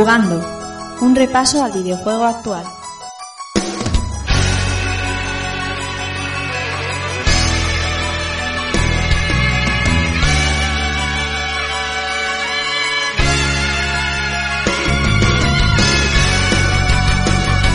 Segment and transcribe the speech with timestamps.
[0.00, 0.40] Jugando.
[1.02, 2.64] Un repaso al videojuego actual.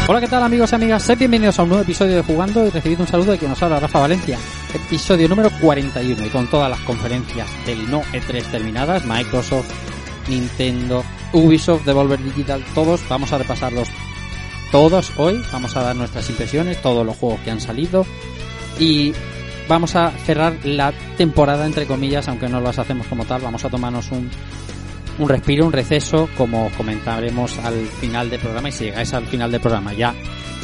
[0.07, 1.03] Hola, ¿qué tal amigos y amigas?
[1.03, 3.61] Sed bienvenidos a un nuevo episodio de Jugando y recibid un saludo de quien nos
[3.61, 4.39] habla Rafa Valencia.
[4.73, 9.94] Episodio número 41 y con todas las conferencias del no E3 terminadas, Microsoft,
[10.27, 11.03] Nintendo,
[11.33, 13.89] Ubisoft, Devolver Digital, todos, vamos a repasarlos
[14.71, 18.05] todos hoy, vamos a dar nuestras impresiones, todos los juegos que han salido
[18.79, 19.13] y
[19.67, 23.69] vamos a cerrar la temporada entre comillas, aunque no las hacemos como tal, vamos a
[23.69, 24.29] tomarnos un
[25.17, 28.69] un respiro, un receso, como comentaremos al final del programa.
[28.69, 30.13] Y si llegáis al final del programa ya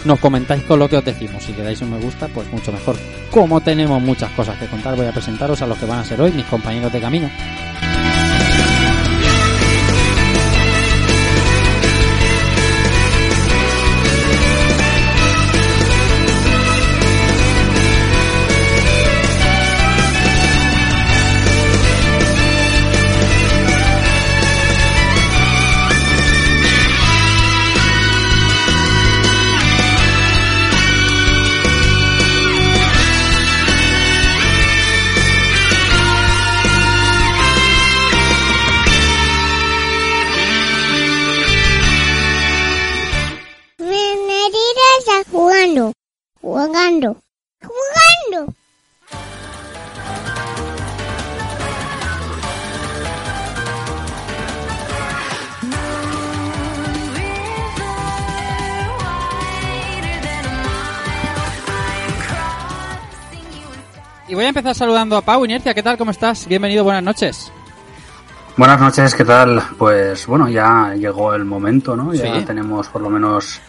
[0.03, 1.43] nos comentáis con lo que os decimos.
[1.43, 2.95] Si quedáis un me gusta, pues mucho mejor.
[3.30, 6.21] Como tenemos muchas cosas que contar, voy a presentaros a los que van a ser
[6.21, 7.30] hoy mis compañeros de camino.
[64.52, 65.73] Empezar saludando a Pau Inercia.
[65.73, 65.98] ¿Qué tal?
[65.98, 66.45] ¿Cómo estás?
[66.48, 67.52] Bienvenido, buenas noches.
[68.58, 69.62] Buenas noches, ¿qué tal?
[69.78, 72.14] Pues bueno, ya llegó el momento, ¿no?
[72.14, 72.45] Ya Sí.
[72.45, 73.62] tenemos por lo menos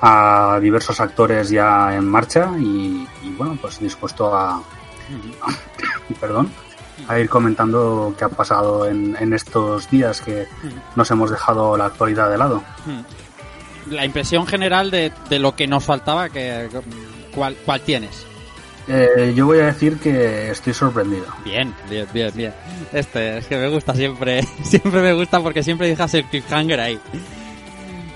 [0.00, 4.62] a diversos actores ya en marcha y, y, bueno, pues dispuesto a,
[6.20, 6.50] perdón,
[7.06, 10.46] a ir comentando qué ha pasado en, en estos días que
[10.96, 12.62] nos hemos dejado la actualidad de lado.
[13.90, 16.68] La impresión general de, de lo que nos faltaba, que
[17.34, 18.26] ¿cuál, cuál tienes?
[18.88, 21.26] Eh, yo voy a decir que estoy sorprendido.
[21.44, 22.54] Bien, bien, bien, bien.
[22.92, 27.00] Este, es que me gusta siempre, siempre me gusta porque siempre dejas el cliffhanger ahí.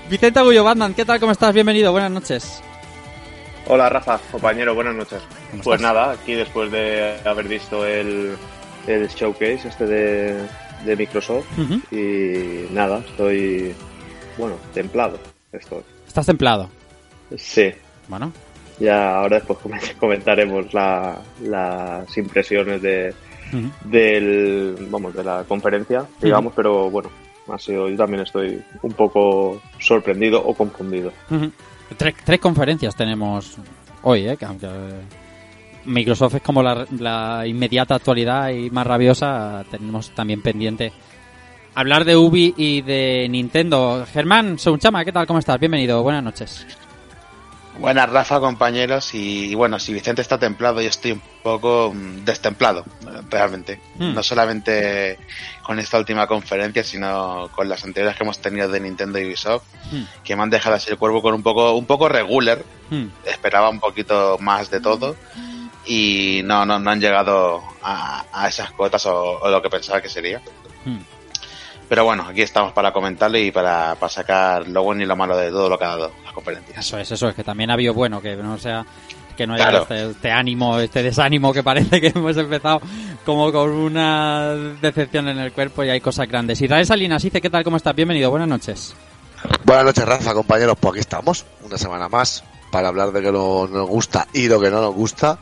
[0.09, 1.19] Vicente Agullo Batman, ¿qué tal?
[1.19, 1.53] ¿Cómo estás?
[1.53, 2.61] Bienvenido, buenas noches.
[3.67, 5.21] Hola Rafa, compañero, buenas noches.
[5.51, 5.93] ¿Cómo Pues estás?
[5.93, 8.35] nada, aquí después de haber visto el,
[8.87, 10.47] el showcase este de,
[10.85, 11.45] de Microsoft
[11.91, 13.73] y nada, estoy,
[14.37, 15.19] bueno, templado.
[15.51, 15.81] Estoy.
[16.07, 16.69] Estás templado.
[17.37, 17.71] Sí,
[18.07, 18.31] Bueno,
[18.81, 23.13] ya ahora después comen- comentaremos la- las impresiones de,
[23.85, 27.09] del, vamos, de la conferencia, digamos, pero bueno,
[27.51, 31.11] ha sido, yo también estoy un poco sorprendido o confundido.
[31.97, 33.57] Tres, tres conferencias tenemos
[34.03, 34.37] hoy, ¿eh?
[34.37, 34.67] Que aunque
[35.85, 40.93] Microsoft es como la, la inmediata actualidad y más rabiosa, tenemos también pendiente
[41.75, 44.05] hablar de Ubi y de Nintendo.
[44.11, 45.27] Germán Sounchama, ¿qué tal?
[45.27, 45.59] ¿Cómo estás?
[45.59, 46.65] Bienvenido, buenas noches.
[47.79, 49.13] Buenas, Rafa, compañeros.
[49.13, 52.85] Y, y bueno, si Vicente está templado, yo estoy un poco mm, destemplado,
[53.29, 53.79] realmente.
[53.95, 54.13] Hmm.
[54.13, 55.17] No solamente
[55.63, 59.63] con esta última conferencia, sino con las anteriores que hemos tenido de Nintendo y Ubisoft,
[59.91, 62.63] Hmm, que me han dejado así el cuerpo con un poco, un poco regular.
[62.89, 63.07] hmm.
[63.25, 65.15] Esperaba un poquito más de todo.
[65.85, 69.99] Y no, no, no han llegado a, a esas cotas o, o lo que pensaba
[70.01, 70.39] que sería.
[71.91, 75.35] Pero bueno, aquí estamos para comentarlo y para, para sacar lo bueno y lo malo
[75.35, 76.85] de todo lo que ha dado las conferencias.
[76.85, 78.85] Eso es, eso es, que también ha habido bueno, que no sea
[79.35, 79.81] que no haya Claro.
[79.81, 82.79] este, este ánimo, este desánimo que parece que hemos empezado
[83.25, 86.61] como con una decepción en el cuerpo y hay cosas grandes.
[86.61, 87.65] Israel Salinas dice, ¿qué tal?
[87.65, 87.93] ¿Cómo estás?
[87.93, 88.95] Bienvenido, buenas noches.
[89.65, 90.77] Buenas noches, Rafa, compañeros.
[90.79, 94.61] Pues aquí estamos, una semana más, para hablar de que no nos gusta y lo
[94.61, 95.37] que no nos gusta.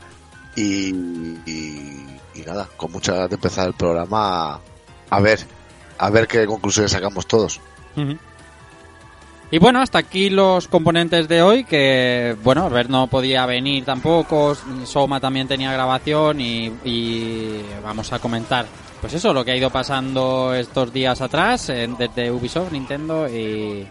[0.56, 0.88] Y,
[1.46, 4.58] y, y nada, con muchas ganas de empezar el programa
[5.10, 5.40] a ver,
[6.02, 7.60] a ver qué conclusiones sacamos todos.
[9.52, 14.56] Y bueno, hasta aquí los componentes de hoy, que bueno, Albert no podía venir tampoco,
[14.84, 18.66] Soma también tenía grabación y, y vamos a comentar,
[19.00, 23.88] pues eso, lo que ha ido pasando estos días atrás en- desde Ubisoft, Nintendo y,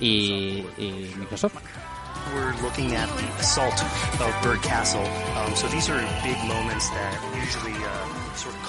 [0.00, 1.54] y, y Microsoft.
[2.34, 3.72] we're looking at the assault
[4.20, 5.00] of Bird Castle.
[5.36, 8.62] Um, so these are big moments that usually uh, sort of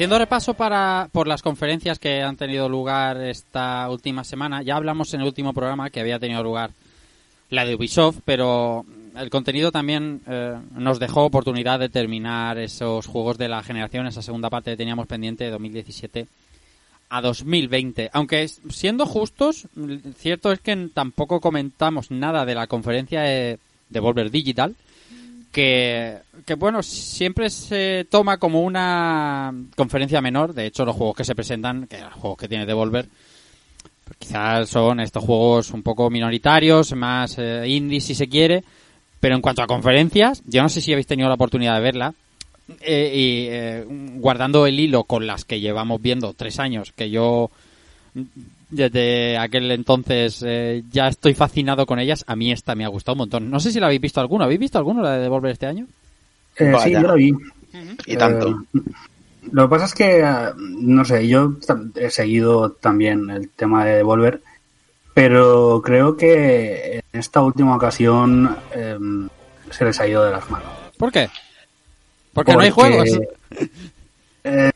[0.00, 5.12] haciendo repaso para por las conferencias que han tenido lugar esta última semana, ya hablamos
[5.12, 6.70] en el último programa que había tenido lugar
[7.50, 13.36] la de Ubisoft, pero el contenido también eh, nos dejó oportunidad de terminar esos juegos
[13.36, 16.26] de la generación, esa segunda parte que teníamos pendiente de 2017
[17.10, 18.08] a 2020.
[18.14, 19.68] Aunque siendo justos,
[20.16, 23.58] cierto es que tampoco comentamos nada de la conferencia de,
[23.90, 24.76] de Volver Digital,
[25.52, 30.54] que, que bueno, siempre se toma como una conferencia menor.
[30.54, 33.06] De hecho, los juegos que se presentan, que los juegos que tiene Devolver,
[34.04, 38.64] pues quizás son estos juegos un poco minoritarios, más eh, indie si se quiere.
[39.20, 42.14] Pero en cuanto a conferencias, yo no sé si habéis tenido la oportunidad de verla.
[42.80, 43.84] eh, y eh,
[44.16, 47.50] guardando el hilo con las que llevamos viendo tres años, que yo
[48.70, 53.14] desde aquel entonces eh, ya estoy fascinado con ellas, a mí esta me ha gustado
[53.14, 53.50] un montón.
[53.50, 54.44] No sé si la habéis visto alguno.
[54.44, 55.86] ¿Habéis visto alguno la de Devolver este año?
[56.60, 57.32] Eh, sí, yo lo vi.
[58.06, 58.48] Y tanto.
[58.48, 58.80] Eh,
[59.52, 61.54] lo que pasa es que, eh, no sé, yo
[61.96, 64.42] he seguido también el tema de Devolver,
[65.14, 68.98] pero creo que en esta última ocasión eh,
[69.70, 70.68] se les ha ido de las manos.
[70.98, 71.28] ¿Por qué?
[72.32, 73.08] Porque, no hay juegos.
[74.44, 74.70] eh,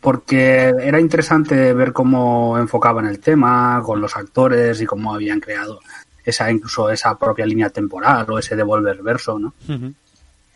[0.00, 5.80] porque era interesante ver cómo enfocaban el tema con los actores y cómo habían creado
[6.24, 9.54] esa incluso esa propia línea temporal o ese Devolver verso, ¿no?
[9.68, 9.94] Ujú.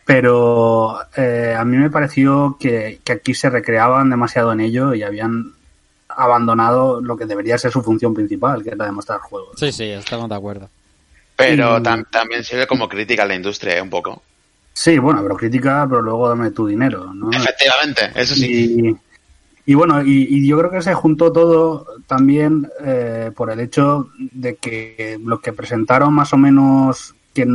[0.05, 5.03] Pero eh, a mí me pareció que, que aquí se recreaban demasiado en ello y
[5.03, 5.53] habían
[6.09, 9.59] abandonado lo que debería ser su función principal, que era demostrar juegos.
[9.59, 10.69] Sí, sí, estamos de acuerdo.
[11.37, 13.83] Pero Y- tam- también sirve como crítica a la industria, ¿eh?
[13.83, 14.23] un poco.
[14.73, 17.31] Sí, bueno, pero crítica, pero luego dame tu dinero, ¿no?
[17.31, 18.97] Efectivamente, eso sí.
[19.67, 23.61] Y, y bueno, y, y yo creo que se juntó todo también eh, por el
[23.61, 27.47] hecho de que lo que presentaron más o menos que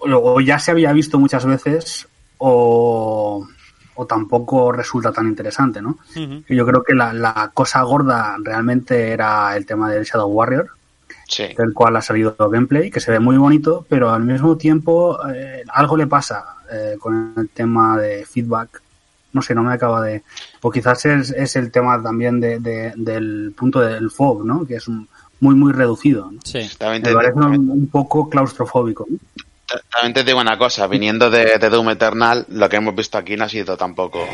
[0.00, 2.06] o ya se había visto muchas veces
[2.38, 3.46] o,
[3.94, 5.98] o tampoco resulta tan interesante, ¿no?
[6.48, 10.70] Yo creo que la, la cosa gorda realmente era el tema del Shadow Warrior,
[11.28, 11.42] Sí.
[11.58, 15.64] del cual ha salido gameplay, que se ve muy bonito, pero al mismo tiempo eh,
[15.72, 18.80] algo le pasa eh, con el tema de feedback.
[19.32, 20.22] No sé, no me acaba de...
[20.62, 24.64] O quizás es, es el tema también de, de- del punto del FOB, ¿no?
[24.64, 25.08] Que es un-
[25.40, 26.30] muy, muy reducido.
[26.30, 26.38] ¿no?
[26.44, 26.60] Sí.
[26.78, 29.06] También Me te, parece un, un poco claustrofóbico.
[29.90, 33.36] También te digo una cosa, viniendo de, de Doom Eternal, lo que hemos visto aquí
[33.36, 34.26] no ha sido tampoco...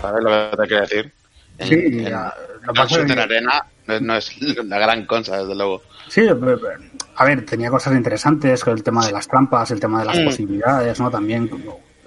[0.00, 1.12] ¿Sabes lo que te quiero decir?
[1.58, 5.38] En, Sí, en ya, lo pasa que- Arena no es, no es la gran cosa,
[5.38, 5.82] desde luego.
[6.08, 6.78] Sí, pero- pero,
[7.16, 10.18] a ver, tenía cosas interesantes, con el tema de las trampas, el tema de las
[10.18, 10.24] Mm.
[10.24, 11.10] posibilidades, ¿no?
[11.10, 11.48] También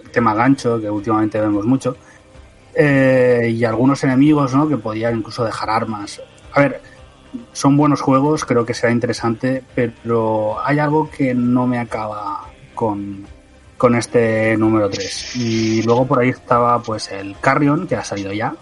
[0.03, 1.95] el tema gancho, que últimamente vemos mucho.
[2.75, 4.67] Eh, y algunos enemigos, ¿no?
[4.69, 6.21] Que podían incluso dejar armas.
[6.53, 6.81] A ver,
[7.53, 12.43] son buenos juegos, creo que será interesante, pero hay algo que no me acaba
[12.77, 13.25] con,
[13.77, 15.35] con este número 3.
[15.35, 18.53] Y luego por ahí estaba pues el Carrion, que ha salido ya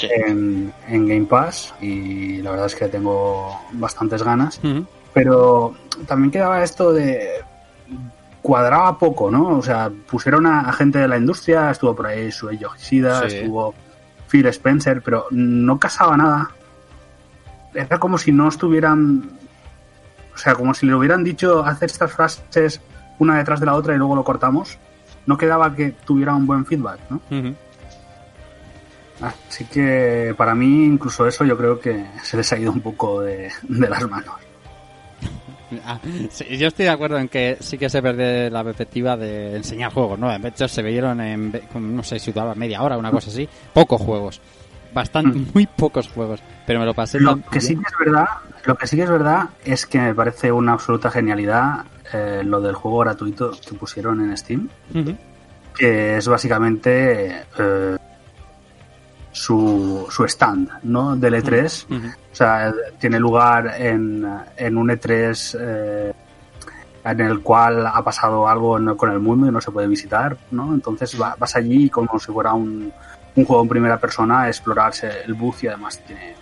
[0.00, 4.60] en, en Game Pass y la verdad es que tengo bastantes ganas.
[5.12, 5.74] Pero
[6.06, 7.28] también quedaba esto de
[8.42, 9.56] cuadraba poco, ¿no?
[9.58, 13.36] O sea, pusieron a, a gente de la industria, estuvo por ahí Shuei Yoshida, Sí.
[13.36, 13.74] estuvo
[14.28, 16.50] Phil Spencer, pero no casaba nada.
[17.72, 19.30] Era como si no estuvieran,
[20.34, 22.80] o sea, como si le hubieran dicho hacer estas frases
[23.18, 24.78] una detrás de la otra y luego lo cortamos.
[25.26, 27.20] No quedaba que tuviera un buen feedback, ¿no?
[27.30, 27.54] Ujú.
[29.20, 33.22] Así que para mí incluso eso yo creo que se les ha ido un poco
[33.22, 34.34] de, de las manos.
[35.86, 35.98] Ah,
[36.30, 39.92] sí, yo estoy de acuerdo en que sí que se pierde la perspectiva de enseñar
[39.92, 40.36] juegos, ¿no?
[40.38, 43.48] De hecho, se veieron en, no sé si duraba media hora, una cosa así.
[43.72, 44.40] Pocos juegos.
[44.92, 45.46] Bastante, Mm.
[45.54, 46.40] muy pocos juegos.
[46.66, 48.26] Pero me lo pasé Lo tan que sí que es verdad,
[48.64, 52.60] lo que sí que es verdad es que me parece una absoluta genialidad eh, lo
[52.60, 54.68] del juego gratuito que pusieron en Steam,
[55.76, 57.96] que es básicamente eh,
[59.32, 61.16] su, su stand, ¿no?
[61.16, 61.86] Del E3.
[61.96, 62.06] Ujú.
[62.06, 66.12] O sea, tiene lugar en, en un E3 eh,
[67.04, 70.36] en el cual ha pasado algo en- con el mundo y no se puede visitar,
[70.52, 70.72] ¿no?
[70.72, 72.92] Entonces va- vas allí como si fuera un,
[73.36, 76.34] un juego en primera persona a explorarse el booth y además tiene,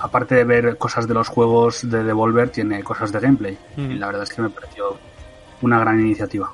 [0.00, 3.58] aparte de ver cosas de los juegos de Devolver, tiene cosas de gameplay.
[3.76, 4.98] Y la verdad es que me pareció
[5.62, 6.52] una gran iniciativa.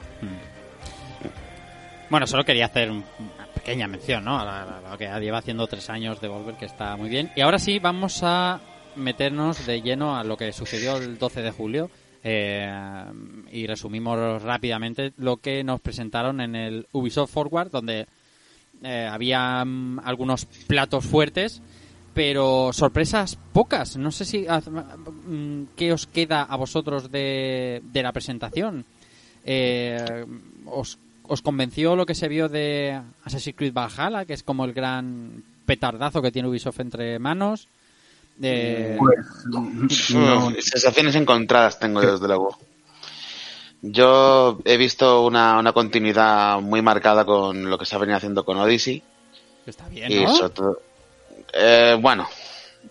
[2.08, 3.04] Bueno, solo quería hacer un-
[3.36, 4.38] una pequeña mención, ¿no?
[4.38, 7.30] A, lo que lleva haciendo tres años de Volver, que está muy bien.
[7.34, 8.60] Y ahora sí, vamos a
[8.94, 11.90] meternos de lleno a lo que sucedió el 12 de julio.
[12.28, 12.68] eh,
[13.52, 18.08] y resumimos rápidamente lo que nos presentaron en el Ubisoft Forward, donde
[18.82, 21.62] eh, había mm, algunos platos fuertes,
[22.16, 23.98] pero sorpresas pocas.
[23.98, 28.86] No sé si mm, qué os queda a vosotros de, de la presentación.
[29.44, 30.24] Eh,
[30.64, 34.72] os os convenció lo que se vio de Assassin's Creed Valhalla, que es como el
[34.72, 37.66] gran petardazo que tiene Ubisoft entre manos?
[38.38, 38.96] De...
[38.98, 39.16] Pues,
[40.14, 42.56] no, Sensaciones encontradas tengo desde luego.
[43.82, 48.44] Yo he visto una, una continuidad muy marcada con lo que se ha venido haciendo
[48.44, 49.02] con Odyssey.
[49.66, 50.32] Está bien, Y ¿no?
[50.34, 50.80] sobre todo-
[51.52, 52.28] eh, bueno,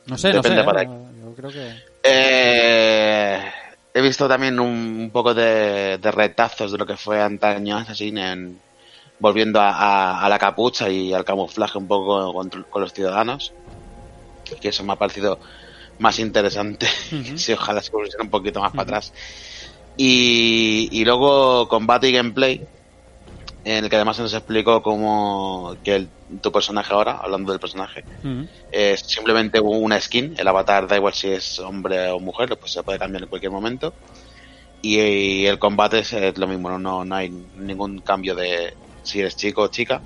[0.07, 0.50] No sé, no sé.
[0.50, 0.88] depende para ¿eh?
[1.21, 1.95] Yo creo que...
[2.03, 3.39] Eh,
[3.93, 8.17] he visto también un, un poco de, de retazos de lo que fue antaño Assassin
[8.17, 8.62] en
[9.19, 13.53] volviendo a, a- a la capucha y al camuflaje un poco con, con los ciudadanos
[14.62, 15.39] que eso me ha parecido
[15.97, 16.88] más interesante
[17.35, 19.13] si ojalá se volviesen un poquito más para atrás
[19.97, 22.67] y, y luego combate y gameplay
[23.65, 26.10] en el que además se nos explicó cómo que el-
[26.41, 28.05] tu personaje ahora hablando del personaje
[28.72, 30.36] es simplemente una skin.
[30.38, 33.51] El avatar da igual si es hombre o mujer, pues se puede cambiar en cualquier
[33.51, 33.93] momento.
[34.81, 36.77] Y, y el combate es, es lo mismo, ¿no?
[36.79, 40.01] no, no hay ningún cambio de si eres chico o chica.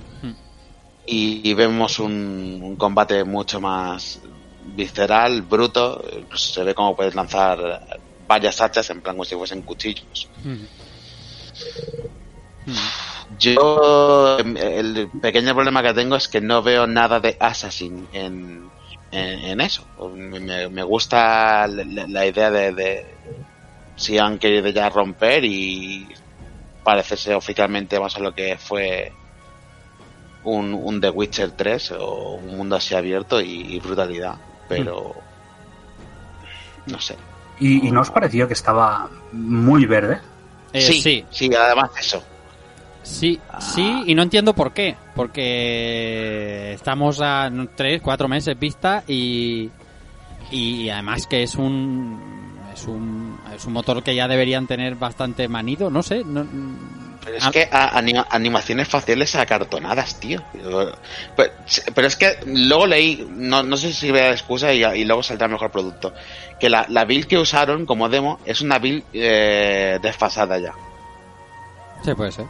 [1.06, 4.20] Y, y vemos un, un combate mucho más
[4.76, 6.04] visceral, bruto.
[6.36, 7.82] Se ve cómo puedes lanzar
[8.28, 10.30] varias hachas en plan como si fuesen cuchillos.
[12.68, 12.76] Ujú.
[13.38, 18.70] Yo, em, el pequeño problema que tengo es que no veo nada de Assassin en,
[19.12, 19.86] en, en eso.
[20.16, 23.06] Me, gusta la, idea de, de
[23.96, 26.08] si han querido ya romper y
[26.84, 29.12] parecerse oficialmente más a lo que fue
[30.44, 34.36] un, un The Witcher 3 o un mundo así abierto y, y brutalidad.
[34.68, 35.16] Pero,
[36.88, 37.16] no sé.
[37.60, 40.20] ¿Y, y no os pareció que estaba muy verde?
[40.74, 42.24] Eh, sí, sí, sí, además eso.
[43.04, 44.96] Sí, sí, y no entiendo por qué.
[45.16, 49.70] Porque estamos a tres, cuatro meses vista y,
[50.52, 55.48] y además que es un es un es un motor que ya deberían tener bastante
[55.48, 56.24] manido, no sé.
[56.24, 56.46] No,
[57.26, 57.52] Pero es Ah.
[57.52, 60.42] que a- anima- animaciones faciales acartonadas, tío.
[60.54, 60.92] Pero,
[61.94, 65.48] pero es que luego leí, no, no sé si vea excusa y, y luego saldrá
[65.50, 66.14] mejor producto,
[66.60, 70.74] que la, la build que usaron como demo es una build eh, desfasada ya.
[72.04, 72.46] sí, puede ser.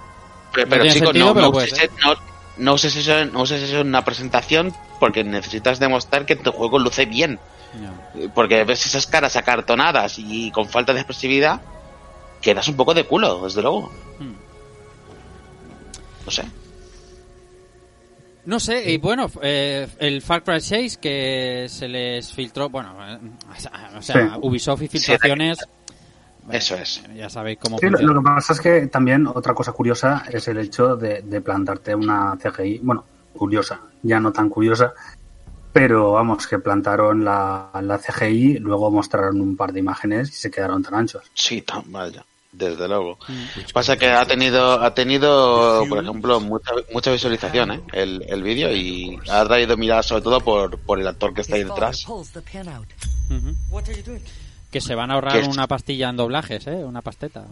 [0.53, 2.13] Pero, No pero chicos, sentido, no, pero no uses, no,
[2.57, 6.79] no uses eso, no uses eso en una presentación porque necesitas demostrar que tu juego
[6.79, 7.39] luce bien.
[7.79, 8.29] No.
[8.33, 11.61] Porque ves esas caras acartonadas y con falta de expresividad,
[12.41, 13.91] quedas un poco de culo, desde luego.
[14.19, 14.33] Hmm.
[16.25, 16.43] No sé.
[18.45, 23.19] No sé, y bueno, eh, el Far Cry 6 que se les filtró, bueno, eh,
[23.95, 24.39] o sea, Sí.
[24.41, 25.59] Ubisoft y filtraciones,
[26.51, 27.03] Eso es.
[27.15, 28.13] ya sabéis cómo Sí, lo, funciona.
[28.13, 31.93] lo que pasa es que también otra cosa curiosa es el hecho de, de plantarte
[31.95, 34.93] una CGI, bueno, curiosa, ya no tan curiosa,
[35.71, 40.49] pero vamos, que plantaron la, la CGI, luego mostraron un par de imágenes y se
[40.51, 41.23] quedaron tan anchos.
[41.35, 43.19] Sí, tan vaya, desde luego.
[43.27, 43.71] Mm.
[43.71, 47.81] Pasa que ha tenido, ha tenido, por ejemplo, mucha, mucha visualización, ¿eh?
[47.93, 51.55] el, el vídeo y ha traído mirada sobre todo por, por el actor que está
[51.55, 52.03] ahí detrás.
[53.29, 53.55] Ujú.
[54.71, 56.83] Que se van a ahorrar una pastilla en doblajes, ¿eh?
[56.85, 57.45] Una pasteta.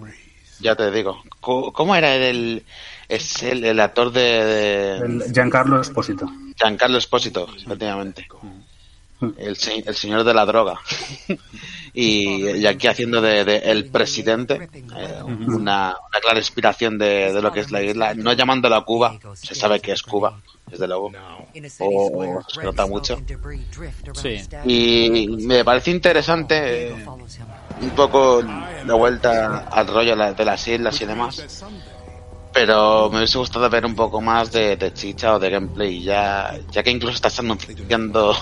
[0.60, 1.22] Ya te digo.
[1.40, 2.64] Co- ¿Cómo era el,
[3.10, 6.28] es el, el actor de, de El Giancarlo Espósito.
[6.56, 8.28] Giancarlo Espósito, efectivamente?
[9.38, 10.80] El, se- el señor de la droga.
[11.94, 17.42] y, y aquí haciendo de, de el presidente, eh, una, una clara inspiración de, de
[17.42, 18.14] lo que es la isla.
[18.14, 21.12] No llamándola Cuba, se sabe que es Cuba, desde luego.
[21.80, 23.18] O, o se nota mucho.
[24.14, 24.38] Sí.
[24.66, 27.06] Y me parece interesante eh,
[27.82, 28.44] un poco
[28.86, 31.66] la vuelta al rollo de de las islas y demás.
[32.54, 36.58] Pero me hubiese gustado ver un poco más de, de chicha o de gameplay, ya,
[36.72, 38.36] ya que incluso estás anunciando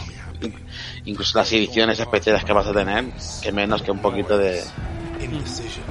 [1.06, 3.06] incluso las ediciones especiales que vas a tener,
[3.42, 4.62] que menos que un poquito de,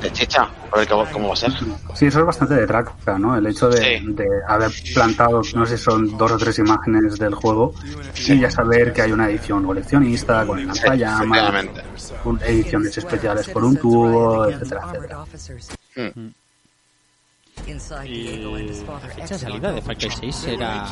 [0.00, 1.52] de chicha, a ver cómo, cómo va a ser.
[1.94, 3.36] Sí, eso es bastante de traca, ¿no?
[3.36, 4.06] El hecho de, Sí.
[4.12, 7.74] de haber plantado, no sé si son dos o tres imágenes del juego
[8.26, 11.82] y ya saber que hay una edición coleccionista con el lanzallamas, Efectivamente.
[12.24, 15.24] un- ediciones especiales por un tubo, etcétera, etcétera.
[16.14, 16.30] Mm.
[18.04, 18.42] Y
[18.84, 20.84] la fecha de salida de Far Cry 6 era...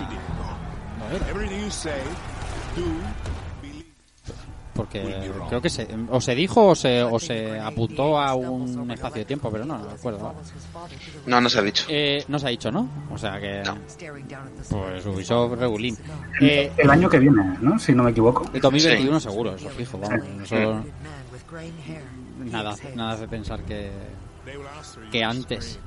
[0.99, 1.27] no era,
[4.75, 9.21] Porque creo que se, o se dijo o se, o se apuntó a un espacio
[9.21, 10.35] de tiempo, pero no, no me acuerdo.
[11.27, 11.85] No, no se ha dicho.
[11.89, 12.89] Eh, no se ha dicho, ¿no?
[13.13, 13.63] O sea que...
[14.71, 15.97] Pues Ubisoft regulín.
[16.41, 17.79] Eh, El año que viene, ¿no?
[17.79, 18.45] Si no me equivoco.
[18.53, 20.27] el 2021 seguro, eso fijo, vamos.
[20.45, 20.83] Eso,
[22.39, 23.91] nada, nada hace pensar que,
[25.11, 25.79] que antes.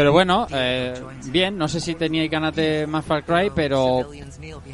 [0.00, 0.94] Pero bueno, eh,
[1.26, 3.98] bien, no sé si teníais ganas de más Far Cry, pero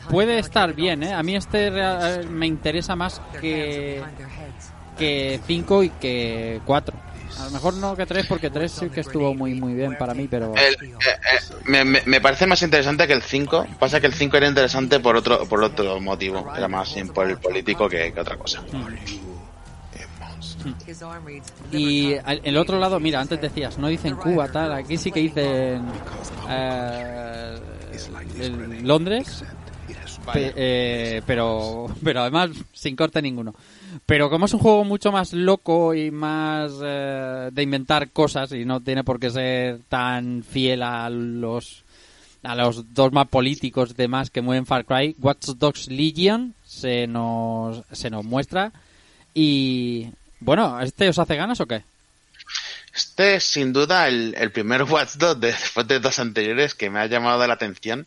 [0.08, 1.12] puede estar bien, ¿eh?
[1.14, 4.04] A mí este real- me interesa más que,
[4.96, 6.96] que 5 y que 4.
[7.40, 10.14] A lo mejor no que 3 porque 3 sí que estuvo muy muy bien para
[10.14, 10.54] mí, pero...
[10.54, 10.78] El- eh,
[11.66, 13.66] eh, me, me- parece más interesante que el 5.
[13.80, 16.46] Pasa que el 5 era interesante por otro por otro motivo.
[16.56, 18.62] Era más bien por el político que, que otra cosa.
[21.72, 25.82] Y el otro lado, mira, antes decías, no dicen Cuba, tal, aquí sí que dicen
[26.48, 27.58] eh,
[28.40, 29.44] el- Londres,
[30.32, 33.54] pe- eh, pero, pero además sin corte ninguno.
[34.04, 38.64] Pero como es un juego mucho más loco y más eh, de inventar cosas y
[38.64, 41.84] no tiene por qué ser tan fiel a los
[42.42, 48.08] a los dogmas políticos demás que mueven Far Cry, Watch Dogs Legion se nos se
[48.10, 48.72] nos muestra
[49.34, 50.08] y
[50.46, 51.82] bueno, ¿este os hace ganas o qué?
[52.94, 56.88] Este es sin duda el, el primer Watch Dogs de- después de dos anteriores que
[56.88, 58.06] me ha llamado la atención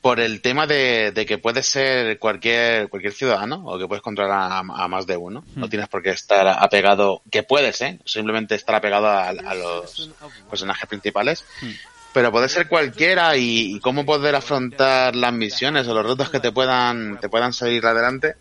[0.00, 4.50] por el tema de, de que puede ser cualquier cualquier ciudadano o que puedes controlar
[4.52, 5.44] a, a más de uno.
[5.56, 7.98] No tienes por qué estar apegado, que puedes, ¿eh?
[8.06, 10.10] Simplemente estar apegado a, a los
[10.48, 11.44] personajes principales.
[12.14, 16.40] Pero puede ser cualquiera y, y cómo poder afrontar las misiones o los retos que
[16.40, 18.34] te puedan te puedan salir adelante.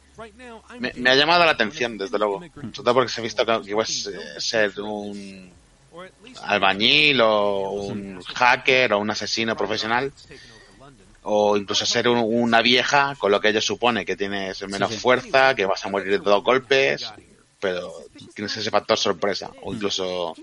[0.79, 2.39] Me, me ha llamado la atención, desde luego.
[2.53, 5.51] Sobre todo porque se ha visto que, puedes eh, ser un
[6.43, 10.11] albañil o un hacker o un asesino profesional
[11.23, 14.95] o incluso ser un- una vieja con lo que ello supone que tienes menos Sí,
[14.95, 15.01] sí.
[15.01, 17.11] fuerza que vas a morir de dos golpes
[17.61, 17.91] pero
[18.33, 19.51] tienes ese factor sorpresa.
[19.63, 20.33] O incluso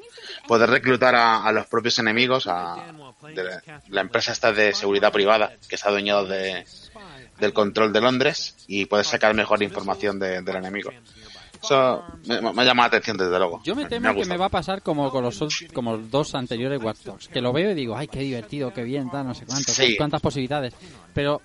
[0.46, 2.92] poder reclutar a, a los propios enemigos a
[3.34, 6.66] de la, la empresa esta de seguridad privada que se ha adueñado de,
[7.38, 10.90] del control de Londres y puedes sacar mejor información de- del enemigo
[11.62, 14.46] eso me, me ha llamado la atención desde luego Yo me temo que me va
[14.46, 15.38] a pasar como con los,
[15.72, 18.82] como los dos anteriores Watch Dogs, que lo veo y digo, ay, qué divertido, qué
[18.84, 19.96] bien, tal, no sé cuánto, Sí.
[19.96, 20.74] cuántas posibilidades.
[21.14, 21.40] Pero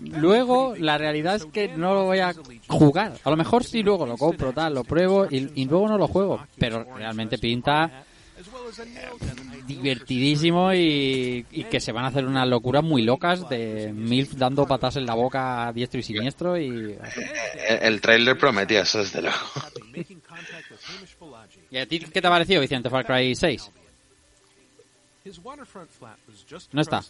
[0.00, 2.32] luego la realidad es que no lo voy a
[2.68, 3.14] jugar.
[3.24, 6.06] A lo mejor sí luego lo compro, tal, lo pruebo y, y luego no lo
[6.06, 6.40] juego.
[6.58, 8.04] Pero realmente pinta
[9.66, 14.66] divertidísimo y, y que se van a hacer unas locuras muy locas de MILF dando
[14.66, 16.68] patas en la boca a diestro y siniestro y...
[16.68, 16.98] el,
[17.82, 19.38] el trailer prometía eso desde luego
[21.70, 23.70] ¿Y a ti qué te ha parecido, Vicente, Far Cry 6?
[26.72, 27.02] No está.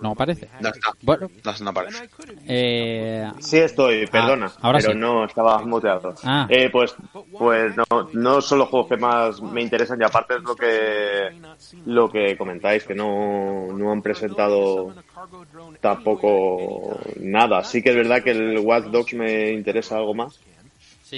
[0.00, 0.48] No parece.
[0.60, 2.08] no está Bueno, no, no parece
[2.46, 4.98] eh, Sí estoy, perdona, Ah, ahora pero sí.
[4.98, 6.14] no estaba muteado.
[6.24, 6.46] Ah.
[6.48, 6.94] Eh, pues,
[7.38, 11.38] pues no, no son los juegos que más me interesan y aparte es lo que
[11.84, 14.94] lo que comentáis que no, no han presentado
[15.80, 17.64] tampoco nada.
[17.64, 20.40] Sí que es verdad que el Watch Dogs me interesa algo más.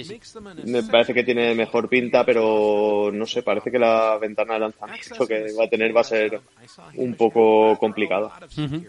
[0.03, 0.39] Sí, sí.
[0.65, 5.27] Me parece que tiene mejor pinta, pero no sé, parece que la ventana de lanzamiento
[5.27, 6.39] que va a tener va a ser
[6.95, 8.31] un poco complicada.
[8.57, 8.83] Ujú.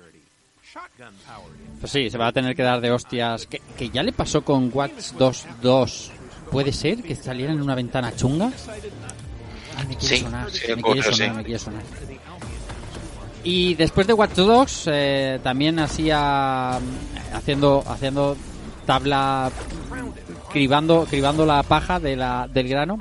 [1.80, 3.46] Pues sí, se va a tener que dar de hostias.
[3.46, 6.10] Que, que ya le pasó con Watch 2 2.
[6.50, 8.50] ¿Puede ser que saliera en una ventana chunga?
[9.76, 11.36] Ay, me quiere Sí, sonar, sí, me quiere sonar, sí.
[11.36, 11.82] me quiere sonar.
[13.44, 16.76] Y después de Watch Dogs eh, también hacía
[17.32, 18.36] haciendo haciendo
[18.84, 19.50] tabla
[20.52, 22.98] cribando cribando la paja de la, del grano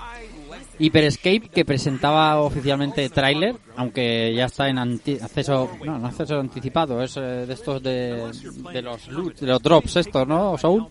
[0.80, 6.40] Hyper Escape que presentaba oficialmente tráiler aunque ya está en anti- acceso no no acceso
[6.40, 8.32] anticipado es eh, de estos de,
[8.74, 10.88] de los loot, de los drops estos no Soul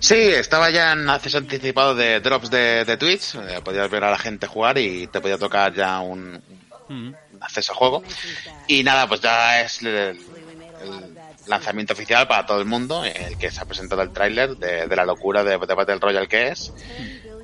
[0.00, 3.34] Sí, estaba ya en acceso anticipado de drops de, de Twitch.
[3.36, 6.38] eh, podías ver a la gente jugar y te podía tocar ya un,
[6.90, 8.02] un acceso a juego.
[8.66, 11.11] Y nada, pues ya es el, el
[11.46, 14.96] lanzamiento oficial para todo el mundo, el que se ha presentado el tráiler de, de
[14.96, 16.72] la locura de, de Battle Royale que es.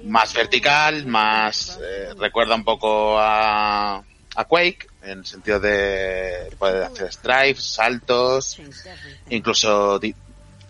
[0.04, 1.78] Más vertical, más...
[1.82, 3.96] eh, recuerda un poco a,
[4.37, 8.61] a Quake, en el sentido de poder hacer stripes, saltos,
[9.30, 10.00] incluso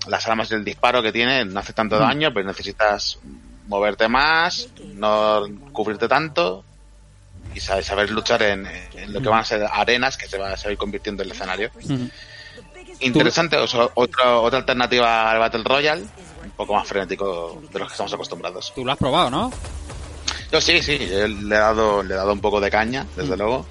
[0.06, 3.18] las armas del disparo que tiene no hace tanto daño, pero necesitas
[3.66, 6.64] moverte más, no cubrirte tanto
[7.54, 10.56] y saber, saber luchar en, en lo que van a ser arenas que se va,
[10.56, 11.70] se va a ir convirtiendo en el escenario.
[13.00, 16.02] Interesante, o sea, otra, otra alternativa al Battle Royale,
[16.44, 18.72] un poco más frenético de los que estamos acostumbrados.
[18.74, 19.52] tú lo has probado ¿no?
[20.50, 23.36] Yo sí, sí, yo le he dado, le he dado un poco de caña, desde
[23.36, 23.66] luego,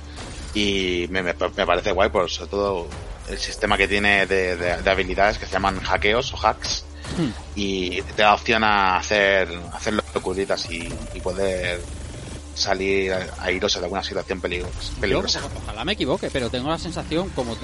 [0.53, 2.87] y me, me, me parece guay, por sobre todo
[3.27, 6.85] el sistema que tiene de, de- de habilidades que se llaman hackeos o hacks,
[7.55, 11.81] y te da opción a hacer, hacer locuritas y, y poder
[12.53, 15.41] salir airoso de alguna situación peligros- Yo, peligrosa.
[15.63, 17.55] ojalá me equivoque, pero tengo la sensación como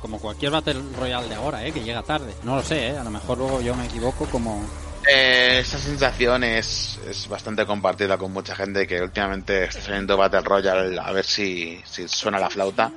[0.00, 1.72] como cualquier Battle Royale de ahora, ¿eh?
[1.72, 2.34] que llega tarde.
[2.42, 2.98] No lo sé, ¿eh?
[2.98, 4.64] a lo mejor luego yo me equivoco como...
[5.10, 10.40] Eh, esa sensación es, es bastante compartida con mucha gente que últimamente está saliendo Battle
[10.42, 12.92] Royale a ver si, si suena la flauta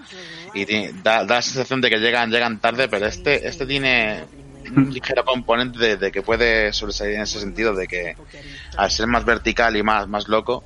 [0.54, 4.26] y tiene- da, da la sensación de que llegan llegan tarde pero este este tiene
[4.76, 8.16] un ligero componente de, de que puede sobresalir en ese sentido, de que
[8.78, 10.64] al ser más vertical y más, más loco,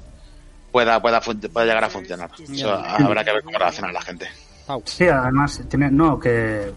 [0.71, 2.29] pueda, pueda, pueda llegar a funcionar.
[2.39, 4.27] Eso habrá que ver cómo reacciona la gente.
[4.65, 4.81] Pau.
[4.85, 6.73] Sí, además, tiene, no, que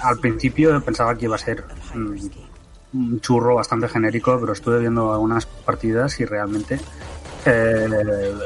[0.00, 2.16] al principio pensaba que iba a ser mm,
[2.94, 6.80] un churro bastante genérico, pero estuve viendo algunas partidas y realmente
[7.46, 7.88] eh,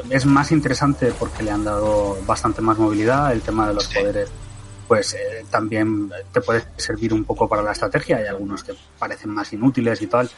[0.09, 4.29] es más interesante porque le han dado bastante más movilidad, el tema de los poderes
[4.87, 9.31] pues eh, también te puede servir un poco para la estrategia, hay algunos que parecen
[9.31, 10.29] más inútiles y tal,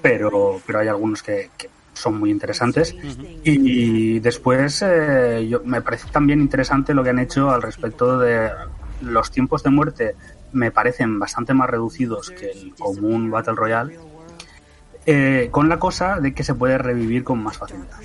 [0.00, 1.68] pero, pero hay algunos que, que
[2.00, 2.96] son muy interesantes.
[3.42, 8.50] Y después eh, yo, me parece también interesante lo que han hecho al respecto de
[9.02, 10.16] los tiempos de muerte,
[10.52, 13.92] me parecen bastante más reducidos que el común Battle Royale,
[15.06, 17.96] eh, con la cosa de que se puede revivir con más facilidad.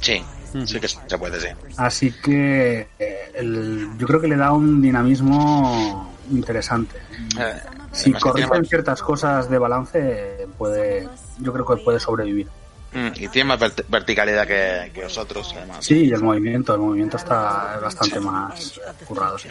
[0.00, 0.22] Sí,
[0.66, 1.48] sí que se puede, sí.
[1.76, 6.96] Así que eh, el- yo creo que le da un dinamismo interesante.
[7.38, 7.60] Eh,
[7.92, 11.08] Si corrigen ciertas cosas de balance, puede,
[11.40, 12.48] yo creo que puede sobrevivir.
[12.92, 15.84] Mm, y tiene más vert- verticalidad que, que vosotros, además.
[15.84, 19.38] Sí, y el movimiento, el movimiento está bastante más currado.
[19.38, 19.48] sí.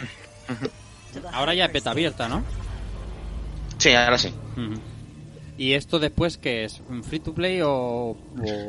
[1.32, 2.42] Ahora ya es beta abierta, ¿no?
[3.78, 4.32] Sí, ahora sí.
[5.56, 6.80] ¿Y esto después qué es?
[6.88, 8.16] ¿Un ¿Free to play o...?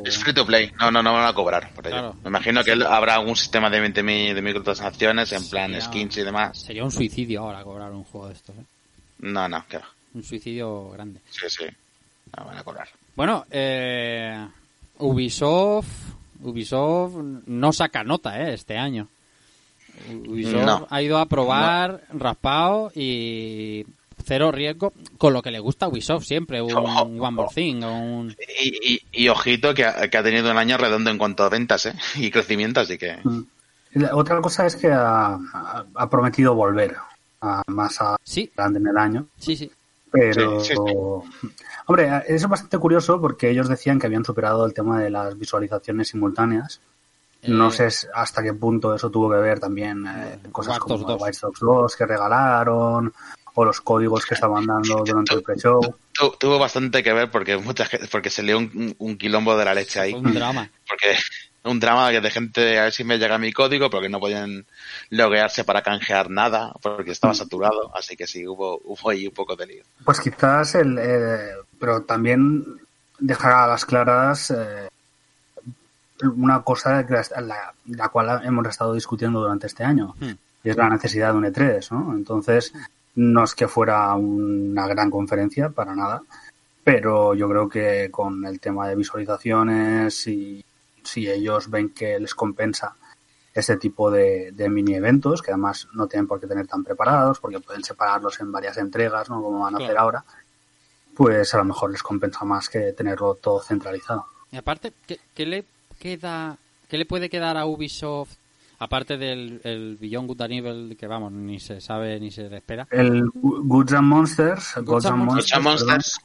[0.04, 1.96] Es free to play, no, no, no van a cobrar por ello.
[1.96, 2.16] Claro.
[2.24, 6.16] Me imagino que habrá algún sistema de, 20 mi- de microtransacciones en plan Sería- skins
[6.16, 6.58] y demás.
[6.60, 8.64] Sería un suicidio ahora cobrar un juego de estos, ¿eh?
[9.20, 9.88] No, no, que va.
[10.14, 11.20] Un suicidio grande.
[11.30, 11.64] Sí, sí.
[12.36, 12.88] No van a cobrar.
[13.14, 14.48] Bueno, eh,
[15.00, 15.88] Ubisoft...
[16.42, 18.54] Ubisoft no saca nota, ¿eh?
[18.54, 19.08] Este año.
[20.26, 20.86] Ubisoft No.
[20.88, 23.84] ha ido a probar, raspado y
[24.24, 27.82] cero riesgo con lo que le gusta a Ubisoft siempre, un Ojo, One More Thing
[27.82, 28.36] un...
[28.62, 31.48] Y, y, y ojito que ha, que ha tenido un año redondo en cuanto a
[31.48, 31.94] ventas ¿eh?
[32.16, 33.18] y crecimiento, así que...
[33.22, 33.42] Mm.
[33.94, 35.36] La otra cosa es que ha,
[36.08, 36.96] prometido volver
[37.40, 39.70] a más Sí, adelante en el año, sí, sí.
[40.12, 40.60] pero...
[40.60, 40.80] Sí, sí,
[41.90, 45.36] Hombre, eso es bastante curioso porque ellos decían que habían superado el tema de las
[45.36, 46.80] visualizaciones simultáneas.
[47.42, 51.08] No Eh, sé hasta qué punto eso tuvo que ver también eh, cosas como Dogs
[51.08, 51.22] 2.
[51.22, 53.12] White Sox 2 que regalaron
[53.54, 55.80] o los códigos que estaban dando durante el pre-show.
[56.12, 59.64] Tu- tuvo bastante que ver porque mucha gente, porque se lió un, un quilombo de
[59.64, 60.12] la leche ahí.
[60.14, 60.70] Un drama.
[60.88, 61.16] Porque
[61.64, 64.64] un drama de gente a ver si me llega mi código porque no podían
[65.10, 67.94] loguearse para canjear nada porque estaba saturado.
[67.96, 69.84] Así que sí, hubo, hubo ahí un poco de lío.
[70.04, 70.96] Pues quizás el...
[70.98, 72.64] eh, pero también
[73.18, 74.88] dejar a las claras eh,
[76.36, 80.14] una cosa que la, la- cual hemos estado discutiendo durante este año.
[80.20, 80.32] Hmm.
[80.62, 82.14] y es la necesidad de un E3, ¿no?
[82.14, 82.72] Entonces,
[83.14, 86.22] no es que fuera una gran conferencia, para nada,
[86.84, 90.62] pero yo creo que con el tema de visualizaciones y
[91.02, 92.94] si ellos ven que les compensa
[93.54, 97.40] ese tipo de, de mini eventos, que además no tienen por qué tener tan preparados,
[97.40, 99.42] porque pueden separarlos en varias entregas, ¿no?
[99.42, 100.24] Como van a hacer ahora,
[101.20, 104.24] pues a lo mejor les compensa más que tenerlo todo centralizado.
[104.50, 105.64] Y aparte, ¿qué, qué le
[105.98, 106.56] queda,
[106.88, 108.30] qué le puede quedar a Ubisoft
[108.78, 112.56] aparte del el Beyond Good and Evil que vamos ni se sabe ni se le
[112.56, 112.88] espera?
[112.90, 116.20] El Goods and Monsters, Gods and and Monsters, perdón, Monsters.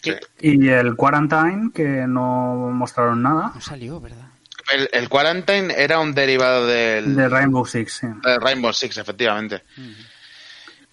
[0.00, 0.12] Sí.
[0.42, 4.28] y el Quarantine, que no mostraron nada, No salió, ¿verdad?
[4.72, 8.06] El, el Quarantine era un derivado del, de Rainbow Six, sí.
[8.06, 9.64] de Rainbow Six, efectivamente.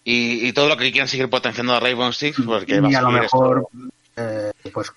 [0.08, 3.08] Y, y todo lo que quieran seguir potenciando a Rainbow Six, porque y a lo
[3.10, 3.68] seguir mejor
[4.16, 4.94] eh, pues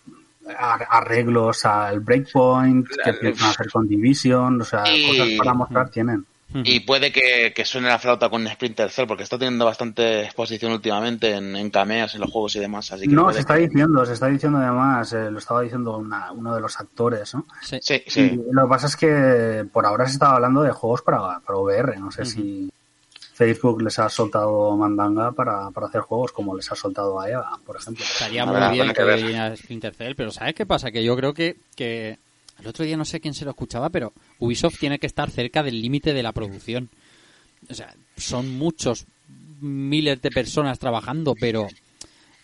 [0.56, 3.18] ar- arreglos al breakpoint que Claro.
[3.20, 6.24] piensan hacer con Division o sea Y- cosas para mostrar tienen
[6.64, 10.72] Y puede que, que suene la flauta con Splinter Cell, porque está teniendo bastante exposición
[10.72, 12.90] últimamente en, en cameos en los juegos y demás.
[12.92, 15.96] Así que no se está que- diciendo se está diciendo además eh, lo estaba diciendo
[15.98, 17.46] una- uno de los actores ¿no?
[17.62, 17.78] Sí.
[17.82, 18.40] Sí, sí.
[18.52, 21.98] lo que pasa es que por ahora se estaba hablando de juegos para, para VR
[21.98, 22.70] no sé si
[23.38, 27.60] Facebook les ha soltado mandanga para, para hacer juegos como les ha soltado a EVA
[27.64, 30.90] por ejemplo Estaría muy bien que que viniera Splinter Cell, pero ¿sabes qué pasa?
[30.90, 32.18] Que yo creo que, que
[32.58, 35.62] el otro día no sé quién se lo escuchaba, pero Ubisoft tiene que estar cerca
[35.62, 36.90] del límite de la producción.
[37.70, 39.06] O sea, son muchos
[39.60, 41.68] miles de personas trabajando, pero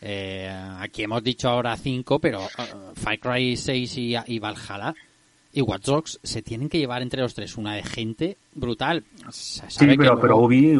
[0.00, 2.62] eh, aquí hemos dicho ahora cinco, pero eh,
[2.94, 4.94] Far Cry 6 y, y Valhalla
[5.54, 9.04] y Watch Dogs se tienen que llevar entre los tres una de gente brutal.
[9.30, 10.78] Se sí que pero, pero Ubi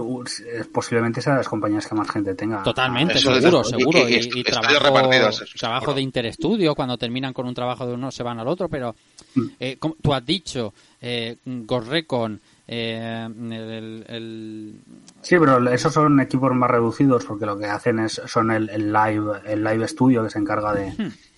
[0.52, 3.98] es posiblemente sea de las compañías que más gente tenga Totalmente, Eso seguro, seguro.
[4.00, 5.94] Y- Y, y y estudios trabajo, eso trabajo seguro.
[5.94, 8.94] de Interestudio, cuando terminan con un trabajo de uno se van al otro, pero
[9.36, 9.42] Mm.
[9.58, 14.74] eh, como tú has dicho, eh, Ghost Recon, eh, el, el-
[15.22, 18.92] Sí, pero esos son equipos más reducidos porque lo que hacen es son el, el
[18.92, 20.92] live el live studio que se encarga de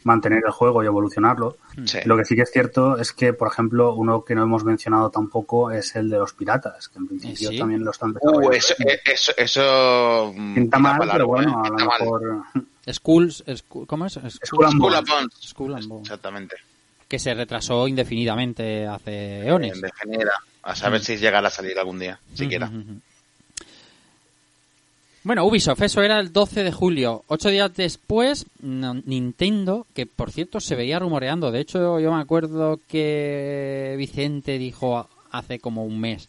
[0.07, 1.57] mantener el juego y evolucionarlo.
[1.85, 1.99] Sí.
[2.05, 5.11] Lo que sí que es cierto es que, por ejemplo, uno que no hemos mencionado
[5.11, 7.59] tampoco es el de los piratas, que en principio sí?
[7.59, 8.53] también lo están Uh, desarrollando.
[8.53, 11.66] eso, eh, eso, eso mm, Pinta mal, para pero bueno, ¿eh?
[11.66, 12.42] a lo mejor
[12.90, 14.12] Schools, School- ¿cómo es?
[14.14, 15.35] School- Skull and School Bones.
[15.40, 16.03] Skull and Bones.
[16.07, 16.57] Exactamente.
[17.09, 19.75] que se retrasó indefinidamente hace eones.
[19.75, 20.33] En degenera.
[20.62, 21.05] A saber Mm.
[21.05, 22.66] si llegará a salir algún día, siquiera.
[22.66, 23.01] Ujú, ujú.
[25.27, 27.25] Bueno, Ubisoft, eso era el 12 de julio.
[27.27, 31.51] Ocho días después, Nintendo, que por cierto se veía rumoreando.
[31.51, 36.29] De hecho, yo me acuerdo que Vicente dijo hace como un mes.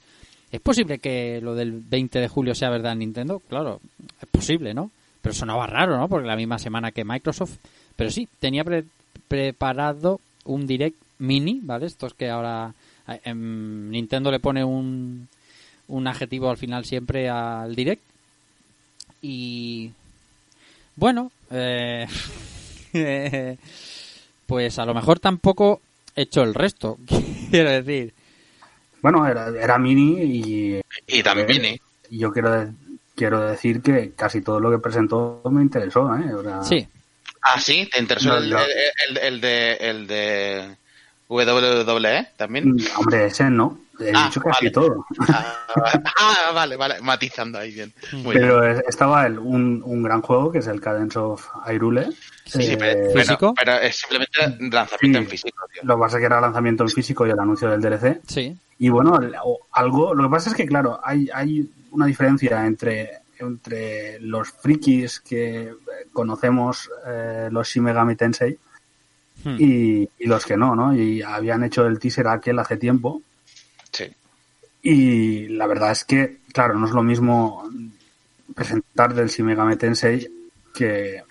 [0.52, 3.40] ¿Es posible que lo del 20 de julio sea verdad en Nintendo?
[3.48, 3.82] Claro,
[4.20, 4.90] es posible, ¿no?
[5.22, 6.08] Pero sonaba raro, ¿no?
[6.10, 7.58] Porque la misma semana que Microsoft.
[7.96, 8.86] Pero sí, tenía pre-
[9.28, 11.86] preparado un Direct Mini, ¿vale?
[11.86, 12.74] Estos que ahora
[13.08, 15.28] eh, em, Nintendo le pone un,
[15.88, 18.02] un adjetivo al final siempre al Direct.
[19.22, 19.92] Y
[20.96, 22.08] bueno, eh,
[24.46, 25.82] pues a lo mejor tampoco
[26.16, 26.98] he hecho el resto,
[27.52, 28.14] quiero decir.
[29.02, 31.80] Bueno, era, era mini y Y también Mini.
[32.10, 32.68] y yo quiero
[33.16, 36.24] quiero decir que casi todo lo que presentó me interesó, ¿eh?
[36.64, 36.88] Sí,
[37.42, 40.76] Ah, sí, ¿te interesó No, el, el- el de, el de
[41.30, 42.72] WWE también?
[42.72, 43.80] Mm, Hombre, ese no.
[44.00, 44.72] He Ah, dicho casi vale.
[44.72, 45.06] todo.
[45.28, 45.56] Ah,
[46.20, 47.92] ah, vale, vale, matizando ahí bien.
[48.14, 48.48] Muy bien.
[48.48, 52.06] Pero es- estaba el, un, un gran juego que es el Cadence of Hyrule.
[52.46, 53.54] Sí, sí, Eh, pero, ¿Físico?
[53.56, 54.40] pero, pero es simplemente
[54.76, 55.24] lanzamiento Sí.
[55.24, 55.82] en físico, tío.
[55.84, 58.22] Lo que pasa es que era lanzamiento en físico y el anuncio del DLC.
[58.28, 58.56] sí.
[58.80, 60.14] Y bueno, el- o- algo.
[60.14, 65.62] Lo que pasa es que, claro, hay, hay una diferencia entre, entre los frikis que
[65.64, 65.74] eh,
[66.14, 68.56] conocemos, eh, los Shin Megami Tensei,
[69.44, 69.56] Hmm.
[69.60, 70.96] y, y los que no, ¿no?
[70.96, 73.22] Y habían hecho el teaser aquel hace tiempo.
[74.90, 77.70] Y la verdad es que, claro, no es lo mismo
[78.56, 80.28] presentar del Shin Megami Tensei
[80.74, 81.22] que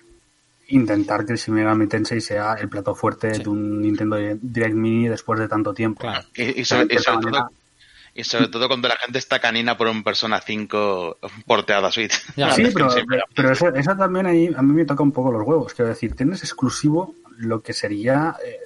[0.67, 3.43] intentar que el Shin Megami Tensei sea el plato fuerte Sí.
[3.43, 6.01] de un Nintendo Direct Mini después de tanto tiempo.
[6.01, 6.25] Claro.
[6.35, 7.51] Y, y sobre, y De sobre manera- todo,
[8.13, 12.13] y sobre todo cuando la gente está canina por un Persona 5 porteado a Switch.
[12.35, 12.89] Ya, Sí, pero,
[13.35, 15.73] pero eso, eso también ahí a mí me toca un poco los huevos.
[15.73, 18.35] Quiero decir, tienes exclusivo lo que sería.
[18.45, 18.59] eh,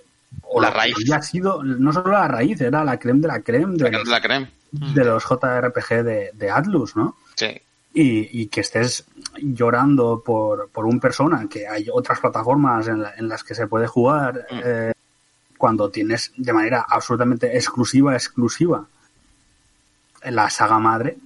[0.43, 0.95] o La raíz.
[0.97, 4.51] había sido, no solo la raíz, era la creme de la creme de, La creme.
[4.71, 7.17] de los JRPG de, de Atlus, ¿no?
[7.35, 7.47] Sí.
[7.93, 9.05] Y, y que estés
[9.41, 13.67] llorando por, por un persona, que hay otras plataformas en, la- en las que se
[13.67, 14.59] puede jugar, Mm.
[14.63, 14.93] eh,
[15.57, 18.85] cuando tienes de manera absolutamente exclusiva, exclusiva,
[20.23, 21.17] la saga madre.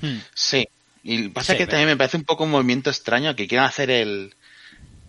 [0.00, 0.18] Hmm.
[0.34, 0.66] Sí.
[1.02, 3.66] Y pasa Sí, que pero- también me parece un poco un movimiento extraño que quieran
[3.68, 4.34] hacer el,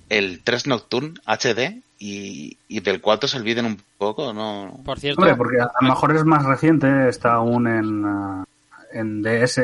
[0.10, 4.80] el 3 Nocturne HD y, y del 4 se olviden un poco, ¿no?
[4.86, 8.46] Por cierto, Hombre, porque a lo mejor es más reciente, está aún en, ah,
[8.94, 9.62] en DS.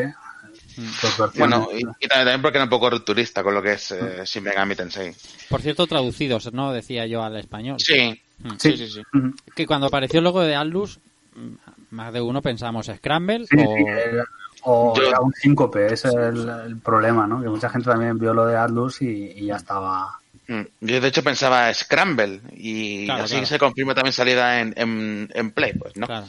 [1.38, 4.44] Bueno, y, y también porque era un poco rupturista con lo que es eh, Shin
[4.44, 5.14] Megami Tensei.
[5.50, 6.74] por cierto, traducidos, ¿no?
[6.74, 7.78] Decía yo al español.
[7.80, 8.56] Sí, Hmm.
[8.58, 9.02] sí, sí, sí.
[9.14, 9.32] Ujú.
[9.56, 11.00] Que cuando apareció el logo de Atlus,
[11.36, 13.76] mm, más de uno pensamos Scramble Sí, o...
[13.78, 14.26] sí, era-
[14.64, 17.42] o Yo- era un síncope, ese es el, el problema, ¿no?
[17.42, 20.20] Que mucha gente también vio lo de Atlus y, y ya estaba.
[20.48, 20.62] Mm.
[20.82, 23.46] Yo de hecho pensaba Scramble y Claro, así claro.
[23.48, 26.06] se confirma también salida en, en, en Play, pues, ¿no?
[26.08, 26.28] Claro.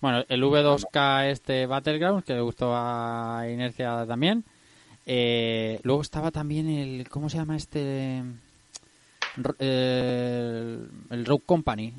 [0.00, 4.44] Bueno, el V2K este Battlegrounds, que le gustó a Inercia también.
[5.06, 7.08] Eh, luego estaba también el...
[7.10, 8.22] ¿Cómo se llama este?
[9.36, 11.92] R- El, el Rogue Company.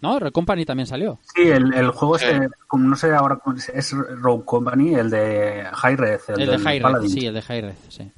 [0.00, 0.18] ¿No?
[0.18, 1.18] Rogue Company también salió.
[1.34, 2.24] Sí, el, el juego Sí.
[2.26, 3.38] este, como no sé ahora,
[3.72, 7.10] es- Rogue Company, el de High Red, el, El, de del High Paladin.
[7.10, 8.10] sí, el de High Red, sí.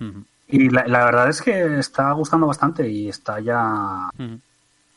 [0.00, 4.10] Ujú, Y la, la verdad es que está gustando bastante y está ya,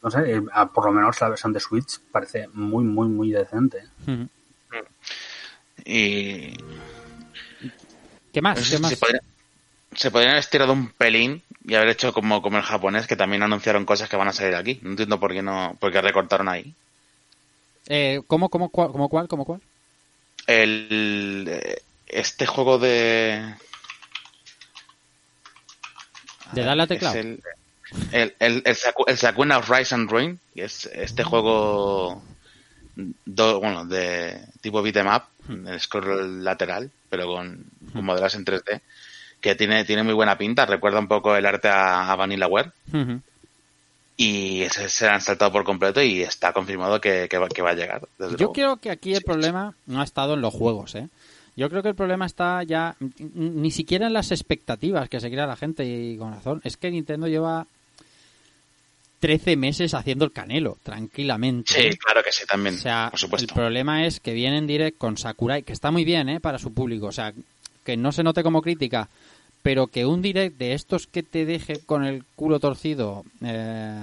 [0.02, 3.32] no sé, eh, a- por lo menos la versión de Switch parece muy, muy, muy
[3.32, 3.84] decente.
[5.86, 6.54] Y
[8.32, 8.58] ¿Qué más?
[8.58, 8.92] no sé ¿Qué más?
[8.92, 9.22] se, podría-
[9.96, 13.44] se podrían haber estirado un pelín y haber hecho como, como el japonés, que también
[13.44, 14.80] anunciaron cosas que van a salir aquí.
[14.82, 16.74] No entiendo por qué no, por qué recortaron ahí.
[17.90, 19.62] Eh, ¿Cómo, cómo, cuál, cómo cuál, cómo cuál?
[20.48, 23.56] El, eh, este juego de...
[26.54, 27.16] ¿De darle a teclado?
[27.16, 27.42] Es el,
[28.12, 32.22] el, el, el, el Sakuna Rise and Ruin, que es este juego
[33.26, 35.24] do- bueno, de tipo beat'em up,
[35.68, 38.82] el scroll lateral, pero con, con modelos en 3D,
[39.42, 43.20] que tiene, tiene muy buena pinta, recuerda un poco el arte a, a Vanillaware, Ujú.
[44.16, 47.72] y ese se han saltado por completo y está confirmado que, que, va, que va
[47.72, 48.02] a llegar.
[48.20, 48.54] Yo luego.
[48.54, 51.10] creo que aquí el problema no ha estado en los juegos, ¿eh?
[51.56, 55.46] Yo creo que el problema está ya ni siquiera en las expectativas que se crea
[55.46, 56.62] la gente y con razón.
[56.64, 57.68] Es que Nintendo lleva
[59.20, 61.92] 13 meses haciendo el canelo, tranquilamente.
[61.92, 63.54] Sí, claro que sí, también, O sea, por supuesto.
[63.54, 66.40] el problema es que viene en direct con Sakurai, que está muy bien, ¿eh?
[66.40, 67.06] Para su público.
[67.08, 67.34] O sea,
[67.86, 69.08] que no se note como crítica,
[69.62, 73.96] pero que un direct de estos que te deje con el culo torcido, eh,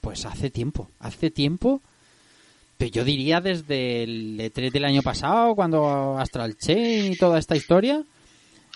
[0.00, 0.90] pues hace tiempo.
[0.98, 1.82] Hace tiempo.
[2.78, 7.56] Pero yo diría desde el E3 del año pasado, cuando Astral Chain y toda esta
[7.56, 8.02] historia.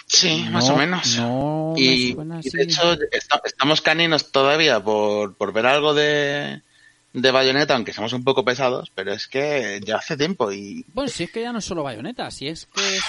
[0.06, 1.16] Sí, No, más o menos.
[1.18, 6.62] No, me y, y de hecho esta- estamos caninos todavía por, por ver algo de,
[7.12, 11.10] de Bayonetta, aunque somos un poco pesados, pero es que ya hace tiempo y Bueno,
[11.10, 13.04] si es que ya no es solo bayoneta, si es que es.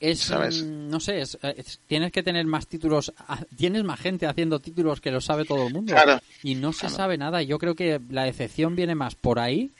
[0.00, 0.62] Es, ¿Sabes?
[0.62, 3.12] mm, no sé, es- es- tienes que tener más títulos.
[3.56, 5.92] Tienes más gente haciendo títulos que lo sabe todo el mundo.
[5.92, 6.94] Claro, y no se claro.
[6.96, 7.42] sabe nada.
[7.42, 9.70] Yo creo que la decepción viene más por ahí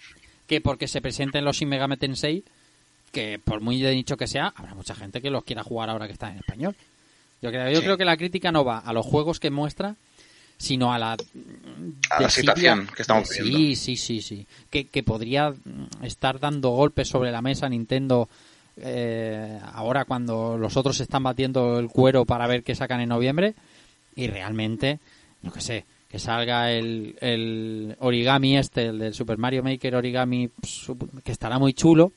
[0.47, 2.43] que porque se presenten los Shin Megami Tensei,
[3.13, 6.07] que por muy de nicho que sea, habrá mucha gente que los quiera jugar ahora
[6.07, 6.75] que están en español.
[7.41, 7.85] Yo creo, yo Sí.
[7.85, 9.95] creo que la crítica no va a los juegos que muestra,
[10.57, 11.17] sino a la A
[12.21, 13.77] la desidia- situación que estamos Sí, viviendo.
[13.77, 14.47] sí, sí, sí.
[14.71, 18.29] Que, que podría mm, estar dando golpes sobre la mesa Nintendo
[18.83, 23.09] eh, ahora cuando los otros se están batiendo el cuero para ver qué sacan en
[23.09, 23.55] noviembre
[24.17, 24.99] y realmente,
[25.43, 30.49] no que sé, que salga el, el origami este, el del Super Mario Maker origami,
[30.63, 32.13] sup- que estará muy chulo,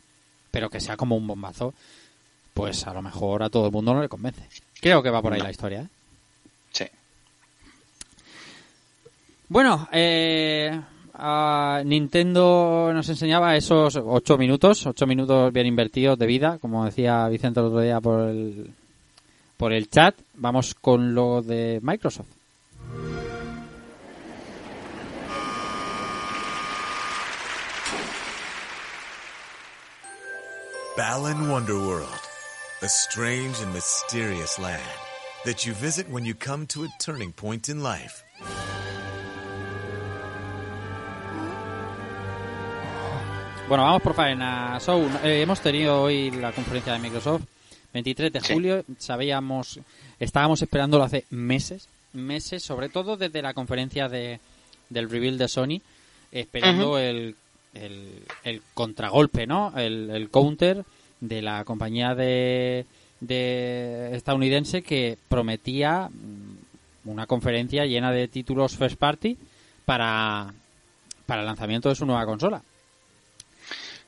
[0.50, 1.74] pero que sea como un bombazo,
[2.54, 4.44] pues a lo mejor a todo el mundo no le convence.
[4.80, 5.46] Creo que va por ahí No.
[5.46, 5.88] la historia, ¿eh?
[6.72, 6.86] sí.
[9.50, 10.80] Bueno, eh,
[11.24, 17.28] a Nintendo nos enseñaba esos ocho minutos, ocho minutos bien invertidos de vida, como decía
[17.30, 18.72] Vicente el otro día por el,
[19.56, 20.16] por el chat.
[20.34, 22.28] Vamos con lo de Microsoft.
[30.98, 32.20] Balan Wonderworld,
[32.82, 34.82] a strange and mysterious land
[35.46, 38.24] that you visit when you come to a turning point in life.
[43.72, 44.82] Bueno, vamos por faena.
[44.82, 47.44] So, eh, hemos tenido hoy la conferencia de Microsoft,
[47.94, 48.54] 23 de Sí.
[48.54, 48.84] julio.
[48.98, 49.80] Sabíamos,
[50.20, 54.42] estábamos esperándolo hace meses, meses, sobre todo desde la conferencia de,
[54.90, 55.80] del reveal de Sony,
[56.34, 57.38] esperando el,
[57.74, 59.72] el, el contragolpe, ¿no?
[59.78, 60.84] El, el counter
[61.22, 62.86] de la compañía de,
[63.22, 69.38] de estadounidense que prometía mm, una conferencia llena de títulos first party
[69.86, 70.54] para,
[71.26, 72.62] para el lanzamiento de su nueva consola.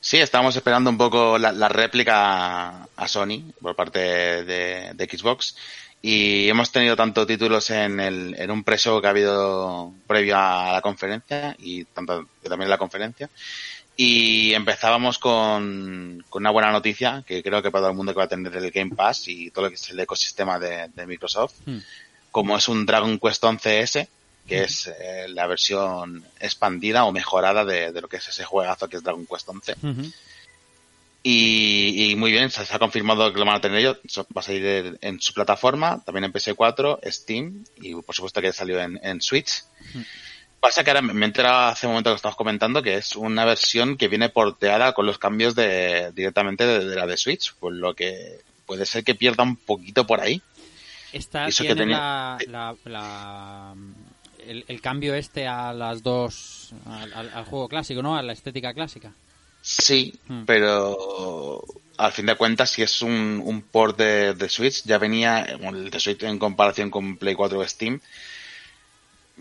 [0.03, 5.55] Sí, estábamos esperando un poco la, la réplica a Sony por parte de, de Xbox
[6.01, 10.73] y hemos tenido tanto títulos en, el, en un pre-show que ha habido previo a
[10.73, 13.29] la conferencia y tanto también en la conferencia
[13.95, 18.17] y empezábamos con, con una buena noticia que creo que para todo el mundo que
[18.19, 21.07] va a tener el Game Pass y todo lo que es el ecosistema de, de
[21.07, 21.77] Microsoft Hmm.
[22.29, 24.09] como es un Dragon Quest 11S
[24.47, 28.89] que es eh, la versión expandida o mejorada de, de lo que es ese juegazo
[28.89, 30.11] que es Dragon Quest 11 Ujú.
[31.23, 33.97] y, y muy bien, se, se ha confirmado que lo van a tener ellos.
[34.35, 38.81] Va a salir en, su plataforma, también en PS4, Steam y por supuesto que salió
[38.81, 39.63] en, en Switch.
[40.59, 43.45] Pasa que ahora me he enterado hace un momento que estamos comentando que es una
[43.45, 47.73] versión que viene porteada con los cambios de directamente de, de la de Switch, por
[47.73, 50.41] lo que puede ser que pierda un poquito por ahí.
[51.13, 53.75] Esta Eso que tiene tenía- la, la- la-
[54.47, 58.15] el, el cambio este a las dos al, al- al juego clásico, ¿no?
[58.17, 59.13] A la estética clásica.
[59.61, 60.43] Sí, Hmm.
[60.45, 61.63] pero
[61.97, 65.89] al fin de cuentas, si es un, un port de, de Switch, ya venía, el
[65.89, 68.01] de Switch en comparación con Play 4 o Steam,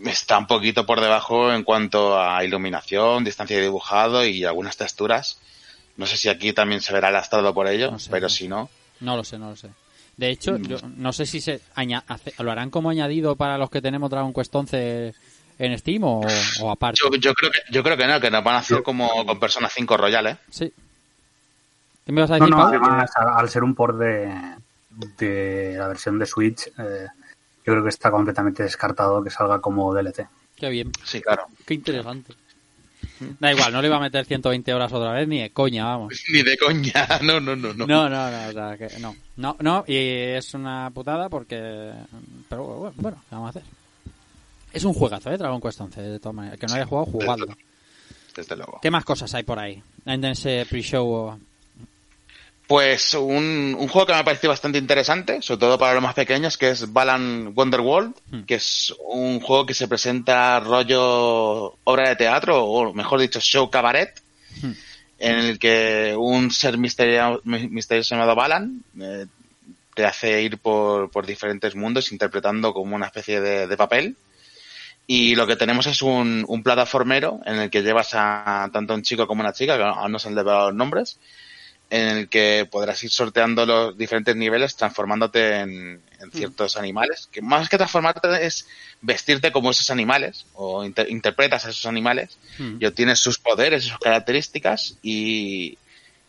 [0.05, 5.39] está un poquito por debajo en cuanto a iluminación, distancia de dibujado y algunas texturas.
[5.97, 8.29] No sé si aquí también se verá lastrado por ello, No sé, pero no.
[8.29, 9.69] si no, No lo sé, no lo sé.
[10.17, 10.63] De hecho, Mm.
[10.63, 11.61] yo no sé si se
[12.07, 15.13] hace- lo harán como añadido para los que tenemos Dragon Quest 11
[15.59, 16.21] en Steam o,
[16.61, 16.99] o aparte.
[17.03, 19.39] yo, yo creo que yo creo que no, que nos van a hacer como con
[19.39, 20.37] Persona 5 Royal, ¿eh?
[20.49, 20.71] Sí.
[22.05, 24.31] ¿Qué me vas a No, decir, no, al, al ser un port de,
[25.17, 27.07] de la versión de Switch, eh,
[27.65, 30.27] yo creo que está completamente descartado que salga como DLC.
[30.55, 31.47] Qué bien, Sí, claro.
[31.65, 32.33] qué interesante.
[33.39, 36.13] Da igual, no le iba a meter 120 horas otra vez ni de coña, vamos.
[36.31, 37.85] Ni de coña, no, no, no, no.
[37.87, 41.93] No, no, no, o sea, que no, no, no, y es una putada porque,
[42.49, 43.63] pero bueno, bueno, ¿qué vamos a hacer?
[44.73, 45.37] Es un juegazo, ¿eh?
[45.37, 46.59] Dragon Quest 11, de todas maneras.
[46.59, 47.55] Que no haya jugado, jugadlo.
[48.35, 48.79] Desde luego.
[48.81, 49.81] ¿Qué más cosas hay por ahí?
[50.05, 51.39] En ese pre-show.
[52.67, 56.13] Pues un, un juego que me ha parecido bastante interesante, sobre todo para los más
[56.13, 58.43] pequeños, que es Balan Wonderworld, Hmm.
[58.43, 63.69] que es un juego que se presenta rollo obra de teatro, o mejor dicho, show
[63.69, 64.11] cabaret,
[64.61, 64.71] Hmm.
[65.19, 69.25] en el que un ser misterio- misterioso llamado Balan eh,
[69.95, 74.15] te hace ir por, por diferentes mundos interpretando como una especie de, de papel
[75.05, 79.01] Y lo que tenemos es un, un plataformero en el que llevas a tanto un
[79.03, 81.19] chico como una chica, que aún no se han develado los nombres,
[81.95, 87.29] en el que podrás ir sorteando los diferentes niveles transformándote en, en ciertos animales.
[87.31, 88.67] Que más que transformarte es
[89.01, 92.77] vestirte como esos animales o inter- interpretas a esos animales Mm.
[92.79, 95.77] y obtienes sus poderes sus características y,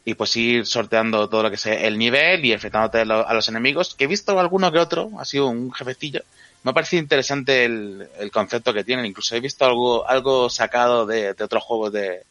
[0.04, 3.32] y pues ir sorteando todo lo que sea el nivel y enfrentándote a, lo- a
[3.32, 3.94] los enemigos.
[3.94, 6.20] Que he visto alguno que otro, ha sido un jefecillo.
[6.62, 9.06] Me ha parecido interesante el, el concepto que tienen.
[9.06, 12.22] Incluso he visto algo, algo sacado de, de otros juegos de,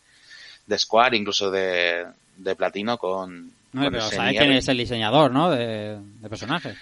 [0.68, 2.06] de Square, incluso de,
[2.38, 5.50] de Platino con, No, con pero sabes quién es el diseñador, ¿no?
[5.52, 6.76] De, de personajes.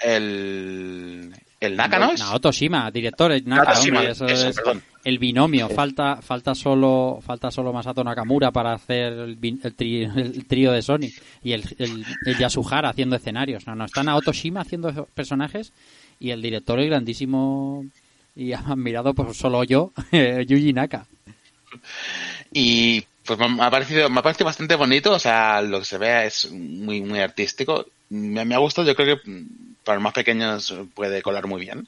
[0.00, 2.10] El, el Naka, ¿no?
[2.12, 2.20] es?
[2.20, 3.30] Naoto Shima, director.
[3.32, 4.82] es Naka, Naoto Shima, hombre, eso eso, es perdón.
[5.04, 5.68] el binomio.
[5.68, 10.82] Falta, falta solo, falta solo Masato Nakamura para hacer el, el, tri- el trío de
[10.82, 11.14] Sonic
[11.44, 13.66] y el, el, el Yasuhara haciendo escenarios.
[13.66, 15.72] No, no, está Naoto Shima haciendo personajes
[16.18, 17.84] y el director el grandísimo
[18.34, 21.06] y admirado por solo yo, Yuji Naka.
[22.52, 25.98] Y pues me ha parecido, me ha parecido bastante bonito, o sea, lo que se
[25.98, 27.86] ve es muy, muy artístico.
[28.10, 29.44] Me, me ha gustado, yo creo que
[29.84, 31.86] para los más pequeños puede colar muy bien.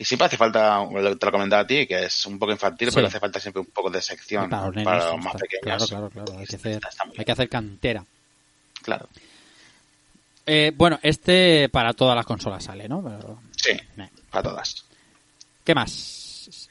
[0.00, 0.80] Y siempre hace falta,
[1.18, 2.94] te lo comentaba a ti, que es un poco infantil, Sí.
[2.94, 5.34] pero hace falta siempre un poco de sección para los nenes, para los está- más
[5.34, 5.62] pequeños.
[5.62, 6.38] Claro, claro, claro.
[6.40, 6.80] Hay que hacer,
[7.18, 8.04] hay que cantera.
[8.82, 9.08] Claro.
[10.46, 13.02] Eh, bueno, este para todas las consolas sale, ¿no?
[13.02, 14.08] Pero, Sí, eh.
[14.30, 14.84] para todas.
[15.64, 16.68] ¿Qué más?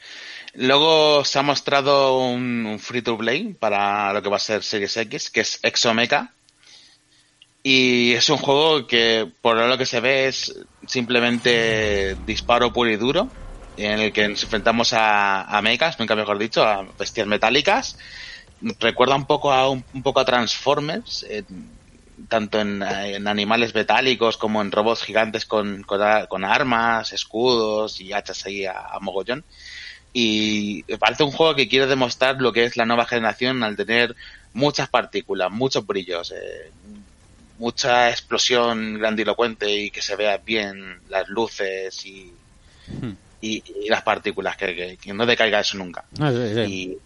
[0.60, 4.98] Luego se ha mostrado un, free to play para lo que va a ser Series
[4.98, 6.32] X, que es Exomecha.
[7.62, 10.56] Y es un juego que, por lo que se ve, es
[10.88, 13.30] simplemente disparo puro y duro,
[13.78, 18.00] en el que nos enfrentamos a, a mechas, nunca mejor dicho, a bestias metálicas.
[18.80, 21.24] Recuerda un poco a un, poco a Transformers,
[22.30, 28.66] tanto en, animales metálicos como en robots gigantes con, con, armas, escudos y hachas ahí
[28.66, 29.46] a mogollón
[30.20, 34.16] y parece un juego que quiere demostrar lo que es la nueva generación al tener
[34.54, 36.72] muchas partículas, muchos brillos, eh,
[37.60, 42.34] mucha explosión grandilocuente y que se vea bien las luces y,
[42.90, 43.12] Hmm.
[43.42, 46.06] y, y las partículas, que, que- que no decaiga eso nunca.
[46.20, 46.98] Ah, sí, sí.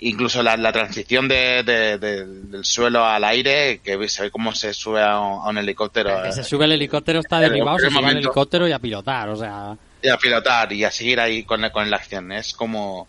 [0.00, 4.30] Y incluso la, la transición de, de- de- del suelo al aire, que se ve
[4.32, 6.20] cómo se sube a un, a un helicóptero.
[6.24, 9.28] Que se eh, sube el helicóptero, está derribado, se sube el helicóptero y a pilotar,
[9.28, 9.76] o sea...
[10.06, 12.32] y a pilotar y a seguir ahí con, la- con la acción.
[12.32, 13.08] Es como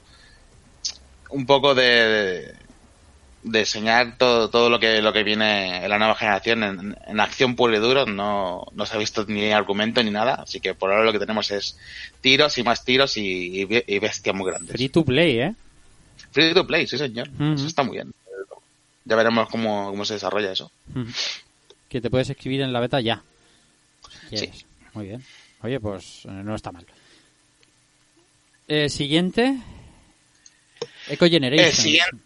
[1.29, 2.53] un poco de,
[3.43, 7.19] de enseñar todo, todo lo que lo que viene en la nueva generación en, en
[7.19, 8.05] acción puro y duro.
[8.05, 10.35] No, no se ha visto ni argumento ni nada.
[10.35, 11.77] Así que por ahora lo que tenemos es
[12.21, 14.71] tiros y más tiros y, y, be- y bestias muy grandes.
[14.75, 15.55] Free to play, ¿eh?
[16.31, 17.29] Free to play, sí señor.
[17.55, 18.11] Eso está muy bien.
[19.05, 20.69] Ya veremos cómo, cómo se desarrolla eso.
[21.87, 23.21] Que te puedes escribir en la beta ya.
[24.29, 24.65] Si quieres.
[24.93, 25.23] Muy bien.
[25.61, 26.85] Oye, pues eh, no está mal.
[28.67, 29.57] Eh, siguiente.
[31.07, 31.67] Eco Generation.
[31.67, 32.17] El siguiente,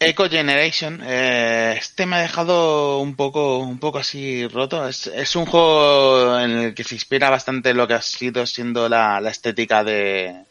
[0.00, 4.86] Eco Generation, eh, este me ha dejado un poco, un poco así roto.
[4.86, 9.20] Es, un juego en el que se inspira bastante lo que ha sido siendo la,
[9.20, 10.44] la estética de,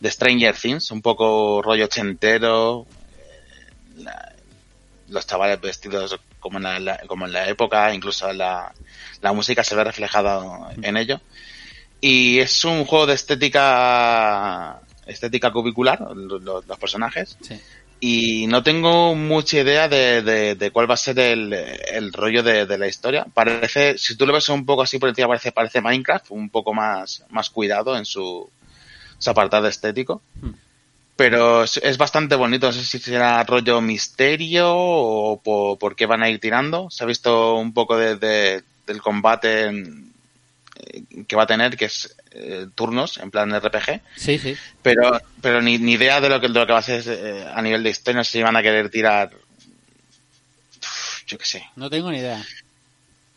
[0.00, 2.86] de Stranger Things, un poco rollo ochentero,
[3.98, 4.04] eh,
[5.08, 8.72] los chavales vestidos como en la, la- como en la época, incluso la,
[9.20, 11.20] la música se ve reflejada en ello.
[12.00, 17.36] Y es un juego de estética estética cubicular, lo- lo- los personajes.
[17.40, 17.60] Sí.
[17.98, 22.42] Y no tengo mucha idea de, de- de cuál va a ser el, el rollo
[22.42, 23.26] de, de la historia.
[23.32, 26.74] Parece, si tú lo ves un poco así por encima, parece, parece Minecraft, un poco
[26.74, 28.50] más, más cuidado en su,
[29.18, 30.20] su apartado estético.
[30.40, 30.50] Hmm.
[31.16, 32.66] Pero es, es bastante bonito.
[32.66, 36.90] No sé si será rollo misterio o por, por qué van a ir tirando.
[36.90, 40.12] Se ha visto un poco de, de- del combate en-
[40.78, 44.02] eh, que va a tener, que es eh, turnos, en plan RPG.
[44.16, 44.54] Sí, sí.
[44.82, 47.46] Pero, pero ni, ni idea de lo que, de lo que va a ser eh,
[47.52, 48.18] a nivel de historia.
[48.18, 49.30] No sé si van a querer tirar.
[50.82, 51.64] Uf, Yo qué sé.
[51.76, 52.44] No tengo ni idea.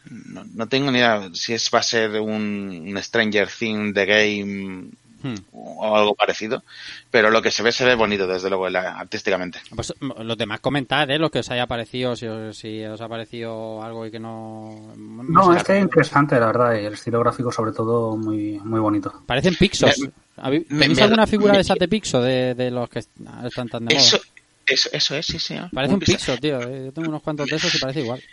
[0.09, 4.05] No, no tengo ni idea si es va a ser un, un Stranger Things de
[4.05, 4.89] game
[5.21, 5.35] Hmm.
[5.51, 6.63] o algo parecido.
[7.11, 9.59] Pero lo que se ve, se ve bonito, desde luego, la- artísticamente.
[9.75, 11.19] Pues m- los demás comentad, ¿eh?
[11.19, 14.93] Lo que os haya parecido, si os, si os ha parecido algo y que no...
[14.95, 15.57] No, sé.
[15.57, 19.13] es que interesante, la verdad, y el estilo gráfico sobre todo muy, muy bonito.
[19.25, 19.97] Parecen Pixos.
[19.99, 22.87] Me- ¿Habéis- me- ¿Tenéis me- alguna figura me- de esas de Pixo de, de los
[22.89, 24.05] que están tan de moda?
[24.05, 24.19] Eso,
[24.65, 25.55] eso, eso es, sí, sí.
[25.55, 25.67] ¿eh?
[25.73, 25.99] Parece un.
[25.99, 26.61] Pixo, tío.
[26.61, 28.23] eh, Yo tengo unos cuantos de esos y parece igual.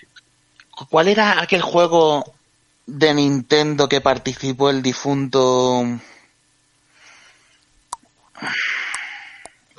[0.90, 2.32] ¿Cuál era aquel juego
[2.86, 5.82] de Nintendo que participó el difunto?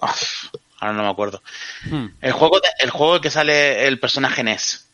[0.01, 1.41] Uf, ahora no me acuerdo.
[1.89, 2.07] Hmm.
[2.21, 4.87] El juego, el juego que sale el personaje NES.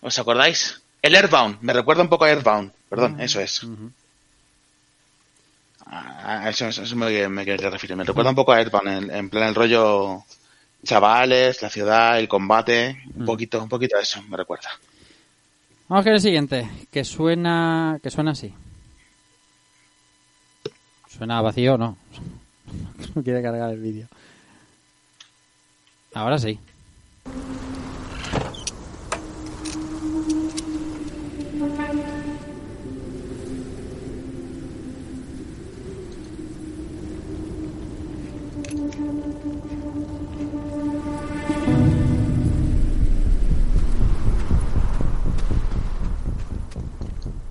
[0.00, 0.80] ¿Os acordáis?
[1.02, 1.58] El Airbound.
[1.60, 2.72] Me recuerda un poco a Airbound.
[2.88, 3.62] Perdón, eso es.
[3.62, 3.92] Ujú.
[5.86, 7.96] a eso, eso me, me quería referir.
[7.96, 10.24] Me recuerda un poco a Earthbound, en, en plan el rollo
[10.84, 14.70] chavales, la ciudad, el combate, un poquito, un poquito de eso me recuerda.
[15.88, 18.52] Vamos con el siguiente, que suena, que suena así.
[21.08, 21.96] Suena vacío, no.
[23.14, 24.06] No quiere cargar el vídeo.
[26.14, 26.58] Ahora sí.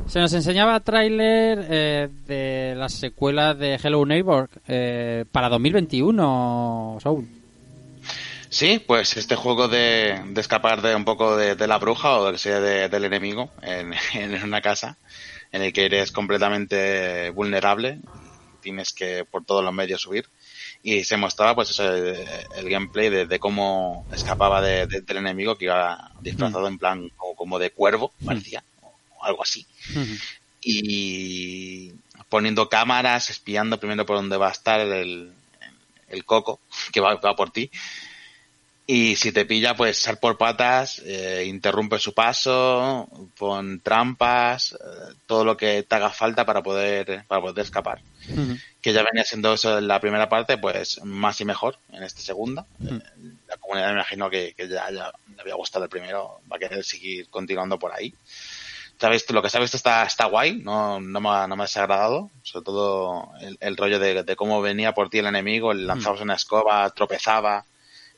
[0.09, 7.27] Se nos enseñaba tráiler eh, de la secuela de Hello Neighbor eh, para 2021, Soul.
[8.49, 12.25] Sí, pues este juego de, de escapar de un poco de, de la bruja o
[12.25, 14.97] de que sea de- del enemigo en, en una casa
[15.51, 17.99] en el que eres completamente vulnerable,
[18.61, 20.25] tienes que por todos los medios subir.
[20.81, 22.15] Y se mostraba pues eso, el,
[22.57, 27.09] el gameplay de, de cómo escapaba de- de- del enemigo que iba disfrazado en plan
[27.15, 28.63] como, como de cuervo, parecía,
[29.19, 29.65] o algo así
[30.61, 31.91] y
[32.29, 35.31] poniendo cámaras, espiando primero por dónde va a estar el,
[36.09, 36.59] el coco
[36.91, 37.69] que va, va por ti.
[38.85, 43.07] Y si te pilla, pues sal por patas, eh, interrumpe su paso,
[43.37, 48.01] pon trampas, eh, todo lo que te haga falta para poder, para poder escapar.
[48.81, 52.21] Que ya venía siendo eso en la primera parte, pues más y mejor en esta
[52.21, 52.65] segunda.
[52.83, 52.99] Eh,
[53.47, 56.59] la comunidad me imagino que, que ya, ya le había gustado el primero, va a
[56.59, 58.11] querer seguir continuando por ahí.
[58.99, 59.29] ¿Sabes?
[59.31, 62.29] Lo que sabes está, está guay, no, no, me ha, no me ha desagradado.
[62.43, 66.33] Sobre todo el, el rollo de, de cómo venía por ti el enemigo, lanzabas una
[66.35, 67.63] escoba, tropezaba,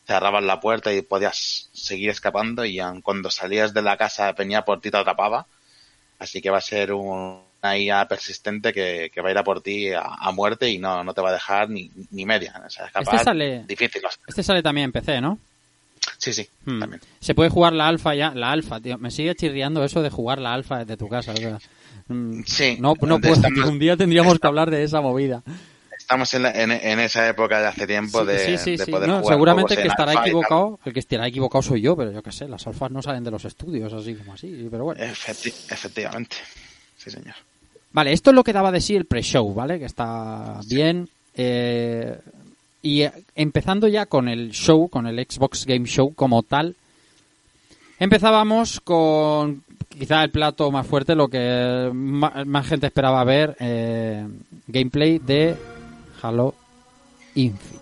[0.08, 4.64] cerrabas la puerta y podías seguir escapando y aun cuando salías de la casa venía
[4.66, 5.46] por ti te atrapaba.
[6.18, 9.44] Así que va a ser un- una IA persistente que, que va a ir a
[9.44, 12.60] por ti a, a muerte y no, no te va a dejar ni, ni media.
[12.66, 14.02] O sea, escapar Este sale- difícil.
[14.28, 15.38] Este sale también en PC, ¿no?
[16.18, 16.80] Sí, sí, Hmm.
[16.80, 17.02] también.
[17.20, 18.98] Se puede jugar la alfa ya, la alfa, tío.
[18.98, 21.32] Me sigue chirriando eso de jugar la alfa desde tu casa.
[21.34, 21.60] o sea,
[22.08, 23.34] mm, Sí, No, no de puedo.
[23.36, 25.44] estamos- Un día tendríamos que hablar de esa movida.
[25.98, 28.92] Estamos en, la- en, en esa época de hace tiempo de, sí, de sí.
[28.92, 32.12] poder No, jugar seguramente el que estará equivocado, el que estará equivocado soy yo, pero
[32.12, 35.02] yo qué sé, las alfas no salen de los estudios así como así, pero bueno.
[35.02, 36.36] Efecti- efectivamente.
[36.98, 37.36] Sí, señor.
[37.94, 39.80] Vale, esto es lo que daba de sí el pre-show, ¿vale?
[39.80, 41.08] Que está bien.
[41.36, 42.18] eh,
[42.82, 46.76] y eh, empezando ya con el show, con el Xbox Game Show como tal,
[48.00, 54.26] empezábamos con quizá el plato más fuerte, lo que más, gente esperaba ver, eh,
[54.68, 55.56] gameplay de
[56.22, 56.56] Halo
[57.36, 57.82] Infinite.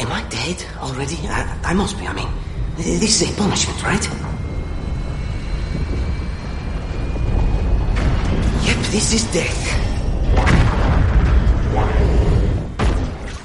[0.00, 1.14] Am I dead already?
[1.28, 2.06] I, I must be.
[2.06, 2.28] I mean,
[2.76, 3.22] this?
[8.92, 9.56] This is death.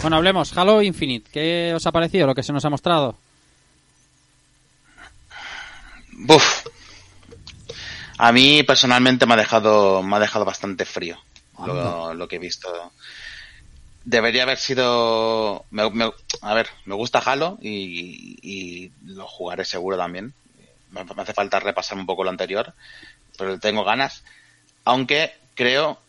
[0.02, 3.16] Bueno, hablemos, Halo Infinite, ¿qué os ha parecido lo que se nos ha mostrado?
[6.14, 6.66] Buf.
[8.20, 11.18] A mí personalmente me ha dejado, me ha dejado bastante frío
[11.66, 12.92] lo, lo que he visto.
[14.06, 19.98] Debería haber sido, me- me- a ver, me gusta Halo y, y lo jugaré seguro
[19.98, 20.34] también.
[20.92, 22.74] Me, me hace falta repasar un poco lo anterior,
[23.38, 24.24] pero tengo ganas.
[24.90, 26.00] Aunque creo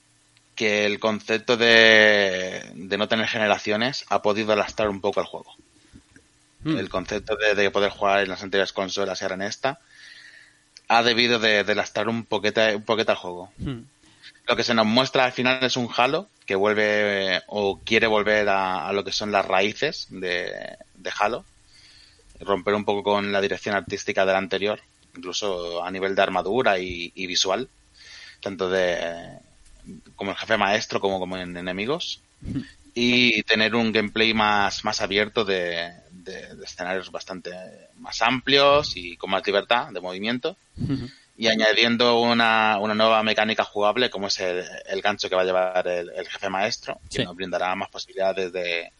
[0.54, 5.52] que el concepto de, de no tener generaciones ha podido lastrar un poco el juego.
[6.64, 9.80] El concepto de, de poder jugar en las anteriores consolas y ahora en esta
[10.86, 13.50] ha debido de, de lastrar un poquito, un al juego.
[14.46, 18.48] Lo que se nos muestra al final es un Halo que vuelve o quiere volver
[18.48, 20.52] a, a lo que son las raíces de,
[20.94, 21.44] de Halo,
[22.38, 24.80] romper un poco con la dirección artística del anterior,
[25.16, 27.68] incluso a nivel de armadura y, y visual,
[28.40, 29.38] tanto de
[30.16, 32.20] como el jefe maestro como como en enemigos.
[32.94, 37.50] Y tener un gameplay más, más abierto de, de- de escenarios bastante
[37.96, 40.56] más amplios y con más libertad de movimiento.
[41.36, 45.44] Y añadiendo una, una nueva mecánica jugable como es el, el gancho que va a
[45.44, 48.90] llevar el, el jefe maestro que nos brindará más posibilidades de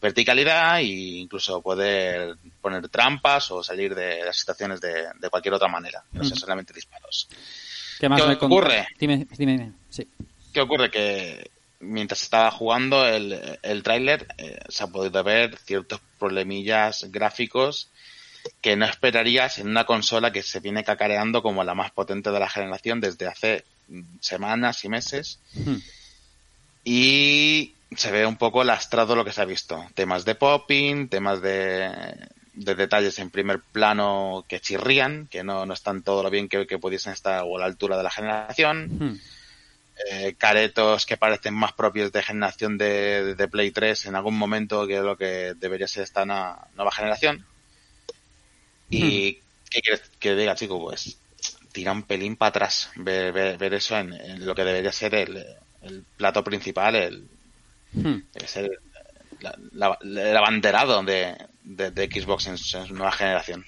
[0.00, 5.68] verticalidad e incluso poder poner trampas o salir de las situaciones de, de cualquier otra
[5.68, 6.40] manera, no sea Ujú.
[6.40, 7.28] solamente disparos.
[7.98, 8.86] ¿Qué más ¿Qué me con- ocurre?
[8.98, 9.72] Dime, dime, dime.
[9.90, 10.06] Sí.
[10.52, 10.90] ¿Qué ocurre?
[10.90, 17.90] Que mientras estaba jugando el, el tráiler eh, se ha podido ver ciertos problemillas gráficos
[18.60, 22.40] que no esperarías en una consola que se viene cacareando como la más potente de
[22.40, 25.38] la generación desde hace mm, semanas y meses
[26.84, 29.84] y se ve un poco lastrado lo que se ha visto.
[29.94, 31.90] Temas de popping, temas de,
[32.58, 36.66] de detalles en primer plano que chirrían, que no, no están todo lo bien que,
[36.66, 38.88] que pudiesen estar o a la altura de la generación.
[38.98, 39.18] Hmm.
[40.10, 44.86] Eh, caretos que parecen más propios de generación de, de Play 3 en algún momento
[44.86, 47.44] que lo que debería ser esta nueva generación.
[48.90, 49.34] Y
[49.70, 50.80] ¿qué quieres que diga, chico?
[50.80, 51.18] Pues
[51.72, 55.14] tira un pelín para atrás ver, ver, ver eso en, en lo que debería ser
[55.14, 55.44] el,
[55.82, 57.28] el plato principal, el,
[57.90, 58.20] Hmm.
[58.34, 58.70] debe ser
[59.40, 61.34] la- la- el abanderado de,
[61.68, 63.64] de, de Xbox en su, en su nueva generación.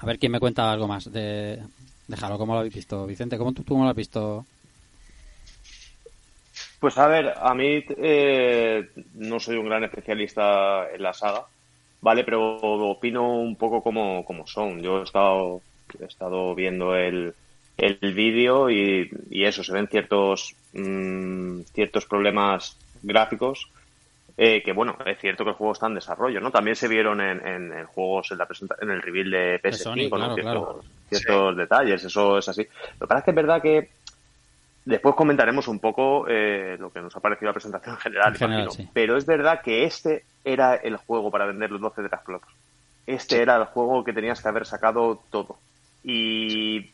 [0.00, 1.60] A ver quién me cuenta algo más de,
[2.08, 2.38] de Halo.
[2.38, 3.36] ¿Cómo lo habéis visto, Vicente?
[3.36, 4.46] ¿Cómo tú, tú cómo lo has visto?
[6.80, 11.44] Pues a ver, a mí eh, no soy un gran especialista en la saga,
[12.00, 12.24] ¿vale?
[12.24, 14.82] Pero opino un poco como, como son.
[14.82, 15.60] Yo he estado,
[16.00, 17.34] he estado viendo el,
[17.76, 23.68] el vídeo y, y eso, se ven ciertos, mm, ciertos problemas gráficos
[24.44, 26.50] eh, que, bueno, es cierto que el juego está en desarrollo, ¿no?
[26.50, 29.76] También se vieron en, en, en juegos, en, la presenta- en el reveal de PS5,
[29.76, 30.08] Sony, ¿no?
[30.08, 30.82] claro, Ciertos, claro.
[31.08, 32.62] ciertos detalles, eso es así.
[32.98, 33.88] Lo que pasa es que es verdad que
[34.84, 38.38] Después comentaremos un poco eh, lo que nos ha parecido la presentación en general, En
[38.38, 38.88] general, sí.
[38.92, 42.20] pero es verdad que este era el juego para vender los 12 de las.
[43.06, 45.56] Este era el juego que tenías que haber sacado todo.
[46.02, 46.90] Y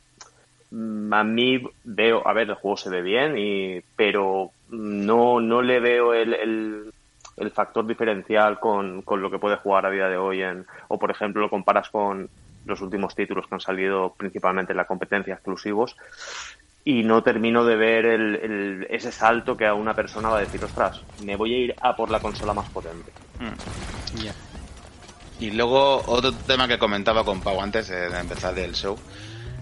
[0.71, 5.63] mm, a mí veo, a ver, el juego se ve bien, y, pero no, no
[5.63, 6.93] le veo el, el,
[7.41, 10.43] el factor diferencial con, con lo que puede jugar a día de hoy.
[10.43, 12.29] En, o, por ejemplo, lo comparas con
[12.65, 15.97] los últimos títulos que han salido principalmente en la competencia exclusivos
[16.85, 20.41] y no termino de ver el, el- ese salto que a una persona va a
[20.41, 23.11] decir, ostras, me voy a ir a por la consola más potente.
[24.23, 24.33] Ya.
[25.41, 28.97] Y luego otro tema que comentaba con Pau antes de de empezar el show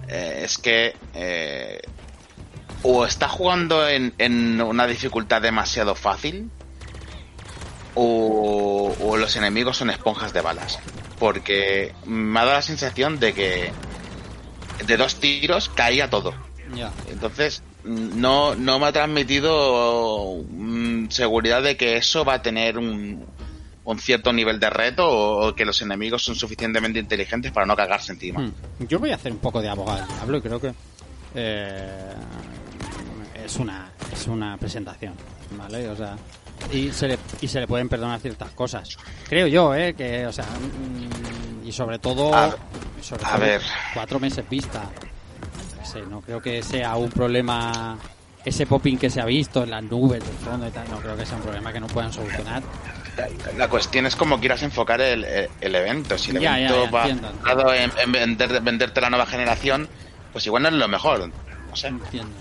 [0.09, 1.81] eh, es que eh,
[2.83, 6.49] o está jugando en, en una dificultad demasiado fácil
[7.97, 10.79] o, o los enemigos son esponjas de balas.
[11.19, 13.73] Porque me ha dado la sensación de que
[14.87, 16.35] de dos tiros caía todo.
[16.75, 16.93] Ya.
[17.11, 23.25] Entonces, no, no me ha transmitido mm, seguridad de que eso va a tener un,
[23.85, 27.77] un cierto nivel de reto o, o que los enemigos son suficientemente inteligentes para no
[27.77, 28.41] cagarse encima.
[28.41, 28.53] Hmm.
[28.81, 30.73] Yo voy a hacer un poco de abogado del diablo y creo que
[31.35, 32.15] eh,
[33.45, 35.15] es una es una presentación,
[35.57, 35.89] ¿vale?
[35.89, 36.17] O sea,
[36.73, 38.97] y se le y se le pueden perdonar ciertas cosas.
[39.29, 39.95] Creo yo, ¿eh?
[39.95, 42.55] Que, o sea, mm, y sobre todo, A-
[43.01, 43.63] sobre a todo ver.
[43.95, 44.85] cuatro meses vista.
[45.79, 47.97] No sé, no creo que sea un problema
[48.45, 51.17] ese popping que se ha visto en las nubes del fondo y tal, no creo
[51.17, 52.63] que sea un problema que no puedan solucionar.
[53.57, 56.19] La cuestión es cómo quieras enfocar el, el- el evento.
[56.19, 57.51] Si el Ya, evento ya, va entiendo, entiendo.
[57.51, 59.89] enfocado en, en vender- venderte la nueva generación,
[60.33, 61.29] pues igual no es lo mejor.
[61.71, 61.89] No sé.
[61.89, 62.33] Entiendo.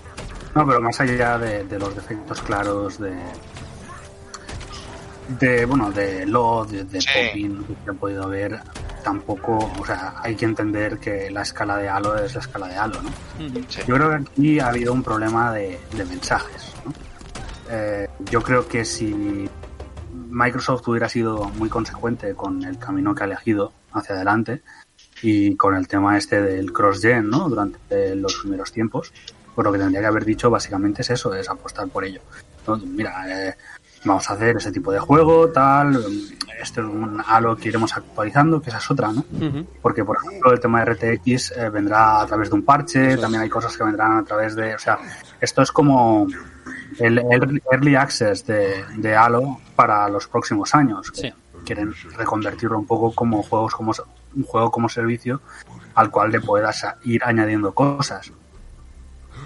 [0.54, 3.12] No, pero más allá de, de los defectos claros de.
[5.28, 7.08] De bueno, de LOD, de, de Sí.
[7.14, 8.60] popping que ha podido ver,
[9.02, 9.58] tampoco.
[9.78, 13.02] O sea, hay que entender que la escala de Halo es la escala de Halo,
[13.02, 13.10] ¿no?
[13.68, 13.80] Sí.
[13.86, 16.72] Yo creo que aquí ha habido un problema de, de mensajes.
[16.84, 16.92] ¿no?
[17.70, 19.48] Eh, yo creo que si
[20.12, 24.62] Microsoft hubiera sido muy consecuente con el camino que ha elegido hacia adelante
[25.22, 27.48] y con el tema este del cross-gen ¿no?
[27.48, 29.12] durante los primeros tiempos,
[29.54, 32.20] pues lo que tendría que haber dicho básicamente es eso, es apostar por ello.
[32.66, 32.76] ¿no?
[32.76, 33.54] Mira, eh,
[34.06, 35.96] vamos a hacer ese tipo de juego, tal,
[36.62, 39.24] este es un Halo que iremos actualizando, que esa es otra, ¿no?
[39.82, 43.20] Porque por ejemplo el tema de RTX eh, vendrá a través de un parche, Eso
[43.22, 44.98] también hay cosas que vendrán a través de, o sea,
[45.40, 46.26] esto es como
[46.98, 51.10] el early- early access de, de Halo para los próximos años.
[51.14, 51.32] Sí.
[51.64, 53.92] Quieren reconvertirlo un poco como juegos como
[54.36, 55.40] un juego como servicio
[55.96, 58.30] al cual le puedas ir añadiendo cosas.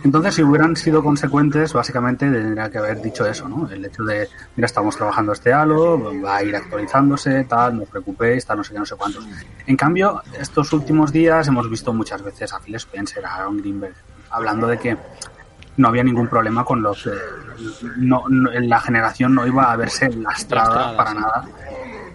[0.03, 3.69] Entonces, si hubieran sido consecuentes, básicamente tendría que haber dicho eso, ¿no?
[3.71, 7.89] El hecho de, mira, estamos trabajando este Halo, va a ir actualizándose, tal, no os
[7.91, 9.27] preocupéis, tal, no sé qué, no sé cuántos.
[9.67, 13.95] En cambio, estos últimos días hemos visto muchas veces a Phil Spencer, a Aaron Greenberg,
[14.31, 14.97] hablando de que
[15.77, 17.07] no había ningún problema con los...
[17.07, 17.11] eh,
[17.97, 21.45] no, no- la generación no iba a verse lastrada para nada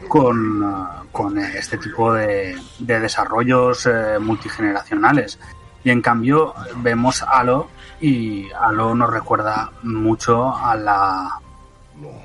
[0.07, 5.39] con, ah, con este tipo de, de desarrollos eh, multigeneracionales.
[5.83, 7.69] Y en cambio vemos Halo
[8.01, 11.39] y Halo nos recuerda mucho a la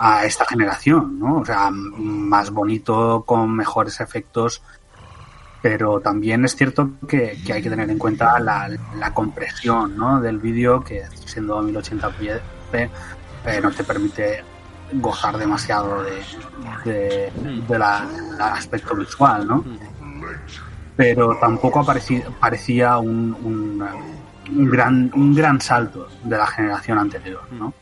[0.01, 1.39] a esta generación, ¿no?
[1.39, 4.63] O sea, más bonito, con mejores efectos,
[5.63, 10.21] pero también es cierto que, que hay que tener en cuenta la, la compresión, ¿no?
[10.21, 12.41] Del vídeo que siendo 1080p
[12.73, 14.43] eh, no te permite
[14.95, 16.21] gozar demasiado de,
[16.85, 17.33] de,
[17.69, 18.09] de la,
[18.55, 19.65] aspecto visual, ¿no?
[20.97, 23.87] Pero tampoco apareci- parecía un, un,
[24.57, 27.73] un gran, un gran salto de la generación anterior, ¿no?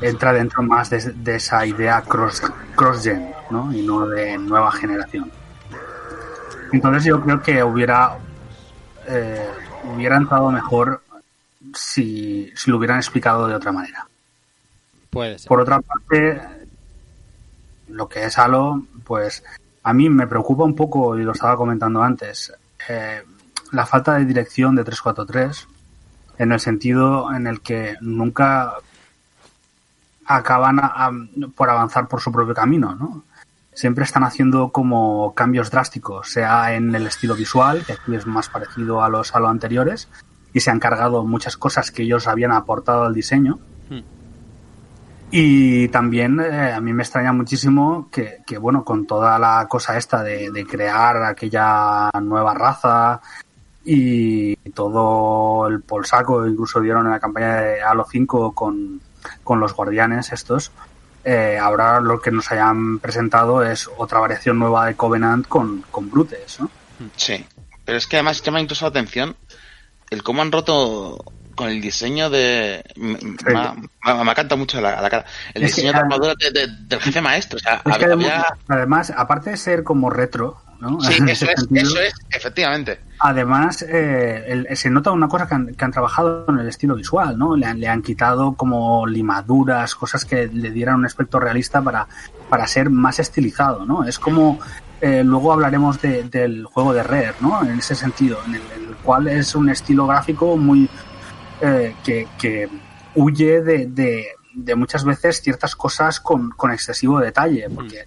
[0.00, 2.42] Entra dentro más de, de esa idea cross,
[2.76, 3.72] cross-gen, ¿no?
[3.72, 5.30] Y no de nueva generación.
[6.72, 8.16] Entonces yo creo que hubiera
[9.06, 9.50] eh,
[9.84, 11.02] hubiera entrado mejor
[11.74, 14.06] si, si lo hubieran explicado de otra manera.
[15.10, 15.48] Puede ser.
[15.48, 16.40] Por otra parte,
[17.88, 19.44] lo que es Halo, pues
[19.82, 22.52] a mí me preocupa un poco, y lo estaba comentando antes,
[22.88, 23.22] eh,
[23.72, 25.68] la falta de dirección de 343,
[26.38, 28.74] en el sentido en el que nunca
[30.26, 31.12] acaban a- a-
[31.54, 33.24] por avanzar por su propio camino, ¿no?
[33.74, 38.48] Siempre están haciendo como cambios drásticos, sea en el estilo visual, que aquí es más
[38.48, 40.08] parecido a los Halo anteriores,
[40.52, 43.58] y se han cargado muchas cosas que ellos habían aportado al diseño.
[43.88, 44.00] Hmm.
[45.30, 49.96] Y también eh, a mí me extraña muchísimo que, que, bueno, con toda la cosa
[49.96, 53.22] esta de, de crear aquella nueva raza
[53.84, 59.00] y todo el polsaco, incluso dieron en la campaña de Halo 5 con,
[59.42, 60.70] con los guardianes estos,
[61.24, 66.10] eh, ahora lo que nos hayan presentado es otra variación nueva de Covenant con, con
[66.10, 66.70] Brutes, ¿no?
[67.16, 67.44] Sí,
[67.84, 69.36] pero es que además llama incluso la atención
[70.10, 71.24] el cómo han roto
[71.54, 72.82] con el diseño de...
[72.96, 73.74] Me, me ha-
[74.24, 75.24] me ha cantado mucho la, cara.
[75.54, 77.56] El Es que, diseño de armadura de- de- del jefe maestro.
[77.56, 78.40] O sea, Es que había...
[78.40, 80.98] además, además, aparte de ser como retro, ¿no?
[81.00, 83.00] Sí, eso es, eso es, efectivamente.
[83.20, 86.94] Además, eh, el- se nota una cosa que han, que han trabajado en el estilo
[86.96, 87.56] visual, ¿no?
[87.56, 92.06] Le han, le han quitado como limaduras, cosas que le dieran un aspecto realista para,
[92.50, 94.04] para ser más estilizado, ¿no?
[94.04, 94.58] Es como,
[95.00, 97.62] eh, luego hablaremos de- del juego de Rare, ¿no?
[97.62, 100.88] En ese sentido, en el, el cual es un estilo gráfico muy,
[101.60, 102.68] eh, que, que
[103.14, 108.04] huye de, de, de muchas veces ciertas cosas con, con excesivo detalle, porque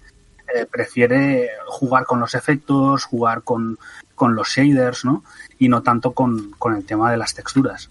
[0.54, 3.78] eh, prefiere jugar con los efectos, jugar con,
[4.14, 5.24] con los shaders, ¿no?
[5.58, 7.90] Y no tanto con, con el tema de las texturas.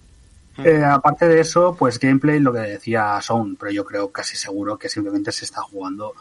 [0.58, 4.78] Eh, aparte de eso, pues gameplay, lo que decía Sound, pero yo creo casi seguro
[4.78, 6.14] que simplemente se está jugando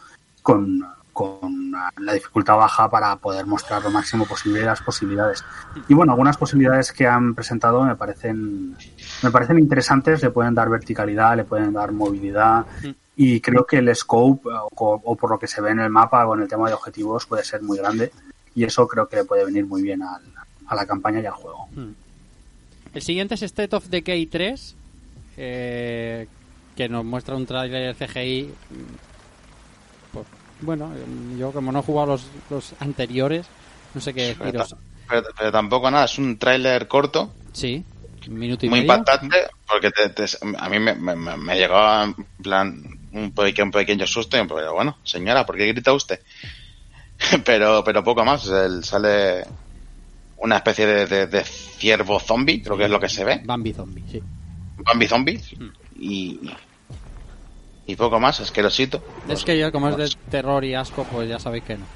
[0.43, 0.85] con,
[1.15, 5.43] con la dificultad baja para poder mostrar lo máximo posible las posibilidades.
[5.89, 8.77] Y bueno, algunas posibilidades que han presentado me parecen,
[9.23, 12.67] me parecen interesantes, le pueden dar verticalidad, le pueden dar movilidad
[13.17, 14.69] y creo que el scope o,
[15.03, 17.45] o por lo que se ve en el mapa en el tema de objetivos puede
[17.45, 18.11] ser muy grande
[18.55, 20.21] y eso creo que le puede venir muy bien al-
[20.67, 21.69] a la campaña y al juego.
[22.93, 24.75] El siguiente es State of Decay 3,
[25.37, 26.27] eh,
[26.77, 28.53] que nos muestra un tráiler CGI.
[30.61, 30.93] Bueno,
[31.39, 33.47] yo como no he jugado los, los anteriores,
[33.95, 34.75] no sé qué Pero, deciros.
[35.09, 37.85] pero- pero tampoco nada, es un tráiler corto, Sí,
[38.29, 38.95] un minuto y muy medio.
[38.95, 39.37] impactante,
[39.69, 42.83] porque te- te- a mí me, me, me- llegó en plan
[43.13, 46.21] un pequeño, un pequeño susto, y pero bueno, señora, ¿por qué grita usted?
[47.45, 49.45] pero pero poco más, el- sale
[50.39, 53.73] una especie de, de, de ciervo zombie, creo que es lo que se ve, Bambi
[53.73, 54.23] Zombie, sí.
[54.79, 55.41] Bambi zombie,
[55.97, 56.41] y,
[57.87, 59.03] y poco más, asquerosito.
[59.29, 61.87] Es que yo, como es de terror y asco, pues ya sabéis que no.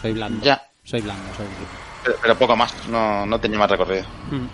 [0.00, 0.44] Soy blando.
[0.44, 0.62] Ya.
[0.84, 1.68] Soy blando, soy blando.
[2.04, 4.04] Pero, pero poco más, no, no tenía más recorrido.
[4.30, 4.46] Mm.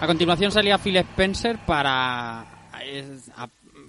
[0.00, 2.46] A continuación salía Phil Spencer para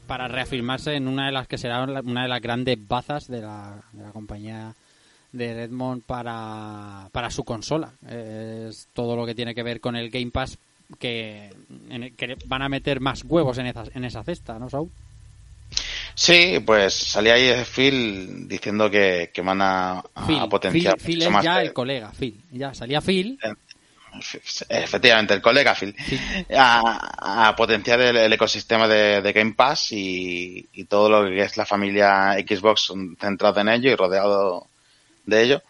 [0.07, 3.82] para reafirmarse en una de las que será una de las grandes bazas de la,
[3.93, 4.76] de la compañía
[5.32, 7.93] de Redmond para, para su consola.
[8.07, 10.59] Es todo lo que tiene que ver con el Game Pass
[10.99, 11.51] que,
[12.17, 14.91] que van a meter más huevos en esa, en esa cesta, ¿no, Saúl?
[16.16, 20.03] Sí, pues salía ahí Phil diciendo que, que van a,
[20.39, 22.39] a potenciar Phil- es ya el- el colega, Phil.
[22.51, 23.39] Ya salía Phil.
[24.70, 25.95] efectivamente, el colega Phil,
[26.55, 31.41] a, a potenciar el, el ecosistema de, de Game Pass y, y todo lo que
[31.41, 34.68] es la familia Xbox centrado en ello y rodeado
[35.26, 35.61] de ello.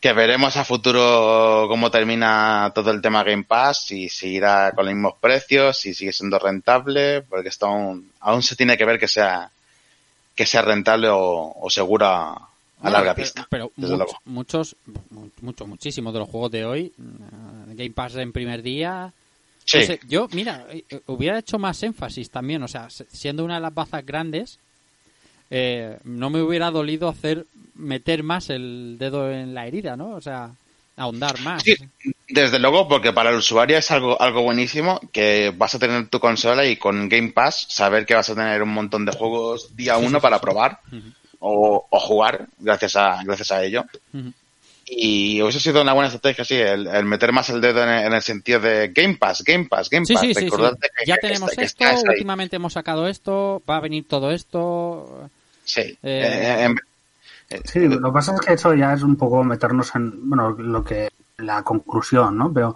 [0.00, 4.94] Que veremos a futuro cómo termina todo el tema Game Pass, si seguirá con los
[4.94, 9.06] mismos precios, si sigue siendo rentable, porque esto aún, aún se tiene que ver que
[9.06, 9.48] sea
[10.34, 13.46] que sea rentable o, o segura a larga pero- pista.
[13.50, 14.76] Pero desde much- muchos,
[15.10, 19.12] mu- muchos, muchísimos de los juegos de hoy, eh, Game Pass en primer día.
[19.64, 19.78] Sí.
[19.78, 23.54] no sé, yo, mira, eh, hubiera hecho más énfasis también, o sea, se- siendo una
[23.54, 24.58] de las bazas grandes,
[25.50, 30.10] eh, no me hubiera dolido hacer meter más el dedo en la herida, ¿no?
[30.16, 30.50] O sea,
[30.96, 31.62] ahondar más.
[31.62, 31.76] Sí,
[32.32, 36.20] desde luego, porque para el usuario es algo, algo buenísimo que vas a tener tu
[36.20, 39.96] consola y con Game Pass saber que vas a tener un montón de juegos día
[39.96, 40.80] uno para probar
[41.40, 43.84] o, o jugar gracias a, gracias a ello.
[44.12, 44.32] ujú.
[44.94, 48.06] Y hubiese sido una buena estrategia, sí, el, el meter más el dedo en el,
[48.06, 50.20] en el sentido de Game Pass, Game Pass, Game Pass.
[50.20, 50.44] sí, sí, sí.
[50.44, 51.96] Recordarte que- Ya que tenemos está- esto, ahí.
[52.14, 55.30] últimamente hemos sacado esto, va a venir todo esto.
[55.64, 55.80] Sí.
[55.80, 56.76] Eh, Eh, en-
[57.64, 60.82] Sí, lo que pasa es que eso ya es un poco meternos en, bueno, lo
[60.84, 61.10] que,
[61.42, 62.52] la conclusión, ¿no?
[62.52, 62.74] Pero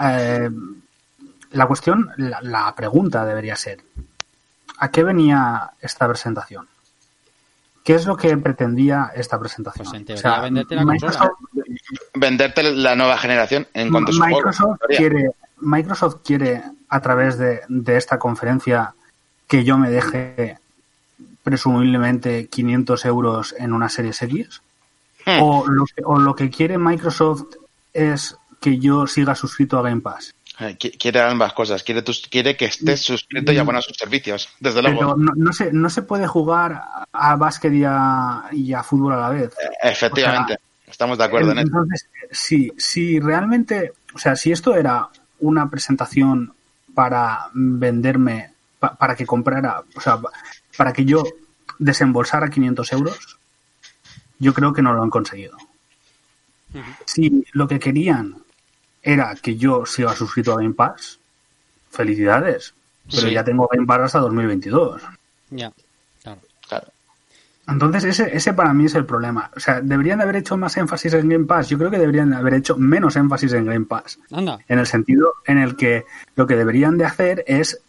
[0.00, 0.50] eh,
[1.50, 3.82] la cuestión, la, la pregunta debería ser,
[4.78, 6.68] ¿a qué venía esta presentación?
[7.86, 9.86] ¿qué es lo que pretendía esta presentación?
[10.04, 11.30] Pues venderte la consola.
[12.14, 14.96] Venderte la nueva generación en cuanto a su Microsoft juego.
[14.96, 15.30] quiere,
[15.60, 18.92] Microsoft quiere, a través de, de esta conferencia,
[19.46, 20.58] que yo me deje
[21.44, 24.62] presumiblemente 500 euros en una serie X.
[25.24, 25.42] Hmm.
[25.42, 27.54] O, lo que, o lo que quiere Microsoft
[27.96, 30.34] es que yo siga suscrito a Game Pass.
[30.58, 31.82] Eh, qui- Quiere ambas cosas.
[31.82, 34.48] Quiere, tus- quiere que estés suscrito y abona sus servicios.
[34.60, 34.98] Desde luego.
[35.00, 36.82] Pero no, no se, no se puede jugar
[37.12, 39.52] a básquet y a, y a fútbol a la vez.
[39.82, 40.56] Efectivamente.
[40.86, 41.66] Estamos de acuerdo en eso.
[41.66, 45.08] Entonces, si, si realmente, o sea, si esto era
[45.40, 46.54] una presentación
[46.94, 50.30] para venderme, pa- para que comprara, o sea, pa-
[50.78, 51.22] para que yo
[51.78, 53.38] desembolsara 500 euros,
[54.38, 55.56] yo creo que no lo han conseguido.
[57.04, 58.36] Si lo que querían
[59.02, 61.18] era que yo siga suscrito a Game Pass,
[61.90, 62.74] felicidades.
[63.10, 63.32] Pero Sí.
[63.34, 65.00] ya tengo Game Pass hasta 2022.
[65.50, 65.72] Ya,
[66.22, 66.40] claro.
[66.68, 66.88] Claro.
[67.68, 69.50] Entonces, ese, ese para mí es el problema.
[69.56, 71.68] O sea, deberían de haber hecho más énfasis en Game Pass.
[71.68, 74.18] Yo creo que deberían de haber hecho menos énfasis en Game Pass.
[74.30, 74.58] Anda.
[74.68, 76.04] En el sentido en el que
[76.36, 77.80] lo que deberían de hacer es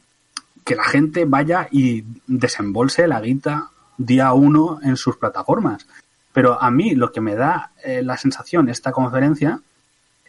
[0.63, 5.85] que la gente vaya y desembolse la guita día uno en sus plataformas.
[6.33, 9.59] Pero a mí lo que me da eh, la sensación esta conferencia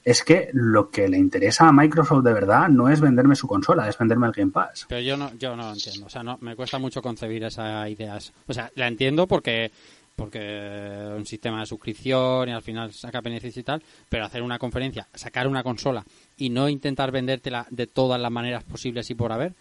[0.04, 3.88] es que lo que le interesa a Microsoft de verdad no es venderme su consola,
[3.88, 4.86] es venderme el Game Pass.
[4.88, 6.06] Pero yo no, yo no lo entiendo.
[6.06, 8.18] O sea, no, me cuesta mucho concebir esa idea.
[8.46, 9.70] O sea, la entiendo porque
[10.18, 14.58] porque un sistema de suscripción y al final saca beneficios y tal, pero hacer una
[14.58, 16.04] conferencia, sacar una consola
[16.36, 19.52] y no intentar vendértela de todas las maneras posibles y por haber,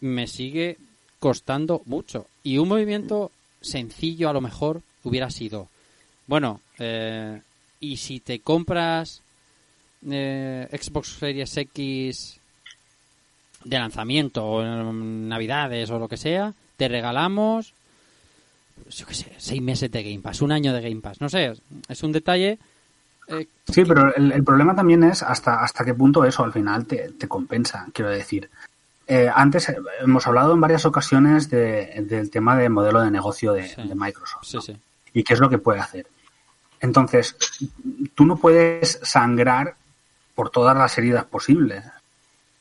[0.00, 0.78] me sigue
[1.20, 2.26] costando mucho.
[2.42, 3.30] Y un movimiento
[3.60, 5.68] sencillo a lo mejor hubiera sido,
[6.30, 7.40] bueno, eh,
[7.80, 9.20] y si te compras
[10.08, 12.38] eh, Xbox Series X
[13.64, 17.74] de lanzamiento o en Navidades o lo que sea, te regalamos,
[18.90, 21.20] yo qué sé, seis meses de Game Pass, un año de Game Pass.
[21.20, 21.52] No sé,
[21.88, 22.58] es un detalle.
[23.26, 26.86] eh, Sí, pero el, el problema también es hasta, hasta qué punto eso al final
[26.86, 28.48] te, te compensa, quiero decir.
[29.08, 33.52] Eh, antes eh, hemos hablado en varias ocasiones de- del tema de modelo de negocio
[33.52, 33.82] de, Sí.
[33.82, 34.76] de Microsoft sí, sí.
[35.12, 36.06] y qué es lo que puede hacer.
[36.80, 37.36] Entonces,
[38.14, 39.74] tú no puedes sangrar
[40.34, 41.84] por todas las heridas posibles.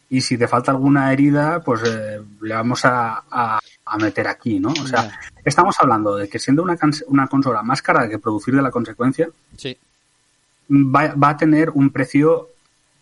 [0.10, 4.60] Y si te falta alguna herida, pues eh, le vamos a, a- a meter aquí,
[4.60, 4.70] ¿no?
[4.70, 8.62] O sea, estamos hablando de que siendo una, una consola más cara que producir de
[8.62, 9.78] la consecuencia, Sí,
[10.70, 12.50] va, va a tener un precio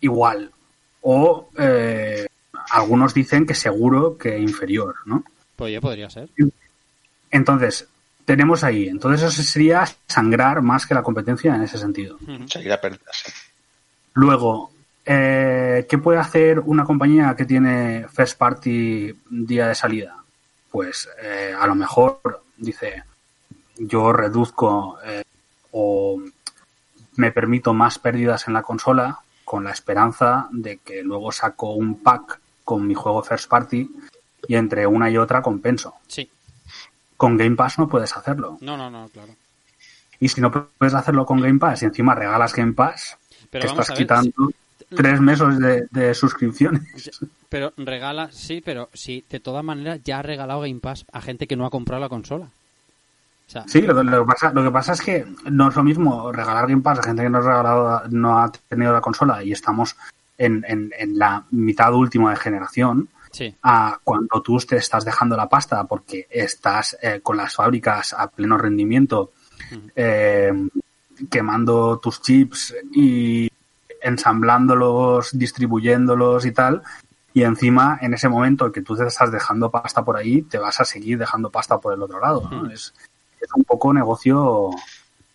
[0.00, 0.50] igual.
[1.02, 2.26] O eh,
[2.70, 5.24] algunos dicen que seguro que inferior, ¿no?
[5.56, 6.28] pues ya podría ser.
[7.30, 7.88] Entonces,
[8.28, 8.88] tenemos ahí.
[8.88, 12.18] Entonces, eso sería sangrar más que la competencia en ese sentido.
[12.44, 12.78] Seguir a.
[14.12, 14.70] Luego,
[15.06, 20.14] eh, ¿qué puede hacer una compañía que tiene first party día de salida?
[20.70, 23.02] Pues eh, a lo mejor dice,
[23.78, 25.24] yo reduzco eh,
[25.70, 26.20] o
[27.16, 32.02] me permito más pérdidas en la consola con la esperanza de que luego saco un
[32.02, 33.90] pack con mi juego first party
[34.46, 35.94] y entre una y otra compenso.
[36.06, 36.30] Sí,
[37.18, 38.56] Con Game Pass no puedes hacerlo.
[38.62, 39.34] no, no, no, claro.
[40.20, 43.18] Y si no puedes hacerlo con Game Pass y encima regalas Game Pass,
[43.50, 44.32] Pero te estás ver, quitando
[44.96, 47.20] tres meses de, de suscripciones.
[47.50, 51.46] Pero regala, sí, pero sí, de todas maneras ya ha regalado Game Pass a gente
[51.46, 52.46] que no ha comprado la consola.
[52.46, 55.76] O sea, Sí, lo, que- lo que pasa, lo que pasa es que no es
[55.76, 59.00] lo mismo regalar Game Pass a gente que no, ha regalado, no ha tenido la
[59.00, 59.96] consola y estamos
[60.36, 63.08] en, en- en la mitad última de generación
[63.38, 68.12] sí, a cuando tú te estás dejando la pasta porque estás eh, con las fábricas
[68.12, 69.32] a pleno rendimiento
[69.94, 70.52] eh,
[71.30, 73.50] quemando tus chips y
[74.02, 76.82] ensamblándolos, distribuyéndolos y tal.
[77.34, 80.80] Y encima, en ese momento que tú te estás dejando pasta por ahí, te vas
[80.80, 82.48] a seguir dejando pasta por el otro lado.
[82.50, 82.70] ¿no?
[82.70, 82.94] Es,
[83.40, 84.70] es un poco negocio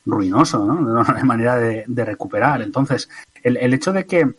[0.06, 0.82] ruinoso, ¿no?
[0.82, 2.62] No hay manera de, de recuperar.
[2.62, 3.10] Entonces,
[3.41, 4.36] el, el hecho de que,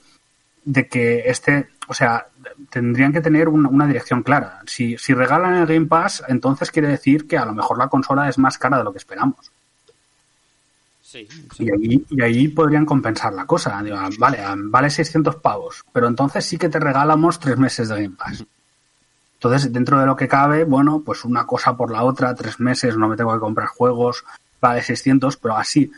[0.65, 2.26] de que este, o sea,
[2.70, 4.61] tendrían que tener una, una dirección clara.
[4.66, 8.28] Si, si regalan el Game Pass, entonces quiere decir que a lo mejor la consola
[8.28, 9.51] es más cara de lo que esperamos.
[11.01, 11.28] sí,
[11.59, 13.80] Y ahí, y ahí podrían compensar la cosa.
[13.82, 18.16] Digo, vale, vale 600 pavos, pero entonces sí que te regalamos tres meses de Game
[18.16, 18.45] Pass.
[19.35, 22.97] Entonces, dentro de lo que cabe, bueno, pues una cosa por la otra, tres meses,
[22.97, 24.24] no me tengo que comprar juegos,
[24.61, 25.93] vale 600, pero así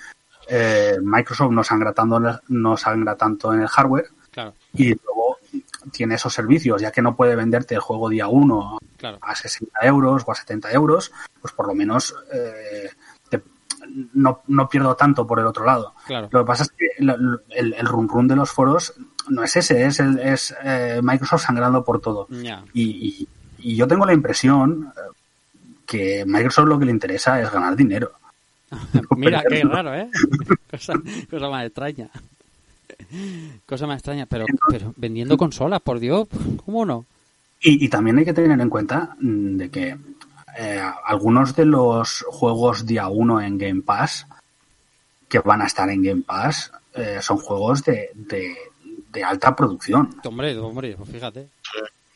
[0.48, 4.88] eh, Microsoft no sangra, tanto, en el- no sangra tanto en el hardware claro, y
[4.94, 5.35] luego
[5.92, 9.18] tiene esos servicios, ya que no puede venderte el juego día uno claro.
[9.20, 12.90] a 60 euros o a 70 euros, pues por lo menos eh,
[13.28, 13.42] te-
[14.14, 15.94] no, no pierdo tanto por el otro lado.
[16.06, 16.28] Claro.
[16.32, 18.94] Lo que pasa es que el, el, el run run de los foros
[19.28, 22.26] no es ese, es, el, es eh, Microsoft sangrando por todo.
[22.72, 23.28] Y-
[23.58, 25.00] y yo tengo la impresión, eh,
[25.86, 28.12] que Microsoft lo que le interesa es ganar dinero.
[29.16, 30.08] Mira, qué raro, ¿eh?
[30.70, 30.94] cosa,
[31.30, 32.08] cosa más extraña.
[33.66, 36.28] Cosa más extraña, pero, pero vendiendo consolas, por Dios,
[36.64, 37.06] ¿cómo no?
[37.60, 39.96] Y, y también hay que tener en cuenta mm, de que
[40.58, 44.26] eh, algunos de los juegos día 1 en Game Pass
[45.28, 48.54] que van a estar en Game Pass eh, son juegos de, de,
[49.12, 50.14] de alta producción.
[50.24, 51.48] Hombre, hombre, pues fíjate.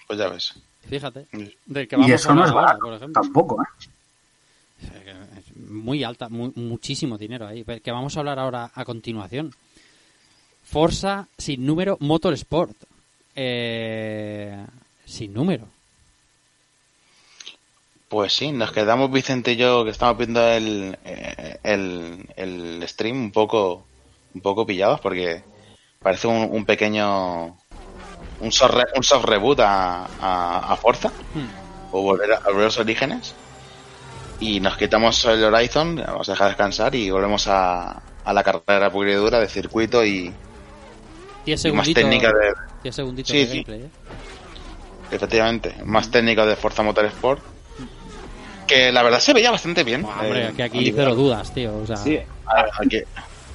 [0.06, 0.54] Pues ya ves.
[0.88, 1.26] Fíjate.
[1.66, 3.22] Del que Y eso a no es ahora, barato por ejemplo.
[3.22, 3.62] tampoco.
[3.62, 3.66] ¿eh?
[5.68, 7.64] Muy alta, muy- muchísimo dinero ahí.
[7.64, 9.52] Que vamos a hablar ahora a continuación.
[10.70, 12.76] Forza sin número Motorsport.
[13.34, 14.64] Eh,
[15.04, 15.64] sin número.
[18.08, 23.16] Pues sí, nos quedamos Vicente y yo que estamos viendo el, eh, el, el stream
[23.16, 23.84] un poco
[24.34, 25.42] un poco pillados porque
[26.00, 27.56] parece un, un pequeño
[28.40, 31.12] un soft, re- un soft reboot a, a, a Forza
[31.92, 33.34] o volver a, a los orígenes
[34.40, 38.90] y nos quitamos el Horizon, vamos a dejar descansar y volvemos a, a la carrera
[38.90, 40.32] pura y dura de circuito y,
[41.44, 42.02] 10 y más segunditos.
[42.02, 43.50] técnica de 10 segunditos Sí, de sí.
[43.52, 43.90] gameplay, ¿eh?
[45.12, 47.42] efectivamente más técnica de Forza Motorsport
[48.66, 51.76] que la verdad se veía bastante bien Hombre, Eh, que aquí cero dudas, tío.
[51.76, 52.20] O sea, Sí,
[52.78, 53.02] aquí-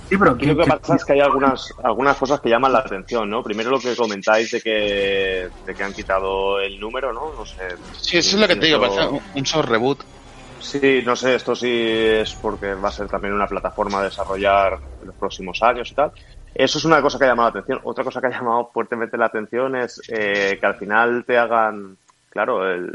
[0.08, 2.80] Sí, pero Aquí lo que pasa es que hay algunas, algunas cosas que llaman la
[2.80, 3.42] atención, ¿no?
[3.42, 7.34] Primero lo que comentáis de que, de que han quitado el número, ¿no?
[7.34, 7.64] No sé.
[7.92, 10.04] Sí, eso es lo que te digo, parece un, un soft reboot.
[10.60, 14.74] Sí, no sé, esto sí es porque va a ser también una plataforma a desarrollar
[15.02, 16.12] en los próximos años y tal.
[16.56, 17.82] Eso es una cosa que ha llamado la atención.
[17.84, 21.98] Otra cosa que ha llamado fuertemente la atención es eh, que al final te hagan,
[22.30, 22.92] claro, el,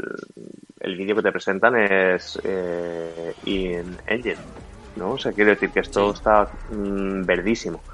[0.79, 4.41] el vídeo que te presentan es eh, in engine,
[4.95, 5.13] ¿no?
[5.13, 7.85] O sea, quiere decir que esto está mm, verdísimo.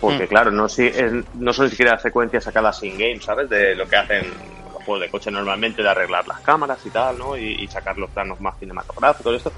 [0.00, 0.28] Porque, Mm.
[0.28, 3.48] claro, no, si, es- no son ni siquiera secuencias sacadas in-game, ¿sabes?
[3.50, 4.24] De lo que hacen
[4.72, 7.36] los juegos de coche normalmente, de arreglar las cámaras y tal, ¿no?
[7.38, 9.56] Y, y sacar los planos más cinematográficos y esto.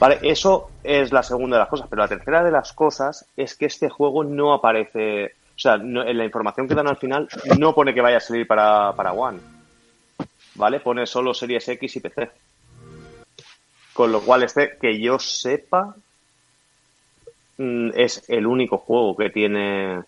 [0.00, 1.86] Vale, eso es la segunda de las cosas.
[1.88, 5.26] Pero la tercera de las cosas es que este juego no aparece.
[5.56, 7.28] O sea, no- en la información que dan al final
[7.58, 9.38] no pone que vaya a salir para, para One.
[10.56, 10.80] ¿Vale?
[10.80, 12.30] Pone solo Series X y PC.
[13.92, 15.94] Con lo cual, este, que yo sepa,
[17.58, 20.00] mm, es el único juego que tiene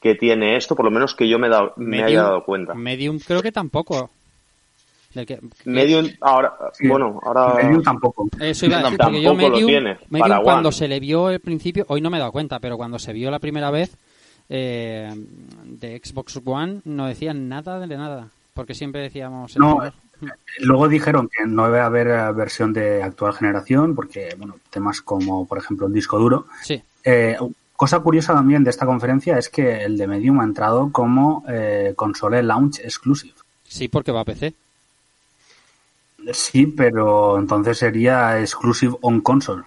[0.00, 2.74] que tiene esto, por lo menos que yo me, he dado- me haya dado cuenta.
[2.74, 4.10] Medium creo que tampoco.
[5.14, 6.88] Del que- Medium, ahora, Sí.
[6.88, 7.54] bueno, ahora.
[7.62, 8.28] Medium tampoco.
[8.40, 10.76] Eso iba a decir, porque yo Tampoco lo Medium, tiene Medium cuando One.
[10.76, 13.30] se le vio el principio, hoy no me he dado cuenta, pero cuando se vio
[13.30, 13.96] la primera vez
[14.48, 15.08] eh,
[15.64, 19.56] de Xbox One no decían nada de nada, porque siempre decíamos...
[19.56, 19.92] No, primer-
[20.60, 25.00] Luego dijeron que no iba a haber eh, versión de actual generación porque, bueno, temas
[25.02, 26.46] como, por ejemplo, el disco duro.
[26.62, 27.36] Sí, Eh,
[27.76, 31.92] cosa curiosa también de esta conferencia es que el de Medium ha entrado como eh,
[31.96, 33.34] console launch exclusive.
[33.64, 34.54] sí, porque va a PC.
[36.32, 39.62] Sí, pero entonces sería exclusive on console.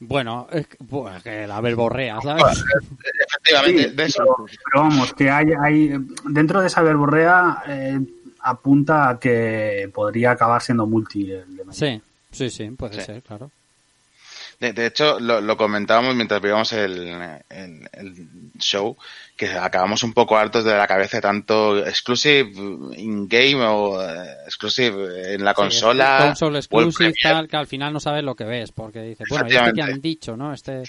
[0.00, 2.64] Bueno, es que, pues, que la verborrea, ¿sabes?
[3.26, 4.22] Efectivamente, Sí, de eso.
[4.24, 5.90] pero, pero vamos, que hay, hay
[6.24, 7.98] dentro de esa verborrea eh,
[8.42, 11.46] apunta a que podría acabar siendo multi el.
[11.72, 12.00] Sí,
[12.30, 13.06] sí, sí, puede Sí.
[13.06, 13.50] ser, claro.
[14.60, 16.98] De, de hecho, lo, lo comentábamos mientras veíamos el,
[17.48, 18.16] el- el
[18.58, 18.96] show,
[19.36, 22.50] que acabamos un poco hartos de la cabeza tanto exclusive
[22.96, 26.18] in-game o eh, exclusive en la consola.
[26.22, 29.44] Sí, console exclusive, tal, que al final no sabes lo que ves, porque dices, bueno,
[29.48, 30.52] ¿y este que han dicho, ¿no?
[30.52, 30.82] Este,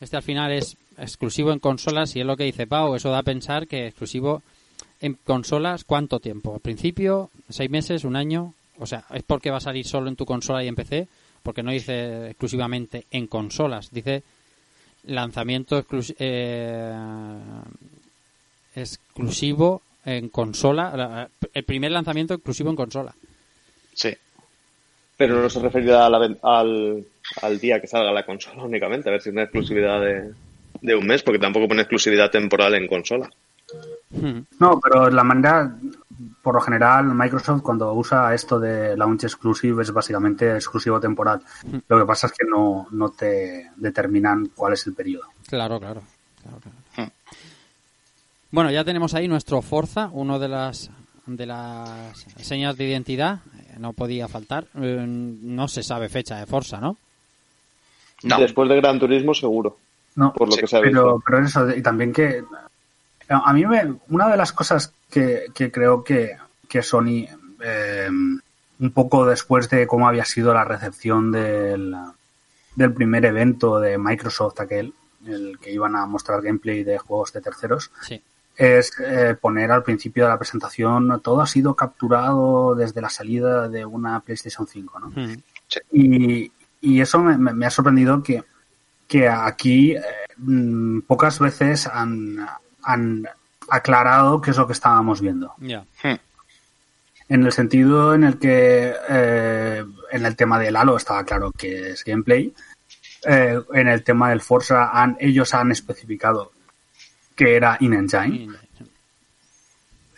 [0.00, 3.18] este al final es exclusivo en consolas y es lo que dice Pau, eso da
[3.18, 4.42] a pensar que exclusivo
[5.00, 6.54] en consolas, ¿cuánto tiempo?
[6.54, 7.30] ¿Al principio?
[7.48, 8.02] ¿Seis meses?
[8.02, 8.54] ¿Un año?
[8.80, 11.06] O sea, ¿es porque va a salir solo en tu consola y en PC?
[11.48, 14.22] Porque no dice exclusivamente en consolas, dice
[15.04, 16.92] lanzamiento exclus- eh,
[18.74, 23.14] exclusivo en consola, la- el primer lanzamiento exclusivo en consola.
[23.94, 24.14] Sí.
[25.16, 27.02] Pero no se referirá a la al,
[27.40, 30.34] al día que salga la consola únicamente, a ver si tiene exclusividad de,
[30.82, 33.30] de un mes, porque tampoco pone exclusividad temporal en consola.
[34.10, 34.40] Hmm.
[34.60, 35.74] No, pero la manera,
[36.42, 41.40] por lo general, Microsoft cuando usa esto de launch exclusive es básicamente exclusivo temporal.
[41.88, 45.26] Lo que pasa es que no, no te determinan cuál es el periodo.
[45.48, 46.02] Claro, claro.
[46.42, 46.76] claro, claro.
[46.96, 47.12] Hmm.
[48.50, 50.90] Bueno, ya tenemos ahí nuestro Forza, uno de las
[51.26, 53.40] de las señas de identidad.
[53.58, 54.66] eh, No podía faltar.
[54.74, 56.96] Eh, no se sabe fecha de Forza, ¿no?
[58.22, 58.40] No.
[58.40, 59.76] Después de Gran Turismo, seguro.
[60.16, 62.42] No, Por lo Sí, que se ha pero, pero eso, y también que
[63.28, 66.36] a mí me, una de las cosas que, que creo que,
[66.68, 67.26] que Sony,
[67.62, 71.94] eh, un poco después de cómo había sido la recepción del,
[72.76, 74.92] del primer evento de Microsoft aquel,
[75.26, 78.22] el que iban a mostrar gameplay de juegos de terceros, Sí.
[78.56, 83.68] es eh, poner al principio de la presentación todo ha sido capturado desde la salida
[83.68, 85.08] de una PlayStation 5, ¿no?
[85.08, 85.36] Hmm.
[85.92, 88.44] Y, y eso me, me- me ha sorprendido que,
[89.08, 90.02] que aquí eh,
[90.36, 92.46] mm, pocas veces han,
[92.82, 93.26] han
[93.70, 95.54] aclarado qué es lo que estábamos viendo.
[95.58, 95.84] Ya.
[97.28, 101.90] En el sentido en el que eh, en el tema del Halo estaba claro que
[101.90, 102.54] es gameplay.
[103.26, 106.52] Eh, en el tema del Forza han, ellos han especificado
[107.34, 108.56] que era in-engine.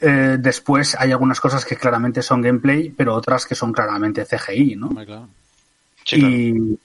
[0.00, 4.76] Eh, después hay algunas cosas que claramente son gameplay, pero otras que son claramente CGI,
[4.76, 4.88] ¿no?
[4.88, 5.28] Claro.
[6.12, 6.78] y,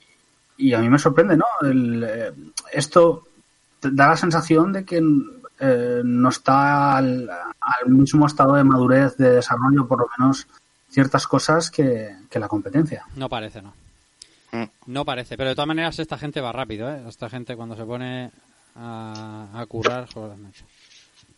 [0.57, 1.45] y a mí me sorprende, ¿no?
[1.61, 2.33] El, eh,
[2.73, 3.27] esto
[3.81, 5.01] da la sensación de que
[5.59, 10.47] eh, no está al, al mismo estado de madurez de desarrollo, por lo menos
[10.89, 13.03] ciertas cosas que, que la competencia.
[13.15, 13.73] No parece, no.
[14.51, 14.63] Mm.
[14.87, 17.03] No parece, pero de todas maneras esta gente va rápido, ¿eh?
[17.07, 18.31] Esta gente cuando se pone
[18.75, 20.65] a, a currar, joder, macho.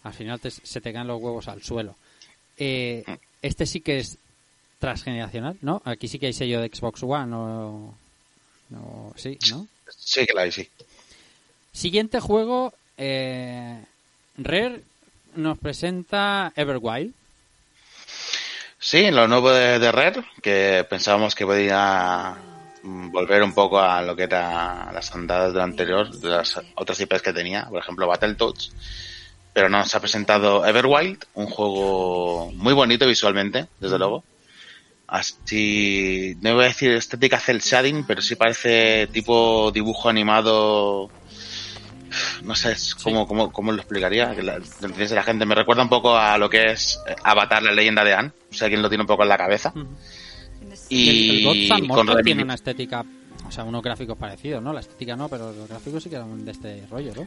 [0.04, 1.96] Al final te- se te caen los huevos al suelo.
[2.58, 3.04] Eh,
[3.42, 4.18] este sí que es
[4.80, 5.82] transgeneracional, ¿no?
[5.86, 7.94] Aquí sí que hay sello de Xbox One o...
[8.76, 9.68] o- sí, ¿no?
[9.90, 10.68] Sí, que la hay, sí.
[11.72, 13.84] Siguiente juego, eh,
[14.38, 14.82] Rare
[15.36, 17.14] nos presenta Everwild.
[18.80, 22.36] Sí, lo nuevo de, de Rare, que pensábamos que podía
[22.84, 26.62] mm, volver un poco a lo que era las andadas de lo anterior, de las
[26.76, 28.72] otras IPs que tenía, por ejemplo Battletoads.
[29.54, 34.24] Pero nos ha presentado Everwild, un juego muy bonito visualmente, desde luego.
[35.08, 41.10] Así, no voy a decir estética cel shading, pero sí parece tipo dibujo animado.
[42.44, 44.34] No sé cómo, cómo, cómo lo explicaría.
[44.36, 48.04] Que la, de gente me recuerda un poco a lo que es Avatar, la leyenda
[48.04, 48.32] de Anne.
[48.52, 49.72] O sea, quien lo tiene un poco en la cabeza.
[49.76, 53.04] el, el Y Fan con tiene una estética,
[53.48, 54.74] o sea, unos gráficos parecidos, ¿no?
[54.74, 57.26] La estética no, pero los gráficos sí que eran de este rollo, ¿no?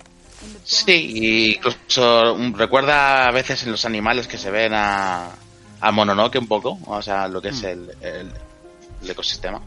[0.65, 5.29] Sí, y incluso recuerda a veces en los animales que se ven a,
[5.81, 8.33] a Mononoke un poco, o sea, lo que es el, el-
[9.03, 9.61] el ecosistema.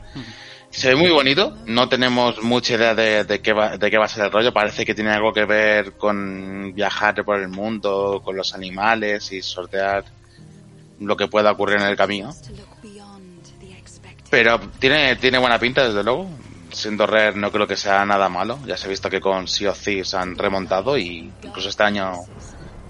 [0.74, 4.06] Se ve muy bonito, no tenemos mucha idea de, de qué va, de qué va
[4.06, 8.22] a ser el rollo, parece que tiene algo que ver con viajar por el mundo,
[8.26, 10.04] con los animales y sortear
[11.00, 12.34] lo que pueda ocurrir en el camino.
[14.32, 16.28] Pero tiene, tiene buena pinta, desde luego.
[16.72, 18.58] Siendo Rare no creo que sea nada malo.
[18.66, 22.14] Ya se ha visto que con Sea of Thieves han remontado y incluso este año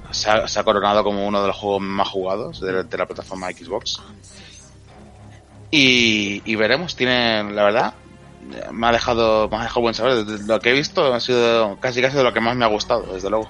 [0.09, 3.05] se ha, se ha coronado como uno de los juegos más jugados de, de la
[3.05, 3.99] plataforma Xbox.
[5.75, 7.93] Y, y veremos, tiene, la verdad,
[8.71, 10.23] me ha dejado, me ha dejado buen saber.
[10.23, 12.67] De Lo que he visto ha sido casi casi de lo que más me ha
[12.67, 13.49] gustado, desde luego.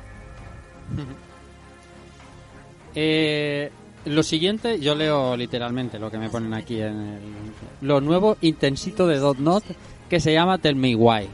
[2.96, 3.72] Eh,
[4.06, 7.22] lo siguiente, yo leo literalmente lo que me ponen aquí en el,
[7.82, 9.64] lo nuevo intensito de Dot Not
[10.08, 11.28] que se llama Tell Me Why.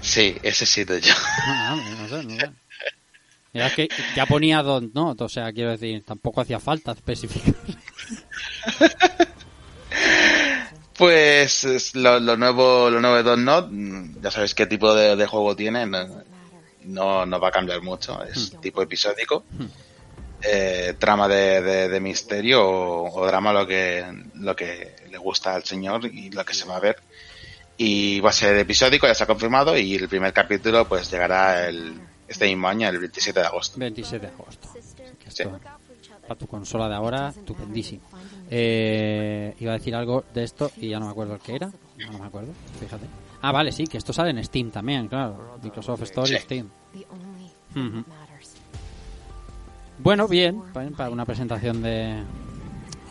[0.00, 1.12] Sí, ese sí de yo.
[1.44, 2.52] Ah, no sé, no sé.
[3.66, 7.54] Es que ya ponía Dot Not, o sea, quiero decir, tampoco hacía falta especificar.
[10.96, 13.70] Pues es lo, lo nuevo, lo nuevo de Don't Not,
[14.20, 16.24] ya sabéis qué tipo de, de juego tiene, no,
[16.86, 19.44] no, no va a cambiar mucho, es tipo episódico,
[20.42, 24.04] eh, trama de, de, de misterio o, o drama lo que,
[24.34, 26.96] lo que le gusta al señor y lo que se va a ver.
[27.76, 31.68] Y va a ser episódico, ya se ha confirmado, y el primer capítulo pues llegará
[31.68, 31.94] el,
[32.28, 33.78] este mismo año, el 27 de agosto.
[33.78, 34.68] 27 de agosto.
[35.18, 35.58] Que esto,
[36.22, 38.02] para tu consola de ahora, estupendísimo.
[38.50, 41.66] Eh, iba a decir algo de esto y ya no me acuerdo el que era.
[41.96, 43.06] No, no me acuerdo, fíjate.
[43.40, 45.58] Ah, vale, sí, que esto sale en Steam también, claro.
[45.62, 46.42] Microsoft Store y Sí.
[46.42, 46.68] Steam.
[49.98, 52.22] Bueno, bien, pa- para una presentación de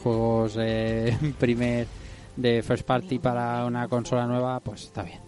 [0.03, 1.87] juegos de primer
[2.35, 5.19] de first party para una consola nueva, pues está bien.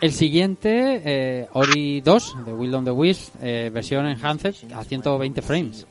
[0.00, 5.42] El siguiente, eh, Ori 2 de Will on the Wisp, eh, versión enhanced a 120
[5.42, 5.86] frames.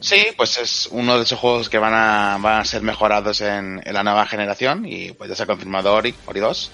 [0.00, 3.80] Sí, pues es uno de esos juegos que van a, van a ser mejorados en,
[3.84, 6.70] en la nueva generación y pues ya se ha confirmado Ori, Ori 2,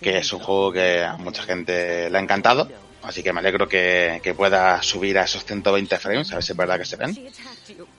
[0.00, 2.68] que es un juego que a mucha gente le ha encantado,
[3.02, 6.52] así que me alegro que, que pueda subir a esos 120 frames, a ver si
[6.52, 7.16] es verdad que se ven,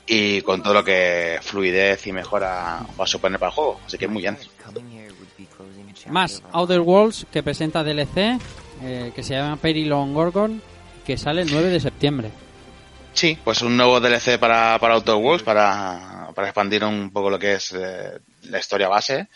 [0.05, 3.97] y con todo lo que fluidez y mejora va a suponer para el juego, así
[3.97, 4.37] que muy bien.
[6.09, 8.39] Más Outer Worlds que presenta DLC
[8.81, 10.61] eh, que se llama Perilon Gorgon
[11.05, 12.31] que sale el 9 de septiembre.
[13.13, 17.37] Sí, pues un nuevo DLC para, para Outer Worlds, para, para expandir un poco lo
[17.37, 19.27] que es eh, la historia base.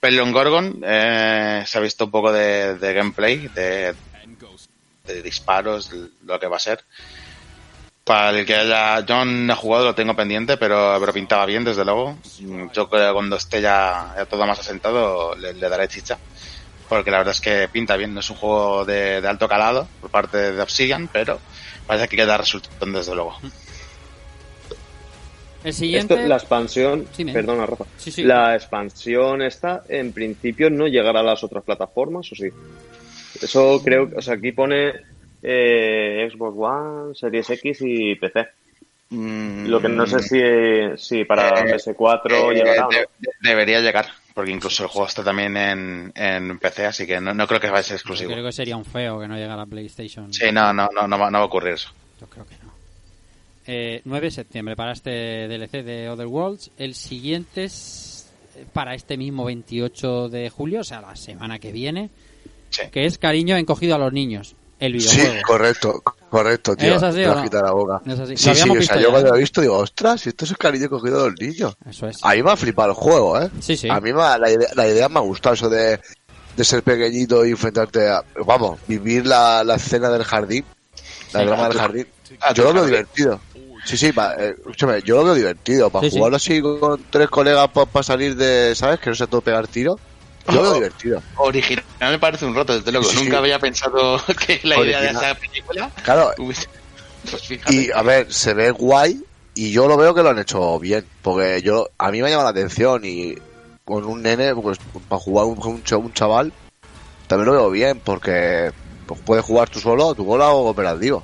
[0.00, 3.94] Pelion Gorgon, eh, se ha visto un poco de, de gameplay, de,
[5.04, 5.90] de disparos,
[6.24, 6.82] lo que va a ser.
[8.10, 11.62] Para el que haya, yo no he jugado, lo tengo pendiente, pero, pero pintaba bien,
[11.62, 12.16] desde luego.
[12.74, 16.18] Yo creo que cuando esté ya, ya todo más asentado, le, le daré chicha.
[16.88, 19.86] Porque la verdad es que pinta bien, no es un juego de, de alto calado
[20.00, 21.38] por parte de Obsidian, pero
[21.86, 23.36] parece que queda resultando desde luego.
[25.62, 26.14] El siguiente.
[26.14, 28.24] Esto, la expansión, Sí, perdona Rafa, Sí, sí.
[28.24, 32.48] la expansión esta en principio no llegará a las otras plataformas, ¿o sí?
[33.40, 34.94] Eso creo, o sea, aquí pone
[35.42, 38.46] eh, Xbox One, Series X y PC.
[39.12, 41.68] Lo que no sé si, si para Mm.
[41.68, 42.82] Eh, PS4 Eh, llegará.
[42.82, 42.88] ¿no?
[42.90, 47.20] de- de- debería llegar, porque incluso el juego está también en, en PC, así que
[47.20, 48.30] no, no creo que vaya a ser exclusivo.
[48.30, 50.32] Creo que sería un feo que no llegara a PlayStation.
[50.32, 51.90] Sí, no, no, no, no, va, no va a ocurrir eso.
[52.20, 52.70] Yo creo que no.
[53.66, 55.10] Eh, 9 de septiembre para este
[55.48, 56.70] DLC de Other Worlds.
[56.78, 61.72] El siguiente es eh, para este mismo 28 de julio, o sea, la semana que
[61.72, 62.10] viene.
[62.92, 64.54] Que es Cariño encogido a los niños.
[64.80, 65.32] El videojuego.
[65.34, 66.96] Sí, correcto, correcto, tío.
[66.96, 67.62] ¿Es así Me o vas no?
[67.62, 68.00] la boca.
[68.06, 68.36] ¿Es así?
[68.36, 70.58] Sí, sí, o sea, ya, yo cuando lo he visto digo, ostras, esto es el
[70.58, 71.76] cariño cogido de los niños.
[71.88, 72.18] Eso es.
[72.22, 73.50] A mí me ha flipado el juego, ¿eh?
[73.60, 73.88] Sí, sí.
[73.90, 76.00] A mí me ha- la, idea, la idea me ha gustado, eso de,
[76.56, 78.24] de ser pequeñito y enfrentarte a...
[78.46, 80.64] Vamos, vivir la, la escena del jardín,
[81.32, 82.06] la Sí, broma a del tu- jardín.
[82.40, 83.40] a tu Yo lo veo divertido.
[83.84, 85.88] Sí, sí, pa- eh, escúchame, yo lo veo divertido.
[85.90, 86.16] Para Sí, sí.
[86.18, 89.00] jugarlo así con tres colegas para salir de, ¿sabes?
[89.00, 89.98] Que no se todo pegar tiro.
[90.50, 91.22] Yo lo veo divertido.
[91.38, 93.06] Original me parece un roto, desde luego.
[93.06, 93.24] Sí, sí.
[93.24, 96.32] Nunca había pensado que la idea de esa película Claro,
[97.30, 97.74] Pues fíjate.
[97.74, 99.22] Y a ver, se ve guay
[99.54, 102.44] y yo lo veo que lo han hecho bien, porque yo a mí me llama
[102.44, 103.34] la atención y
[103.84, 104.78] con un nene, pues
[105.08, 106.52] para jugar un, un ch- un chaval,
[107.26, 108.70] también lo veo bien, porque
[109.06, 111.22] pues, puedes jugar tú solo, tu bola o cooperativo.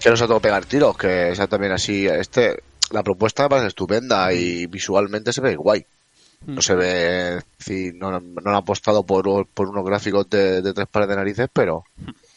[0.00, 3.68] Que no se todo pegar tiros, que sea también así, este, la propuesta me parece
[3.68, 5.84] estupenda y visualmente se ve guay.
[6.46, 10.86] No se ve, sí, no, no han apostado por, por unos gráficos de, de tres
[10.88, 11.84] pares de narices, pero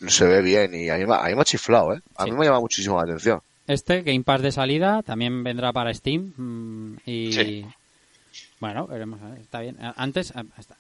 [0.08, 2.02] se ve bien y a mí, me- a mí me ha chiflado, ¿eh?
[2.18, 3.42] A mí me llama muchísimo la atención.
[3.66, 6.34] Este, Game Pass de salida, también vendrá para Steam.
[6.36, 7.66] mm, y Sí.
[8.60, 9.22] bueno, veremos.
[9.22, 9.78] a ver, Está bien.
[9.96, 10.76] Antes, hasta-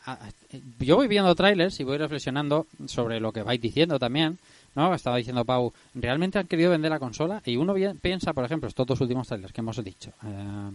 [0.79, 4.37] yo voy viendo trailers y voy reflexionando sobre lo que vais diciendo también.
[4.75, 4.93] ¿no?
[4.93, 8.87] Estaba diciendo Pau, realmente han querido vender la consola y uno piensa, por ejemplo, estos
[8.87, 10.11] dos últimos trailers que hemos dicho.
[10.25, 10.71] eh,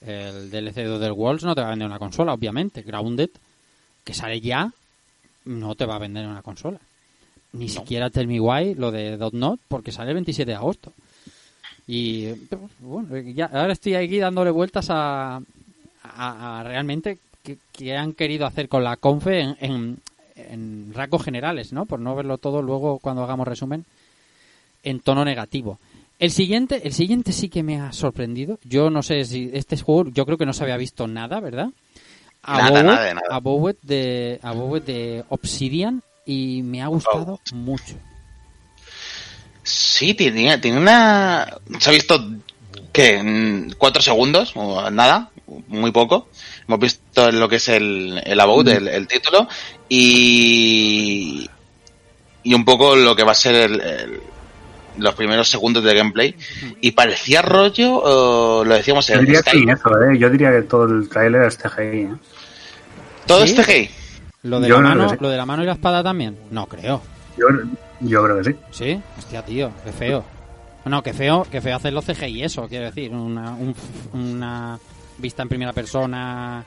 [0.00, 2.82] el DLC de Other Worlds no te va a vender una consola, obviamente.
[2.82, 3.30] Grounded,
[4.04, 4.72] que sale ya,
[5.44, 6.78] no te va a vender una consola.
[7.52, 10.92] Ni siquiera Tell Me Why, lo de Dot Not, porque sale el 27 de agosto.
[11.86, 12.28] Y
[12.78, 15.42] bueno, ya, ahora estoy aquí dándole vueltas a,
[16.04, 19.98] a, a realmente qué, qué han querido hacer con la confe en, en,
[20.36, 21.86] en rasgos generales, ¿no?
[21.86, 23.84] Por no verlo todo luego cuando hagamos resumen
[24.84, 25.78] en tono negativo.
[26.20, 28.58] El siguiente, el siguiente sí que me ha sorprendido.
[28.62, 31.70] Yo no sé si este juego, yo creo que no se había visto nada, ¿verdad?
[32.46, 33.26] Nada, Abowed- nada de nada.
[33.30, 37.94] Abowed de, Obsidian y me ha gustado mucho.
[39.62, 41.56] Sí, tiene, tiene una...
[41.78, 42.22] Se ha visto
[42.92, 45.30] que cuatro segundos o nada,
[45.68, 46.28] muy poco.
[46.68, 49.48] Hemos visto lo que es el, el about, el, el título,
[49.88, 51.48] y,
[52.42, 54.20] y un poco lo que va a ser el- el-
[54.98, 56.34] los primeros segundos de gameplay.
[56.80, 60.18] Y parecía rollo, o lo decíamos Yo en diría que eso, ¿eh?
[60.18, 62.10] Yo diría que todo el tráiler es CGI, ¿eh?
[63.26, 63.52] todo ¿Sí?
[63.58, 63.90] este gay.
[64.42, 65.16] Lo de, Yo la mano, sí.
[65.20, 66.36] lo de la mano y la espada también.
[66.50, 67.02] No creo.
[67.36, 67.46] Yo,
[68.00, 68.56] yo creo que sí.
[68.70, 69.02] ¿Sí?
[69.18, 70.24] Hostia, tío, qué feo.
[70.86, 73.74] No, qué feo, qué feo hacer los CGI eso, quiero decir, una, un-
[74.14, 74.78] una
[75.18, 76.64] vista en primera persona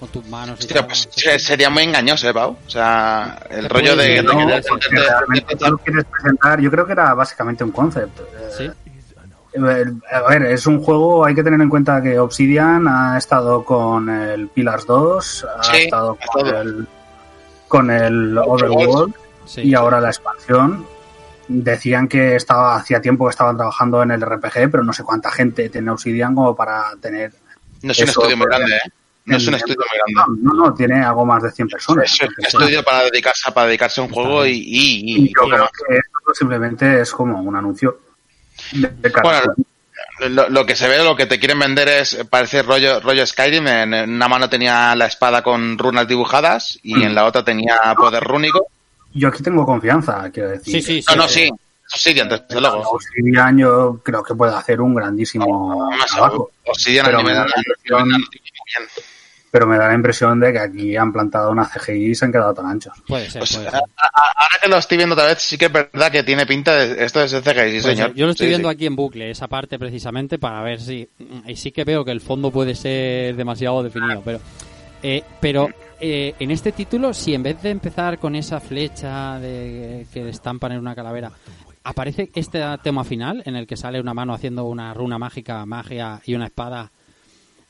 [0.00, 0.86] con tus manos y Hostia, tal.
[0.86, 2.56] pues se- sería muy engañoso, ¿eh, Pau?
[2.66, 4.08] O sea, el rollo de...
[4.14, 7.14] de- No, de- de- porque de- realmente tú lo quieres presentar, yo creo que era
[7.14, 8.18] básicamente un concept.
[8.58, 8.70] Eh,
[9.52, 13.64] eh, A ver, es un juego, hay que tener en cuenta que Obsidian ha estado
[13.64, 16.88] con el Pillars 2, ha Sí, estado con el,
[17.68, 19.14] con el Overworld
[19.44, 19.62] Sí.
[19.62, 20.86] y ahora la expansión.
[21.48, 25.32] Decían que estaba hacía tiempo que estaban trabajando en el RPG, pero no sé cuánta
[25.32, 27.32] gente tiene Obsidian como para tener.
[27.82, 28.90] No es un estudio muy pues, grande, ¿eh?
[29.30, 30.40] No es un estudio muy grande.
[30.42, 32.12] No, no, tiene algo más de 100 personas.
[32.12, 34.52] Es un estudio para dedicarse, para dedicarse a un juego y...
[34.52, 38.00] y- y- Y yo creo que esto simplemente es como un anuncio.
[38.72, 39.12] de- de.
[39.22, 39.40] Bueno,
[40.30, 43.66] lo, lo que se ve, lo que te quieren vender es, parece rollo, rollo Skyrim.
[43.66, 47.02] En, en una mano tenía la espada con runas dibujadas y Mm.
[47.02, 48.66] en la otra tenía poder rúnico.
[49.12, 51.02] Yo aquí tengo confianza, quiero decir.
[51.08, 51.50] No, no, sí.
[51.92, 52.82] Obsidian, desde luego.
[52.90, 56.52] Obsidian yo creo que puede hacer un grandísimo trabajo.
[56.66, 58.24] Obsidian Pero al me, nivel da de- la impresión,
[59.50, 62.32] pero me da la impresión de que aquí han plantado una CGI y se han
[62.32, 62.92] quedado tan anchos.
[63.06, 63.74] Puede ser, Pues, puede ser.
[63.80, 66.74] a- ahora que lo estoy viendo otra vez, sí que es verdad que tiene pinta
[66.74, 68.08] de esto es de CGI, sí, señor.
[68.08, 68.14] ser.
[68.14, 68.74] Yo lo estoy Sí, viendo sí.
[68.74, 71.08] aquí en bucle, esa parte precisamente, para ver si...
[71.46, 74.40] Y sí que veo que el fondo puede ser demasiado definido, pero...
[75.02, 75.68] eh, pero
[76.00, 80.72] eh, en este título, si en vez de empezar con esa flecha de que estampan
[80.72, 81.30] en una calavera,
[81.84, 86.20] aparece este tema final en el que sale una mano haciendo una runa mágica, magia
[86.24, 86.90] y una espada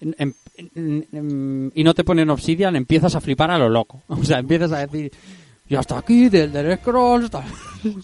[0.01, 0.35] en- en-
[0.75, 4.03] en- en- y no te ponen obsidian, empiezas a flipar a lo loco.
[4.09, 5.13] O sea, empiezas a decir,
[5.69, 7.31] y hasta aquí del del Scrolls.
[7.31, 7.45] tal.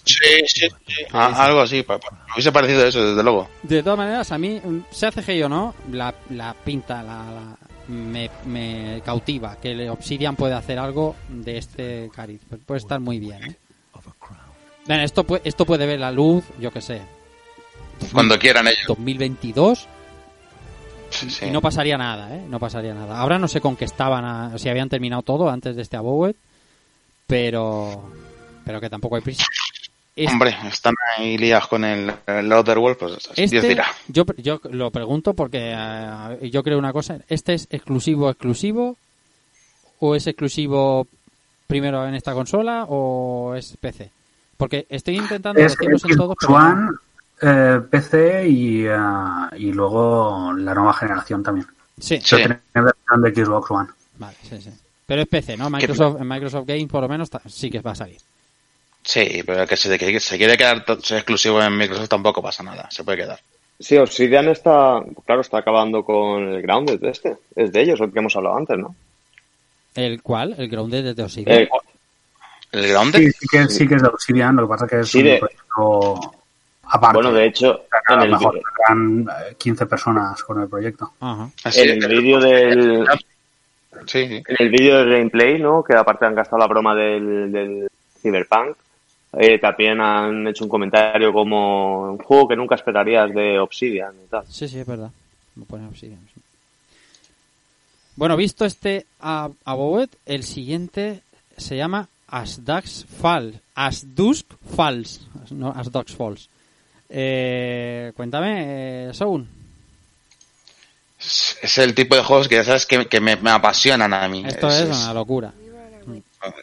[0.05, 0.17] Sí,
[0.47, 0.95] sí, sí.
[1.13, 1.83] Algo así.
[1.83, 3.49] pa- pa- Me hubiese parecido eso, desde luego.
[3.63, 4.61] De todas maneras, a mí,
[4.91, 7.57] sea CGI o no, la, la pinta la, la-
[7.89, 9.57] me, me cautiva.
[9.61, 12.41] Que el Obsidian puede hacer algo de este cariz.
[12.49, 13.43] Pues Puede estar muy bien.
[13.45, 13.57] ¿eh?
[14.87, 17.01] Ven, esto, puede, esto puede ver la luz, yo que sé,
[18.13, 18.87] Cuando quieran ellos.
[18.87, 19.89] 2022
[21.17, 21.47] Sí, sí.
[21.47, 22.45] y no pasaría nada, ¿eh?
[22.49, 23.19] No pasaría nada.
[23.19, 26.35] Ahora no sé con qué estaban, a- si habían terminado todo antes de este Abowed,
[27.27, 28.11] pero
[28.65, 29.45] pero que tampoco hay prisa.
[30.17, 33.87] Este- Hombre, están ahí liados con el, el Outer World, pues Dios Este, dirá.
[34.09, 37.19] yo, yo lo pregunto porque eh, yo creo una cosa.
[37.29, 38.97] ¿Este es exclusivo exclusivo?
[40.01, 41.07] ¿O es exclusivo
[41.67, 44.11] primero en esta consola o es PC?
[44.57, 46.55] Porque estoy intentando Es decirlos en todos, pero
[47.43, 51.67] eh, PC y, ah, y luego la nueva generación también.
[51.99, 52.37] Sí, Sí.
[52.37, 53.89] Tiene versión de Xbox One.
[54.19, 54.71] vale, sí, sí.
[55.07, 55.71] Pero es PC, ¿no?
[55.71, 58.19] Microsoft, en Microsoft Game por lo menos sí que va a salir.
[59.05, 62.89] Sí, pero que se, que se quiere quedar ser exclusivo en Microsoft tampoco pasa nada.
[62.91, 63.39] Se puede quedar.
[63.79, 67.37] Sí, Obsidian está, claro, está acabando con el Grounded este.
[67.55, 68.97] Es de ellos, el que hemos hablado antes, ¿no?
[69.95, 70.55] ¿El cual?
[70.59, 71.59] ¿El Grounded desde Obsidian?
[71.61, 71.69] Eh,
[72.73, 73.21] ¿El Grounded?
[73.21, 75.19] Sí, sí que, sí que es de Obsidian, lo que pasa es que es Sí,
[75.19, 76.35] un de- proyecto
[76.89, 77.17] aparte.
[77.17, 81.13] bueno, de hecho, a en lo el, mejor eran eh, 15 personas con el proyecto.
[81.21, 81.51] Ajá.
[81.65, 83.07] Así en el vídeo del,
[84.07, 84.43] Sí, sí.
[84.47, 85.83] en el vídeo del gameplay, ¿no?
[85.83, 87.89] Que aparte han gastado la broma del, del
[88.21, 88.77] Cyberpunk.
[89.33, 94.29] eh, también han hecho un comentario como un juego que nunca esperarías de Obsidian y
[94.29, 94.45] tal.
[94.49, 95.11] Sí, sí, es verdad.
[95.57, 96.21] Me pone Obsidian.
[96.35, 96.41] sí.
[98.17, 99.51] Bueno, visto este a
[100.25, 101.21] el siguiente
[101.57, 103.57] se llama As Dusk Falls.
[103.75, 105.27] As Dusk Falls.
[105.51, 106.49] No, As Dusk Falls.
[107.09, 109.49] Eh, cuéntame, eh, Soun.
[111.63, 114.45] Es el tipo de juegos que ya sabes que, que me, me apasionan a mí.
[114.47, 115.53] Esto es, una locura.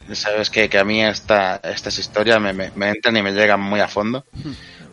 [0.07, 3.31] Ya Sabes que, que a mí esta, estas historias me, me, me entran y me
[3.31, 4.23] llegan muy a fondo.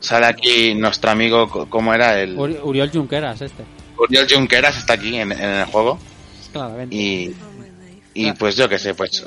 [0.01, 2.18] Sale aquí nuestro amigo, ¿cómo era?
[2.20, 3.64] El Uri- Uriol Junqueras, este.
[3.98, 5.98] Uriel Junqueras está aquí en, en el juego.
[6.52, 6.97] Claramente.
[6.97, 7.36] Y,
[8.14, 9.22] y pues yo qué sé, pues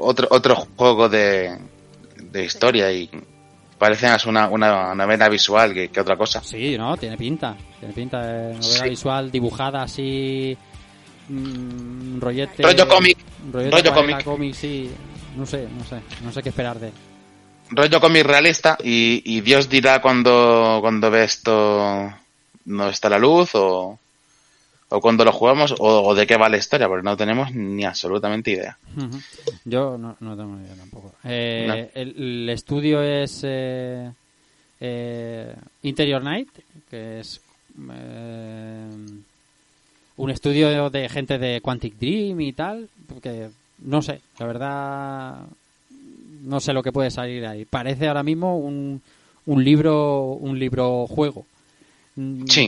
[0.00, 1.58] otro, otro juego de,
[2.30, 3.10] de historia y
[3.82, 6.40] parece más una, una novela visual que, que otra cosa.
[6.44, 6.96] Sí, ¿no?
[6.96, 7.56] Tiene pinta.
[7.80, 8.88] Tiene pinta de novela Sí.
[8.90, 10.56] visual dibujada así.
[11.28, 12.62] mm, rollete.
[12.62, 13.18] Rollo cómic.
[13.52, 14.54] Rollo acuarela, cómic.
[14.54, 14.88] sí.
[15.36, 15.96] No sé, no sé.
[16.22, 16.92] No sé qué esperar de él.
[17.70, 22.12] rollo cómic realista y, y Dios dirá cuando, cuando ve esto
[22.66, 23.98] no está la luz o,
[24.92, 27.84] o cuando lo jugamos o, o de qué va la historia, porque no tenemos ni
[27.84, 28.78] absolutamente idea.
[29.64, 31.14] Yo no, no tengo ni idea tampoco.
[31.24, 31.74] Eh, No.
[32.00, 34.10] el, el estudio es eh,
[34.80, 36.48] eh, Interior Night,
[36.90, 37.40] que es
[37.90, 38.90] eh,
[40.16, 43.48] un estudio de gente de Quantic Dream y tal, porque
[43.84, 45.40] no sé, la verdad
[46.42, 47.64] no sé lo que puede salir ahí.
[47.64, 49.00] Parece ahora mismo un,
[49.46, 51.46] un libro un libro juego.
[52.16, 52.66] Mm, Sí,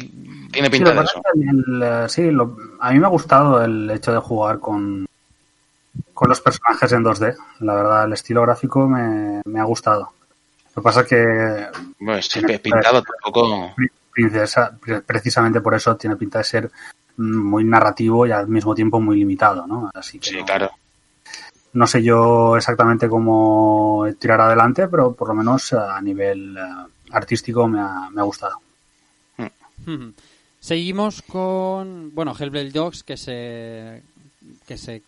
[0.52, 1.22] tiene Sí, pinta lo de que eso.
[1.34, 5.06] es el, eh, sí, lo- a mí me ha gustado el hecho de jugar con,
[6.14, 7.36] con los personajes en 2D.
[7.60, 10.10] La verdad, el estilo gráfico me, me ha gustado.
[10.74, 11.66] Lo que pasa es que
[12.00, 13.72] Bueno, sí, pintado tampoco.
[13.76, 16.70] Pri- Princesa, pre- precisamente por eso tiene pinta de ser
[17.16, 19.90] mm, muy narrativo y al mismo tiempo muy limitado, ¿no?
[19.92, 20.70] Así que Sí, no, claro.
[21.72, 26.60] no sé yo exactamente cómo tirar adelante, pero por lo menos eh, a nivel eh,
[27.10, 28.56] artístico me ha, me ha gustado.
[30.60, 34.02] Seguimos con bueno Hellblade Dogs que se
[34.66, 35.02] que se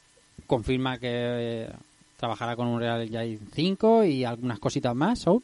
[0.47, 1.71] confirma que eh,
[2.19, 5.21] trabajará con un Real Engine 5 y algunas cositas más.
[5.21, 5.43] Saúl.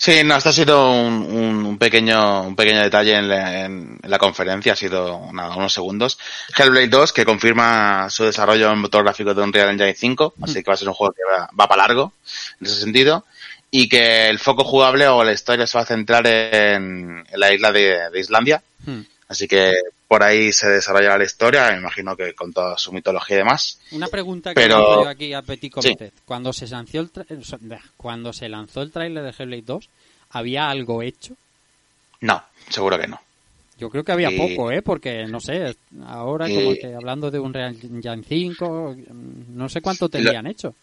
[0.00, 3.98] Sí, no, esto ha sido un, un- un pequeño un pequeño detalle en la, en
[4.04, 6.18] la conferencia, ha sido nada, unos segundos.
[6.56, 10.70] Hellblade 2, que confirma su desarrollo en motor gráfico de Unreal Engine 5, así que
[10.70, 12.12] va a ser un juego que va, va para largo,
[12.60, 13.24] en ese sentido,
[13.70, 17.52] y que el foco jugable o la historia se va a centrar en, en la
[17.52, 19.00] isla de, de Islandia, Hmm.
[19.28, 19.74] así que
[20.06, 23.78] por ahí se desarrollará la historia, me imagino que con toda su mitología y demás.
[23.92, 25.80] Una pregunta que Pero- aquí a Petit Sí.
[25.90, 26.12] Comité.
[26.24, 29.88] Cuando se lanzó el tra- eh, cuando se lanzó el tráiler de Hellblade 2,
[30.30, 31.34] ¿había algo hecho?
[32.22, 33.20] No, seguro que no.
[33.78, 34.80] Yo creo que había Y- poco, ¿eh?
[34.82, 35.76] Porque, no sé,
[36.06, 38.96] ahora Y- como que hablando de un Real Engine 5,
[39.54, 40.74] no sé cuánto tendrían hecho.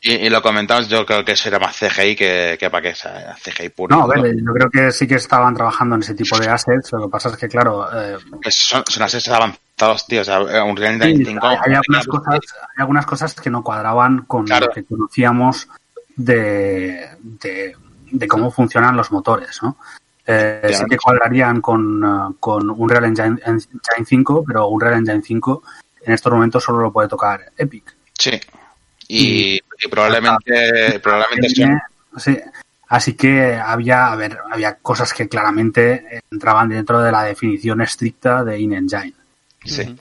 [0.00, 3.34] Y, y lo comentamos, yo creo que será más CGI que, que para que sea
[3.42, 3.96] CGI puro.
[3.96, 6.92] No, ver, yo creo que sí que estaban trabajando en ese tipo de assets.
[6.92, 8.16] Lo que pasa es que, claro, eh,
[8.50, 10.20] son, son assets avanzados, tío.
[10.20, 11.46] O sea, un Real Sí, Engine 5.
[11.46, 14.66] hay, hay algunas cosas, hay algunas cosas que no cuadraban con Claro.
[14.66, 15.68] lo que conocíamos
[16.14, 17.74] de, de,
[18.12, 19.76] de cómo funcionan los motores, ¿no?
[20.26, 24.98] Eh, sí que cuadrarían con, eh, con un Real Engine, Engine 5, pero un Real
[24.98, 25.62] Engine 5
[26.04, 27.96] en estos momentos solo lo puede tocar Epic.
[28.16, 28.38] Sí.
[29.08, 31.64] Y, y Probablemente, probablemente sí.
[32.18, 32.38] Sí.
[32.88, 38.44] Así que había, a ver, había cosas que claramente entraban dentro de la definición estricta
[38.44, 39.12] de in-engine.
[39.64, 39.96] Sí.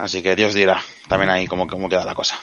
[0.00, 2.38] Así que Dios dirá también ahí cómo, cómo queda la cosa.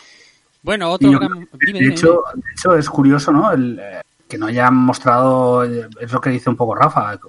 [0.61, 3.51] Bueno, otro yo- de, hecho, de hecho, es curioso, ¿no?
[3.51, 7.19] El, eh, que no hayan mostrado, eh, es lo que dice un poco Rafa,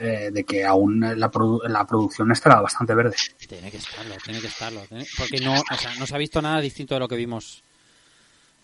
[0.00, 3.16] eh, de que aún la, produ- la producción estará bastante verde.
[3.48, 4.80] Tiene que estarlo, tiene que estarlo.
[4.88, 7.62] tiene- Porque no, o sea, no se ha visto nada distinto de lo que vimos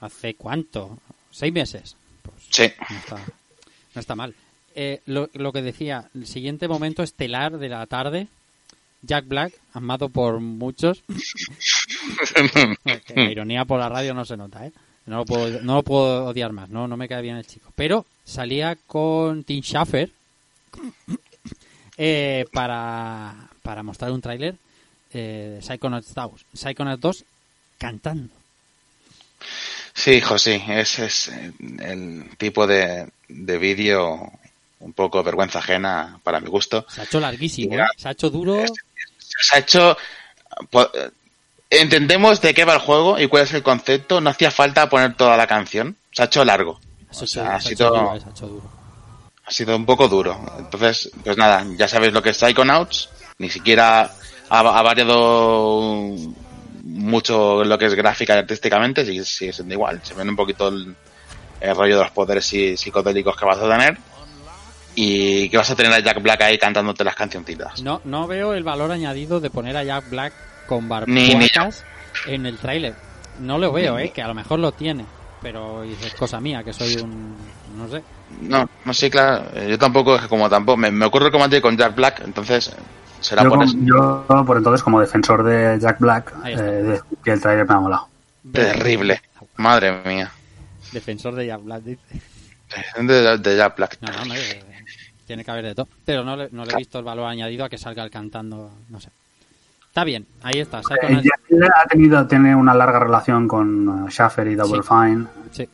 [0.01, 0.99] hace cuánto,
[1.31, 1.97] seis meses.
[2.23, 2.73] Pues Sí.
[2.91, 3.17] no está,
[3.95, 4.35] no está mal.
[4.75, 8.29] Eh, lo, lo que decía, el siguiente momento estelar de la tarde,
[9.03, 11.03] Jack Black, amado por muchos.
[13.15, 14.73] La ironía por la radio no se nota, ¿eh?
[15.07, 17.73] No lo puedo, no lo puedo odiar más, no, no me cae bien el chico.
[17.77, 20.11] Pero salía con Tim Schafer
[21.99, 24.55] eh, para, para mostrar un tráiler
[25.13, 27.25] eh, de Psychonauts 2, Psychonauts 2
[27.79, 28.33] cantando.
[29.95, 30.63] Sí, hijo, sí.
[30.69, 34.31] Ese es eh, el tipo de, de vídeo
[34.81, 36.85] un poco vergüenza ajena para mi gusto.
[36.89, 37.85] Se ha hecho larguísimo, ¿eh?
[37.97, 38.63] Se ha hecho duro.
[39.19, 39.97] Se ha hecho...
[40.71, 40.91] po-
[41.69, 44.21] Entendemos de qué va el juego y cuál es el concepto.
[44.21, 45.97] No hacía falta poner toda la canción.
[46.13, 46.79] Se ha hecho largo.
[47.11, 48.47] Se ha O hecho, sea, se ha ha hecho sido, duro, eh, se ha hecho
[48.47, 48.71] duro.
[49.47, 50.39] Ha sido un poco duro.
[50.59, 53.09] Entonces, pues nada, ya sabéis lo que es Psychonauts.
[53.39, 54.11] Ni siquiera
[54.49, 56.05] ha, ha variado
[56.83, 59.05] mucho lo que es gráfica y artísticamente.
[59.05, 60.01] Sigue, sigue siendo igual.
[60.03, 60.95] Se ven un poquito el,
[61.61, 63.97] el rollo de los poderes psi- psicodélicos que vas a tener.
[64.99, 67.83] Y que vas a tener a Jack Black ahí cantándote las cancioncitas.
[67.83, 70.33] No, no veo el valor añadido de poner a Jack Black
[70.67, 71.85] con barbuacas
[72.27, 72.95] en el tráiler.
[73.39, 74.11] No lo veo, ¿eh?
[74.11, 75.05] Que a lo mejor lo tiene.
[75.43, 77.37] Pero es cosa mía, que soy un...
[77.77, 78.03] No sé.
[78.41, 79.45] No, no sé, claro.
[79.55, 80.77] eh, Yo tampoco, es que como tampoco.
[80.79, 82.75] Me, me ocurre como antes con Jack Black, entonces
[83.21, 83.79] será Yo, por como- eso.
[83.83, 88.09] yo, por entonces, como defensor de Jack Black, eh, que el trailer me ha molado.
[88.51, 89.21] Terrible.
[89.57, 90.31] Madre mía.
[90.93, 92.01] Defensor de Jack Black, dice.
[93.01, 93.99] De, de Jack Black.
[94.01, 94.35] No, no, no,
[95.27, 95.89] tiene que haber de todo.
[96.05, 98.71] Pero no le, no le he visto el valor añadido a que salga el cantando,
[98.89, 99.11] no sé.
[99.97, 100.81] Está bien, ahí está.
[100.81, 101.23] Eh,
[101.75, 104.89] ha tenido tiene una larga relación con eh, Schaffer y Double Sí.
[104.91, 105.27] Fine.
[105.53, 105.69] Sí.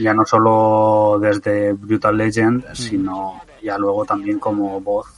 [0.00, 5.08] Ya no solo desde Brutal Legend, sino ya luego también como voz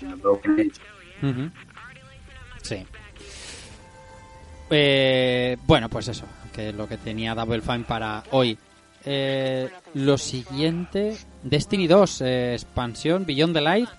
[0.00, 1.50] en Broken Age.
[2.62, 2.86] Sí.
[4.70, 8.56] Eh, bueno, pues eso, que es lo que tenía Double Fine para hoy.
[9.04, 13.90] Eh, lo siguiente, Destiny 2, eh, expansión Beyond the Light,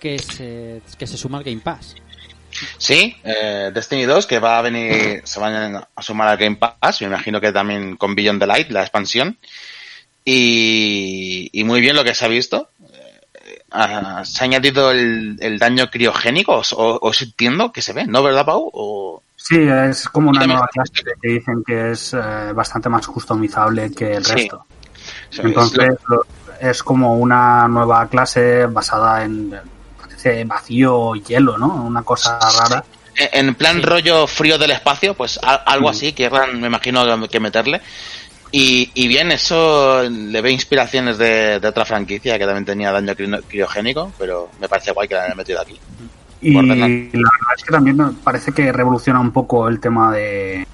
[0.00, 1.96] que se, que se suma al Game Pass.
[2.78, 7.00] Sí, eh, Destiny 2, que va a venir, se van a sumar al Game Pass,
[7.00, 9.36] me imagino que también con Beyond the Light, la expansión.
[10.24, 12.68] Y, y muy bien lo que se ha visto.
[12.92, 17.92] Eh, ah, se ha añadido el, el daño criogénico, os, o- os entiendo que se
[17.92, 18.70] ve, ¿no, verdad, Pau?
[18.72, 23.92] O- Sí, es como una nueva clase que dicen que es eh, bastante más customizable
[23.92, 24.32] que el Sí.
[24.32, 24.64] resto.
[25.28, 26.24] Sí, Entonces lo-
[26.60, 29.52] es como una nueva clase basada en
[30.24, 31.84] parece vacío hielo, ¿no?
[31.84, 32.84] Una cosa rara.
[33.16, 37.80] En plan rollo frío del espacio, pues a- algo así, querrán, me imagino, que meterle.
[38.50, 43.12] Y, y bien, eso le ve inspiraciones de, de otra franquicia que también tenía daño
[43.14, 45.78] cri- criogénico, pero me parece guay que la hayan metido aquí.
[46.40, 50.66] Y la verdad es que también me parece que revoluciona un poco el tema de,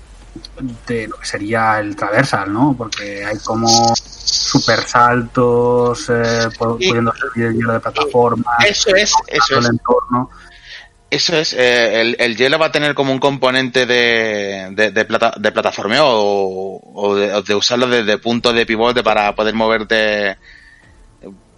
[0.86, 2.74] de lo que sería el traversal, ¿no?
[2.76, 9.58] Porque hay como super saltos, eh, pudiendo salir el hielo de plataforma, Eso es, eso
[9.58, 9.70] el es.
[9.70, 10.30] entorno.
[11.10, 15.04] Eso es, eh, el, el hielo va a tener como un componente de, de, de,
[15.04, 19.34] plata, de plataformeo o, o de, o de usarlo de, de punto de pivote para
[19.34, 20.38] poder moverte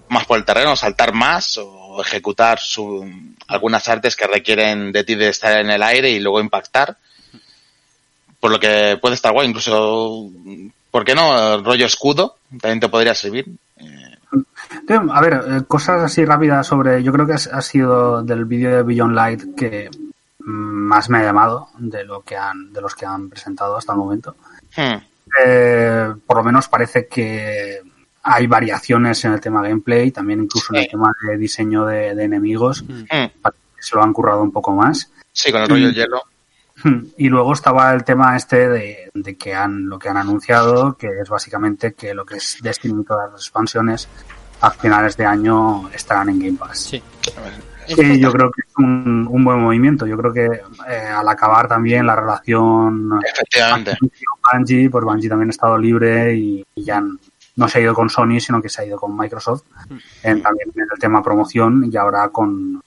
[0.09, 3.07] más por el terreno, saltar más o ejecutar su,
[3.49, 6.97] algunas artes que requieren de ti de estar en el aire y luego impactar.
[8.43, 10.29] Por lo que puede estar guay, incluso,
[10.91, 11.55] ¿por qué no?
[11.55, 13.47] El rollo escudo también te podría servir.
[13.79, 17.05] Sí, A ver, eh, cosas así rápidas sobre.
[17.05, 19.89] Yo creo que ha sido del vídeo de Beyond Light que
[20.41, 23.99] más me ha llamado de lo que han, de los que han presentado hasta el
[24.01, 24.35] momento.
[24.77, 24.97] Hmm.
[25.47, 27.81] Eh, por lo menos parece que
[28.25, 30.91] hay variaciones en el tema gameplay, también incluso en el Sí.
[30.91, 33.27] tema de diseño de, de enemigos, Hmm.
[33.79, 35.09] se lo han currado un poco más.
[35.33, 35.93] Sí, con el rollo Mm.
[35.93, 36.23] hielo.
[37.17, 41.09] Y luego estaba el tema este de, de que han lo que han anunciado, que
[41.21, 44.09] es básicamente que lo que es Destiny y todas las expansiones
[44.61, 46.79] a finales de año estarán en Game Pass.
[46.79, 47.03] Sí.
[47.97, 50.07] Que yo creo que es un, un buen movimiento.
[50.07, 53.97] Yo creo que eh, al acabar también la relación Efectivamente.
[54.53, 57.03] Bungie, pues Bungie también ha estado libre y, y ya
[57.57, 59.65] no se ha ido con Sony, sino que se ha ido con Microsoft,
[60.23, 62.81] en, también en el tema promoción y ahora con,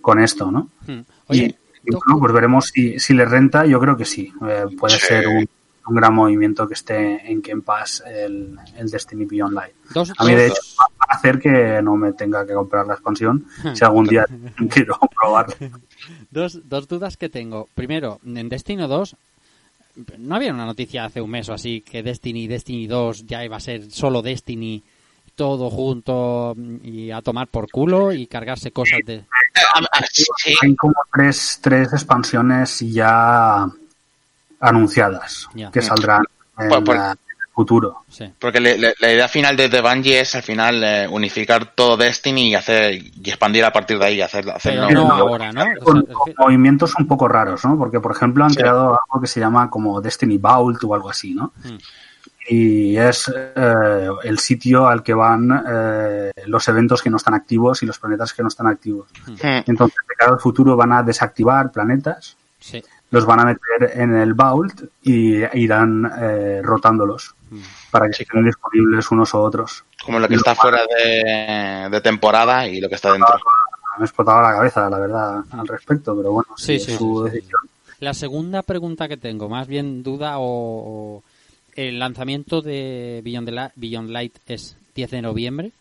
[0.00, 0.70] con esto, ¿no?
[0.86, 1.00] Hmm.
[1.26, 4.32] Oye, y bueno, pues veremos si, si le renta, yo creo que sí.
[4.48, 5.06] Eh, puede Sí.
[5.06, 5.48] ser un,
[5.86, 9.74] un gran movimiento que esté en Game Pass el, el Destiny Beyond Light.
[9.94, 12.94] Dos- a mí, de hecho, va a hacer que no me tenga que comprar la
[12.94, 14.26] expansión si algún día
[14.70, 15.54] quiero probarla.
[16.30, 17.68] Dos, dos dudas que tengo.
[17.74, 19.16] Primero, en Destiny 2,
[20.18, 23.56] ¿no había una noticia hace un mes o así que Destiny Destiny 2 ya iba
[23.56, 24.84] a ser solo Destiny,
[25.34, 29.24] todo junto y a tomar por culo y cargarse cosas de...
[30.62, 33.66] Hay como tres, tres expansiones ya
[34.60, 36.22] anunciadas que saldrán
[36.58, 37.18] en, Por- por- la- en
[37.48, 38.04] el futuro.
[38.38, 41.96] Porque le- le- la idea final de, de Bungie es al final eh, unificar todo
[41.96, 44.88] Destiny y hacer y expandir a partir de ahí, hacer, hacerlo
[45.84, 47.76] Con, con movimientos un poco raros, ¿no?
[47.78, 51.34] Porque, por ejemplo, han creado algo que se llama como Destiny Vault o algo así,
[51.34, 51.52] ¿no?
[52.48, 57.82] Y es eh, el sitio al que van eh, los eventos que no están activos
[57.82, 59.08] y los planetas que no están activos.
[59.42, 62.82] Entonces, de cara al futuro van a desactivar planetas, Sí.
[63.10, 67.34] los van a meter en el Vault y irán eh, rotándolos
[67.90, 69.84] para que estén disponibles unos u otros.
[70.04, 73.34] como lo que está fuera de, de temporada y lo que está dentro.
[73.98, 76.98] Me ha explotado la cabeza, la verdad, al respecto, pero bueno, Sí, sí, sí, es
[76.98, 77.36] su sí, sí.
[77.36, 77.60] decisión.
[78.00, 81.22] La segunda pregunta que tengo, más bien duda o...
[81.86, 85.72] el lanzamiento de Beyond, the La- Beyond Light es 10 de noviembre.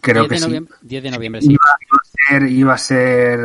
[0.00, 0.46] Creo 10 que de sí.
[0.46, 1.52] noviembre, 10 de noviembre, sí.
[1.52, 2.04] Iba, iba a
[2.38, 3.40] ser, iba a ser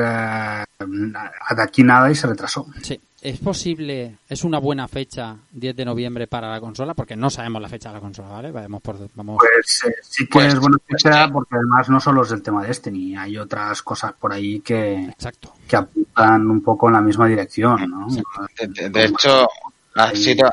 [0.81, 2.65] eh, de aquí nada y se retrasó.
[2.81, 2.99] Sí.
[3.21, 6.93] ¿Es posible, es una buena fecha 10 de noviembre para la consola?
[6.93, 8.51] Porque no sabemos la fecha de la consola, ¿vale?
[8.51, 8.97] Vamos por...
[9.15, 9.37] Vamos...
[9.39, 12.67] Pues eh, sí que es buena fecha porque además no solo es el tema de
[12.67, 15.11] Destiny, hay otras cosas por ahí que,
[15.67, 18.07] que apuntan un poco en la misma dirección, ¿no?
[18.59, 19.47] De, de hecho,
[19.95, 20.47] ha sido,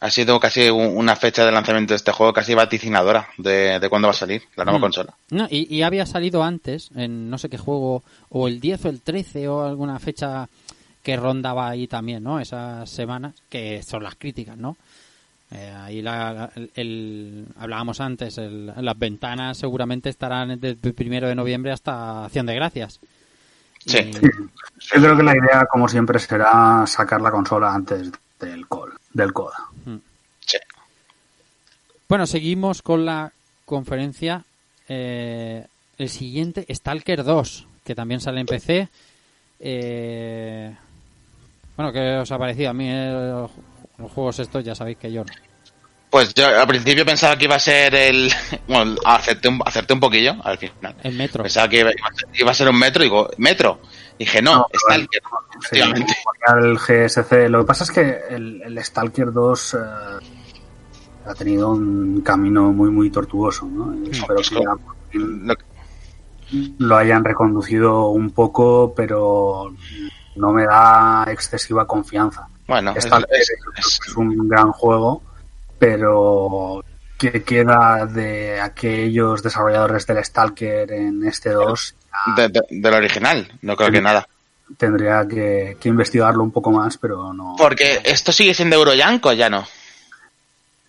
[0.00, 3.88] ha sido casi un- una fecha de lanzamiento de este juego casi vaticinadora de, de
[3.88, 4.82] cuándo va a salir la nueva Mm.
[4.82, 5.14] consola.
[5.30, 8.88] No, y, y había salido antes, en no sé qué juego, o el 10 o
[8.90, 10.48] el 13 o alguna fecha
[11.02, 12.38] que rondaba ahí también, ¿no?
[12.38, 14.76] Esas semanas, que son las críticas, ¿no?
[15.50, 20.94] Eh, ahí la, la- el, el- hablábamos antes, el- las ventanas seguramente estarán desde el
[20.94, 23.00] primero de noviembre hasta Acción de Gracias.
[23.86, 23.98] Sí.
[23.98, 28.92] Y- Yo creo que la idea, como siempre, será sacar la consola antes del call,
[29.14, 29.52] del COD.
[32.08, 33.32] Bueno, seguimos con la
[33.64, 34.44] conferencia.
[34.88, 35.64] Eh,
[35.98, 38.88] el siguiente, Stalker 2, que también sale en PC.
[39.60, 40.74] Eh,
[41.76, 42.70] bueno, ¿qué os ha parecido?
[42.70, 43.46] A mí eh,
[43.98, 45.32] los juegos estos ya sabéis que yo no.
[46.10, 48.32] Pues yo al principio pensaba que iba a ser el...
[48.66, 50.94] Bueno, acerté un, acerté un poquillo al final.
[51.02, 51.42] El metro.
[51.42, 53.80] Pensaba que iba, iba a ser- iba a ser un metro y digo, ¿metro?
[54.18, 55.22] Dije, no, Stalker.
[55.70, 57.48] Sí, el GSC.
[57.50, 59.78] Lo que pasa es que el, el Stalker 2 eh,
[61.28, 63.94] ha tenido un camino muy, muy tortuoso, ¿no?
[64.04, 65.54] Y espero que ya
[66.78, 69.74] lo hayan reconducido un poco, pero
[70.36, 72.48] no me da excesiva confianza.
[72.66, 75.22] Bueno, es- Stalker es- es, es un gran juego,
[75.78, 76.82] pero
[77.18, 81.94] ¿qué queda de aquellos desarrolladores del Stalker en este 2?
[82.36, 84.26] de- de- del original, no creo que nada.
[84.76, 87.54] Tendría que, que investigarlo un poco más, pero no.
[87.56, 89.64] Porque esto sigue siendo Euroyanko, ya no.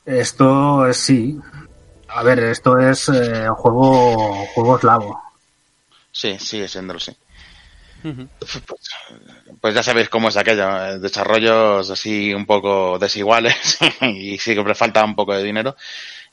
[0.10, 1.40] Esto es sí.
[2.07, 5.22] A ver, esto es eh, juego, juego eslavo.
[6.11, 7.15] Sí, sigue siéndolo, sí.
[9.61, 15.06] Pues ya sabéis cómo es aquello, eh, desarrollos así un poco desiguales y siempre falta
[15.06, 15.76] un poco de dinero.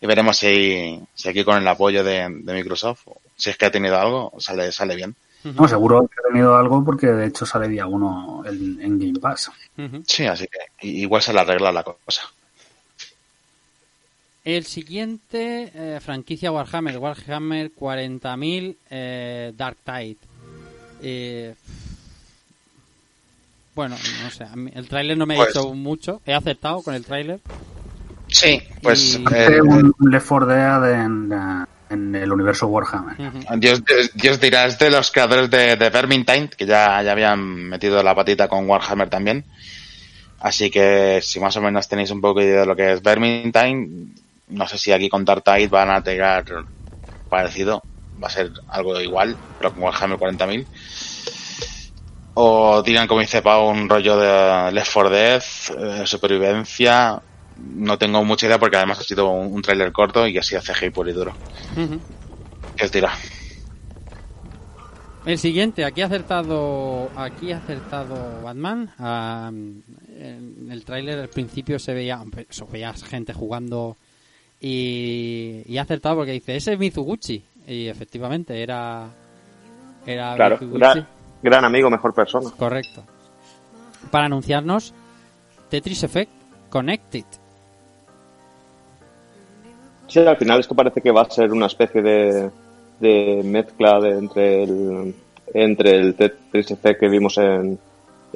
[0.00, 3.70] Y veremos si, si aquí con el apoyo de, de Microsoft, si es que ha
[3.70, 5.14] tenido algo, sale, sale bien.
[5.44, 9.20] No, seguro que ha tenido algo porque de hecho sale día uno en, en Game
[9.20, 9.50] Pass.
[10.06, 12.22] Sí, así que igual se le arregla la cosa.
[14.46, 20.16] El siguiente, eh, franquicia Warhammer, Warhammer 40.000 eh, Dark Tide.
[21.02, 21.52] Eh,
[23.74, 26.20] bueno, no sé, a mí el tráiler no me ha Pues- hecho mucho.
[26.24, 27.40] He acertado con el tráiler.
[28.28, 31.32] Sí, pues Y- Hace eh, un Left 4 Dead en,
[31.90, 33.16] en el universo Warhammer.
[33.58, 37.40] Dios, Dios- Dios dirá, es de los creadores de, de Vermintide, que ya, ya habían
[37.68, 39.44] metido la patita con Warhammer también.
[40.38, 43.02] Así que si más o menos tenéis un poco de idea de lo que es
[43.02, 43.88] Vermintide,
[44.48, 46.44] no sé si aquí con Dark Tide van a pegar
[47.28, 47.82] parecido,
[48.22, 50.66] va a ser algo igual, pero con Warhammer 40.000.
[52.34, 55.42] O digan, como dice Pau, un rollo de Left 4 Dead,
[55.78, 57.20] eh, supervivencia.
[57.56, 60.74] No tengo mucha idea porque además ha sido un, un tráiler corto y así hace
[60.74, 61.32] CGI puro y duro.
[62.76, 63.12] ¿Qué os dirá?
[65.24, 68.92] El siguiente, aquí ha acertado, aquí ha acertado Batman.
[68.98, 73.96] Ah, en el tráiler al principio se veía, se veía gente jugando
[74.60, 79.08] y, y ha acertado porque dice ese es Mizuguchi y efectivamente era
[80.06, 80.78] era Claro, Mizuguchi.
[80.78, 81.06] gran,
[81.42, 82.50] gran amigo, mejor persona.
[82.56, 83.02] Correcto.
[84.10, 84.94] Para anunciarnos
[85.68, 86.30] Tetris Effect
[86.70, 87.24] Connected.
[90.08, 92.50] Sí, al final esto parece que va a ser una especie de,
[93.00, 95.14] de mezcla de entre el
[95.52, 97.78] entre el Tetris Effect que vimos en,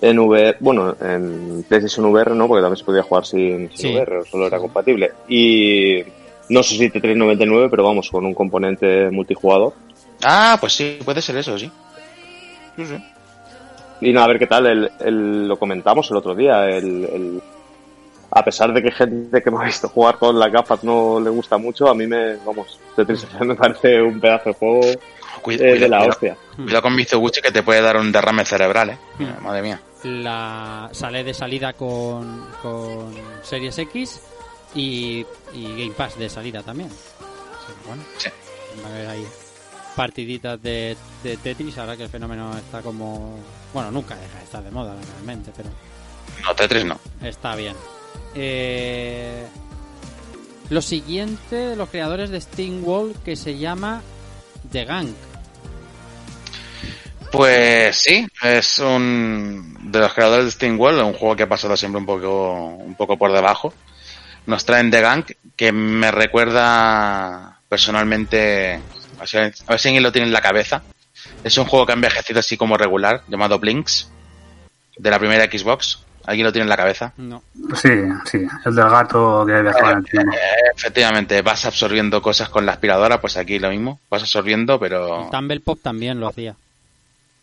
[0.01, 2.49] en VR, bueno, en PlayStation VR, ¿no?
[2.49, 3.95] Porque también se podía jugar sin, sin Sí.
[3.95, 5.11] VR, solo era compatible.
[5.29, 6.03] Y
[6.49, 9.75] no sé si Tetris 99, pero vamos, con un componente multijugador.
[10.25, 11.71] Ah, pues sí, puede ser eso, sí.
[12.77, 12.97] Sí, sí.
[14.03, 17.43] Y nada, a ver qué tal, el, el- lo comentamos el otro día, el, el-
[18.31, 21.29] a pesar de que gente que me ha visto jugar con las gafas no le
[21.31, 24.81] gusta mucho, a mí me, vamos, Tetris me parece un pedazo de juego
[25.43, 26.37] Cuida- eh, de cuida- la cuida- hostia.
[26.57, 28.99] Cuidado con Mizuguchi que te puede dar un derrame cerebral, eh.
[29.19, 29.43] Hmm.
[29.45, 29.81] Madre mía.
[30.05, 34.21] La sale de salida con, con Series X
[34.75, 35.25] y,
[35.55, 36.89] y Game Pass de salida también.
[37.87, 38.29] Bueno, Sí.
[38.83, 39.27] va a haber ahí
[39.97, 43.39] partiditas de, de Tetris ahora que el fenómeno está como...
[43.75, 45.69] Bueno, nunca deja de estar de moda realmente, pero
[46.45, 46.99] No, Tetris no.
[47.23, 47.75] está bien.
[48.35, 49.47] Eh,
[50.71, 54.03] lo siguiente, los creadores de Steam Wall que se llama
[54.71, 55.15] The Gang.
[57.31, 61.77] Pues sí, es un de los creadores de Steam World, un juego que ha pasado
[61.77, 63.73] siempre un poco, un poco por debajo.
[64.47, 65.25] Nos traen The Gang,
[65.57, 68.81] que me recuerda personalmente,
[69.19, 70.83] a ver si alguien lo tiene en la cabeza.
[71.45, 74.11] Es un juego que ha envejecido así como regular, llamado Blinks,
[74.97, 76.01] de la primera Xbox.
[76.27, 77.13] ¿Alguien lo tiene en la cabeza?
[77.17, 77.43] No.
[77.75, 77.89] Sí,
[78.31, 80.33] sí, el del gato que viajaba en el tiempo.
[80.35, 80.39] Eh,
[80.77, 83.99] efectivamente, vas absorbiendo cosas con la aspiradora, pues aquí lo mismo.
[84.11, 85.29] Vas absorbiendo, pero...
[85.33, 86.55] Tumble Pop también lo hacía.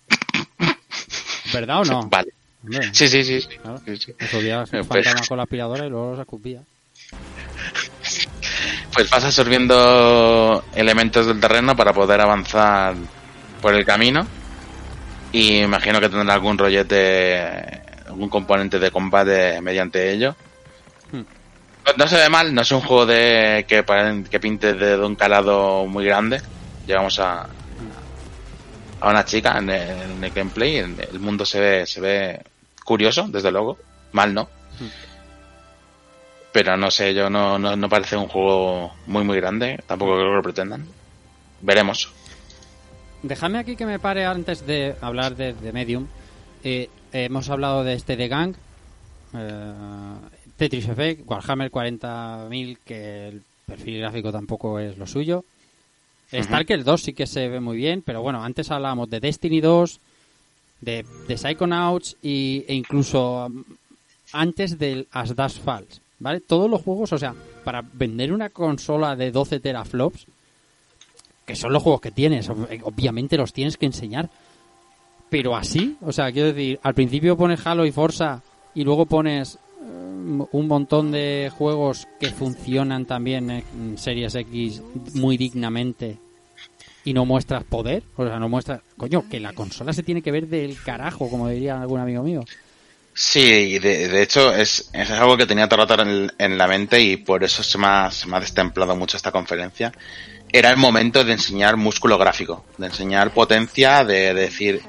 [1.54, 2.04] ¿Verdad o no?
[2.08, 2.32] Vale.
[2.64, 3.48] Hombre, Sí, sí, sí.
[3.62, 3.80] claro.
[3.86, 4.14] Sí, sí.
[4.30, 6.62] Subía Eh, pues- fantasmas con la aspiradora y luego los escupía.
[8.94, 12.96] Pues vas absorbiendo elementos del terreno para poder avanzar
[13.62, 14.26] por el camino.
[15.32, 17.82] Y imagino que tendrá algún rollete,
[18.18, 20.36] algún componente de combate mediante ello.
[21.12, 21.22] Hmm.
[21.98, 23.86] No- se ve mal, no es un juego de que,
[24.30, 26.42] que pinte de, de un calado muy grande.
[26.88, 27.44] Llegamos a,
[29.02, 30.78] a una chica en el, en el gameplay.
[30.78, 32.42] en- El mundo se ve, se ve
[32.84, 33.78] curioso, desde luego.
[34.14, 34.50] Mal no.
[36.52, 39.80] Pero no sé, yo no, no, no parece un juego muy muy grande.
[39.86, 40.88] Tampoco creo que lo pretendan.
[41.62, 42.12] Veremos.
[43.22, 46.08] Déjame aquí que me pare antes de hablar de, de Medium.
[46.64, 48.56] Eh, hemos hablado de este de Gang,
[49.34, 49.74] eh,
[50.58, 55.44] Tetris Effect, Warhammer 40.000, que el perfil gráfico tampoco es lo suyo.
[56.32, 60.00] Stalker 2 sí que se ve muy bien, pero bueno, antes hablábamos de Destiny 2,
[60.82, 63.64] de, de Psychonauts y, e incluso um,
[64.34, 66.42] antes del As Dust Falls, ¿vale?
[66.42, 70.28] Todos los juegos, o sea, para vender una consola de 12 teraflops,
[71.46, 74.30] que son los juegos que tienes, eh, obviamente los tienes que enseñar,
[75.30, 78.42] pero así, o sea, quiero decir, al principio pones Halo y Forza
[78.74, 84.82] y luego pones eh, un montón de juegos que funcionan también en Series X
[85.16, 86.18] muy dignamente
[87.04, 90.32] y no muestras poder, o sea, no muestras, coño, que la consola se tiene que
[90.32, 92.44] ver del carajo, como diría algún amigo mío.
[93.20, 97.18] Sí, de, de hecho es, es algo que tenía todo en, en la mente y
[97.18, 99.92] por eso se me, ha, destemplado mucho esta conferencia.
[100.52, 104.82] Era el momento de enseñar músculo gráfico, de enseñar potencia, de decir,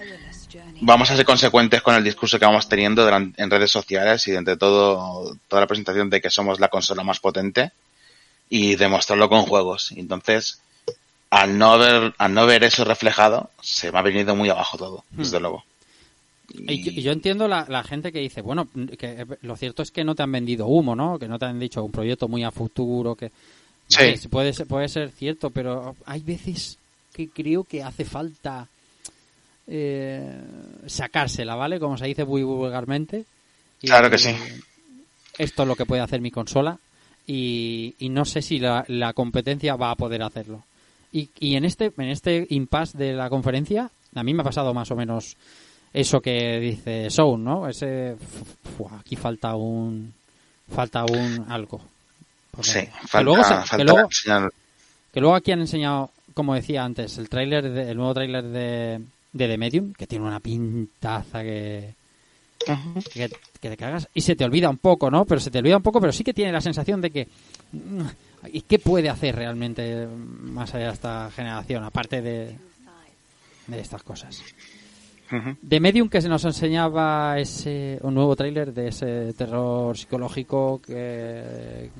[0.81, 4.57] vamos a ser consecuentes con el discurso que vamos teniendo en redes sociales y entre
[4.57, 7.73] todo, toda la presentación de que somos la consola más potente
[8.49, 9.93] y demostrarlo con juegos.
[9.93, 10.61] Y Entonces,
[11.31, 15.05] al no ver, al no ver eso reflejado, se me ha venido muy abajo todo,
[15.11, 15.65] desde luego.
[16.51, 18.69] Y yo, y yo entiendo la, la gente que dice, bueno,
[18.99, 21.19] que lo cierto es que no te han vendido humo, ¿no?
[21.19, 23.31] Que no te han dicho un proyecto muy a futuro, que...
[23.89, 24.03] Sí.
[24.03, 26.79] Vale, puede, ser, puede ser cierto, pero hay veces
[27.15, 28.69] que creo que hace falta
[29.69, 30.41] eh,
[30.87, 31.79] sacársela, ¿vale?
[31.79, 33.25] Como se dice muy vulgarmente.
[33.83, 34.35] Y Claro que sí.
[35.39, 36.79] Esto es lo que puede hacer mi consola
[37.27, 40.65] y, y no sé si la, la competencia va a poder hacerlo.
[41.13, 44.75] Y, y en este en este impasse de la conferencia, a mí me ha pasado
[44.75, 45.37] más o menos
[45.93, 47.69] eso que dice Sound, ¿no?
[47.69, 48.17] Ese,
[48.99, 50.13] aquí falta un
[50.75, 51.81] falta un algo.
[52.51, 53.43] Porque- Sí, que falta, luego
[53.77, 54.09] que luego-
[55.13, 59.01] que luego aquí han enseñado, como decía antes, el tráiler, el nuevo tráiler de,
[59.33, 61.95] de The Medium, que tiene una pintaza que,
[63.13, 63.31] que,
[63.61, 64.09] que te cagas.
[64.15, 65.25] Y se te olvida un poco, ¿no?
[65.25, 67.29] Pero se te olvida un poco, pero sí que tiene la sensación de que...
[67.73, 68.03] mm,
[68.53, 72.57] ¿Y qué puede hacer realmente más allá de esta generación, aparte de,
[73.67, 74.43] de estas cosas?
[75.33, 75.57] Ujú.
[75.69, 81.91] The Medium que se nos enseñaba ese un nuevo tráiler de ese terror psicológico que,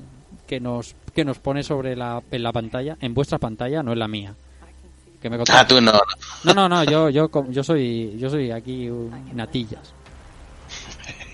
[0.47, 3.99] que nos que nos pone sobre la en la pantalla, en vuestra pantalla, no en
[3.99, 4.33] la mía.
[5.21, 5.91] Que me Ah, tú no.
[6.43, 9.93] No, no, no, yo yo yo soy yo soy aquí un natillas.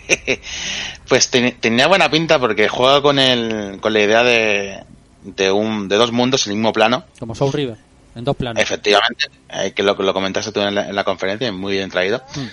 [1.08, 4.84] pues ten- tenía buena pinta porque juega con el con la idea de,
[5.24, 7.06] de un de dos mundos en el mismo plano.
[7.20, 7.78] Como Soul River,
[8.16, 8.62] en dos planos.
[8.62, 12.24] Efectivamente, eh, que lo, lo comentaste tú en la, en la conferencia, muy bien traído.
[12.36, 12.48] Mm.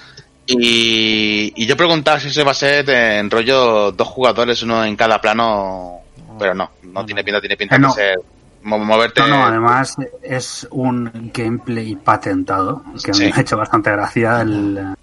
[0.46, 4.96] Y, y yo preguntaba si ese va a ser en rollo dos jugadores, uno en
[4.96, 6.00] cada plano,
[6.38, 7.88] pero no, no, tiene pinta, tiene pinta Eh, no.
[7.88, 8.24] de ser mo-
[8.62, 9.20] moverte.
[9.22, 13.24] No, no, además es un gameplay patentado, que Sí.
[13.26, 14.94] me ha hecho bastante gracia el,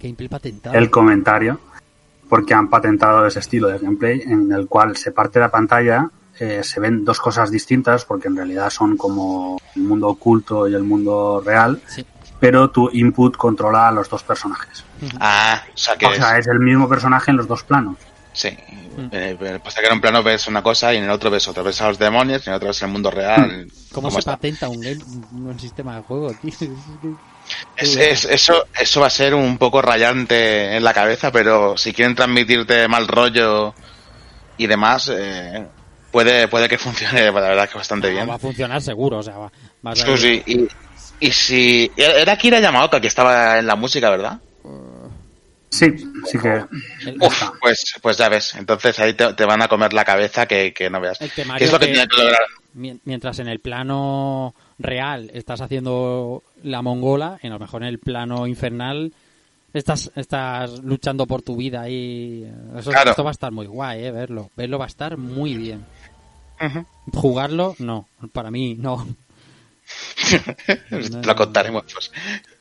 [0.74, 1.60] el comentario,
[2.30, 6.10] porque han patentado ese estilo de gameplay en el cual se parte la pantalla,
[6.40, 10.74] eh, se ven dos cosas distintas, porque en realidad son como el mundo oculto y
[10.76, 12.06] el mundo real, Sí.
[12.40, 14.86] pero tu input controla a los dos personajes.
[15.20, 17.98] Ah, o sea que O sea, es- es el mismo personaje en los dos planos.
[18.40, 18.48] Sí.
[19.12, 21.48] Eh, eh, pasa que en un plano ves una cosa y en el otro ves
[21.48, 23.68] otra, ves a los demonios y en el otro ves el mundo real.
[23.92, 24.32] ¿Cómo, ¿Cómo se está?
[24.34, 25.00] patenta un, game,
[25.32, 26.52] un sistema de juego, tío?
[27.76, 31.94] Es- es- eso, eso va a ser un poco rayante en la cabeza, pero si
[31.94, 33.74] quieren transmitirte mal rollo
[34.58, 35.66] y demás, eh,
[36.12, 38.30] puede, puede que funcione, la verdad que bastante bien.
[38.30, 39.52] Va a funcionar seguro, o sea, va,
[39.86, 40.68] va a Sí, sí, y,
[41.28, 41.92] y si...
[41.98, 44.40] Era Kira Yamaoka que estaba en la música, ¿verdad?
[45.70, 45.86] Sí,
[46.26, 46.66] sí que...
[47.22, 50.74] Uf, pues, pues ya ves, entonces ahí te, te van a comer la cabeza que,
[50.74, 51.20] que no veas.
[51.20, 51.26] ¿Qué
[51.60, 52.42] es lo que que- tiene que lograr?
[52.74, 58.00] Mien- Mientras en el plano real estás haciendo la mongola, en lo mejor en el
[58.00, 59.14] plano infernal
[59.74, 63.12] estás, estás luchando por tu vida y eso, Claro.
[63.12, 64.50] esto va a estar muy guay, eh, verlo.
[64.56, 65.86] Verlo va a estar muy bien.
[67.14, 68.08] Jugarlo, no.
[68.34, 69.08] Para mí, no.
[70.90, 71.84] Te lo contaremos.
[71.94, 72.12] Pues.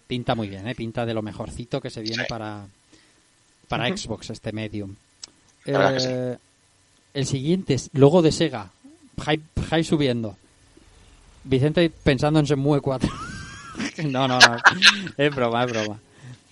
[0.06, 0.74] Pinta muy bien, eh.
[0.74, 2.28] Pinta de lo mejorcito que se viene Sí.
[2.28, 2.66] para,
[3.69, 3.89] para.
[3.97, 4.95] Xbox, este medium.
[5.65, 5.73] Sí.
[5.74, 6.36] Eh,
[7.15, 8.70] El siguiente es logo de Sega.
[9.24, 10.36] Hype, hype subiendo.
[11.45, 13.09] Vicente pensando en Shenmue 4.
[14.05, 14.57] no, no, no.
[15.16, 15.99] Es broma, es broma.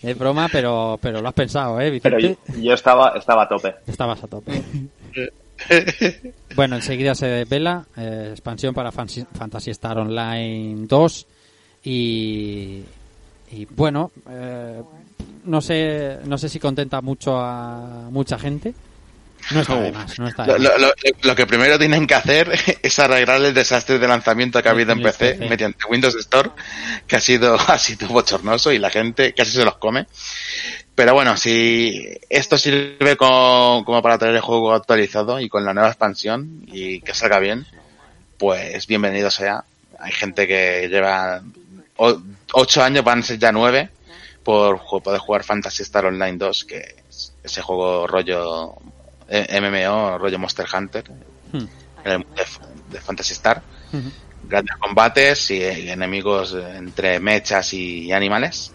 [0.03, 2.39] Es broma, pero, pero lo has pensado, ¿eh, Pero Vicente?
[2.53, 3.75] yo, yo estaba, estaba a tope.
[3.87, 4.63] Estabas a tope.
[6.55, 11.27] Bueno, enseguida se desvela eh, expansión para Fantasy Star Online 2
[11.85, 12.83] y,
[13.51, 14.83] y bueno, eh,
[15.45, 18.75] no sé no sé si contenta mucho a mucha gente.
[19.53, 20.81] No está de más, no está de Lo, más.
[20.81, 20.93] lo- lo-
[21.23, 22.51] lo que primero tienen que hacer
[22.83, 25.49] es arreglar el desastre de lanzamiento que ha habido en PC, PC.
[25.49, 26.51] mediante Windows Store,
[27.07, 30.07] que ha sido, ha sido bochornoso y la gente casi se los come.
[30.97, 35.75] Pero bueno, si esto sirve co- como para traer el juego actualizado y con la
[35.75, 37.67] nueva expansión y que salga bien,
[38.39, 39.63] pues bienvenido sea.
[40.01, 41.43] Hay gente que lleva
[42.53, 43.91] o- ocho años, van a ser ya nueve,
[44.43, 46.79] por ju- poder jugar Fantasy Star Online 2, que
[47.09, 48.75] es ese juego rollo
[49.29, 51.05] eh, MMO, rollo Monster Hunter,
[51.53, 51.67] Hmm.
[52.05, 53.63] en el mundo de, de Fantasy Star.
[54.49, 58.73] Grandes combates y, y enemigos eh, entre mechas y animales.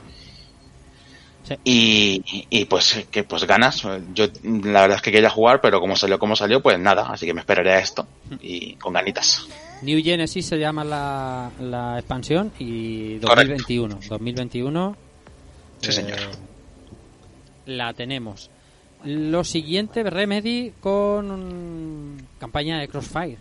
[1.48, 1.56] Sí.
[1.64, 3.82] Y, y, pues que pues ganas.
[4.14, 7.26] Yo la verdad es que quería jugar, pero como salió como salió, pues nada, así
[7.26, 8.08] que me esperaré a esto
[8.42, 9.48] y con ganitas.
[9.82, 13.54] New Genesis se llama la, la expansión y Correcto.
[13.54, 14.00] 2021.
[14.10, 14.96] 2021
[15.82, 16.20] Sí, eh, señor.
[17.66, 18.50] la tenemos.
[19.04, 23.38] Lo siguiente, Remedy con mm, campaña de Crossfire.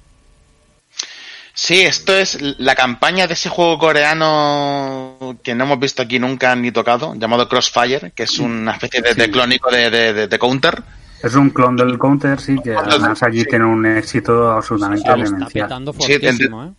[1.53, 6.57] Sí, esto es la campaña de ese juego coreano que no hemos visto aquí nunca
[6.57, 10.39] ni tocado, llamado Crossfire, que es una especie de, de clónico de, de- de- de
[10.39, 10.83] Counter.
[11.23, 15.25] Es un clon del Counter, sí, que además allí tiene un éxito absolutamente Lo está
[15.37, 15.67] demencial.
[15.69, 16.71] petando Sí, fuertísimo, ¿eh?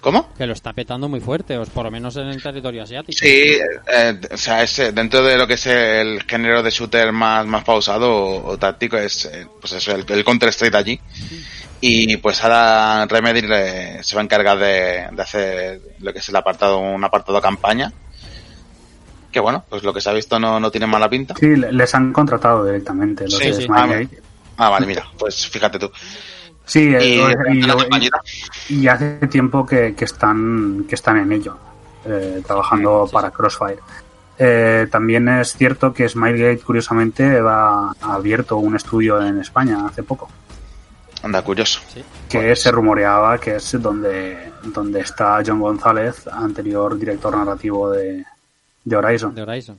[0.00, 0.34] ¿Cómo?
[0.36, 3.16] Que lo está petando muy fuerte, o por lo menos en el territorio asiático.
[3.18, 3.56] Sí,
[3.86, 7.46] eh, o sea, es, eh, dentro de lo que es el género de shooter más,
[7.46, 11.00] más pausado o, o táctico, es eh, pues eso, el, el Counter Strike allí.
[11.80, 16.28] Y pues ahora Remedy le- se va a encargar de, de hacer lo que es
[16.28, 17.90] el apartado, un apartado campaña.
[19.34, 21.34] Que bueno, pues lo que se ha visto no, no tiene mala pinta.
[21.36, 23.62] Sí, le- les han contratado directamente los Sí, de sí.
[23.64, 24.22] Smilegate.
[24.56, 25.90] Ah, vale, mira, pues fíjate tú.
[26.64, 31.58] Sí, eh, Y- y hace tiempo que, que están que están en ello,
[32.04, 33.80] eh, trabajando para Crossfire.
[34.38, 40.04] Eh, también es cierto que Smilegate, curiosamente, va, ha abierto un estudio en España hace
[40.04, 40.28] poco,
[41.24, 41.80] Anda, curioso.
[42.28, 48.24] que se rumoreaba que es donde, donde está John González, anterior director narrativo de,
[48.84, 49.34] de Horizon.
[49.34, 49.78] De Horizon.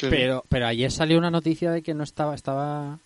[0.00, 2.98] Pero, pero ayer salió una noticia de que no estaba, estaba...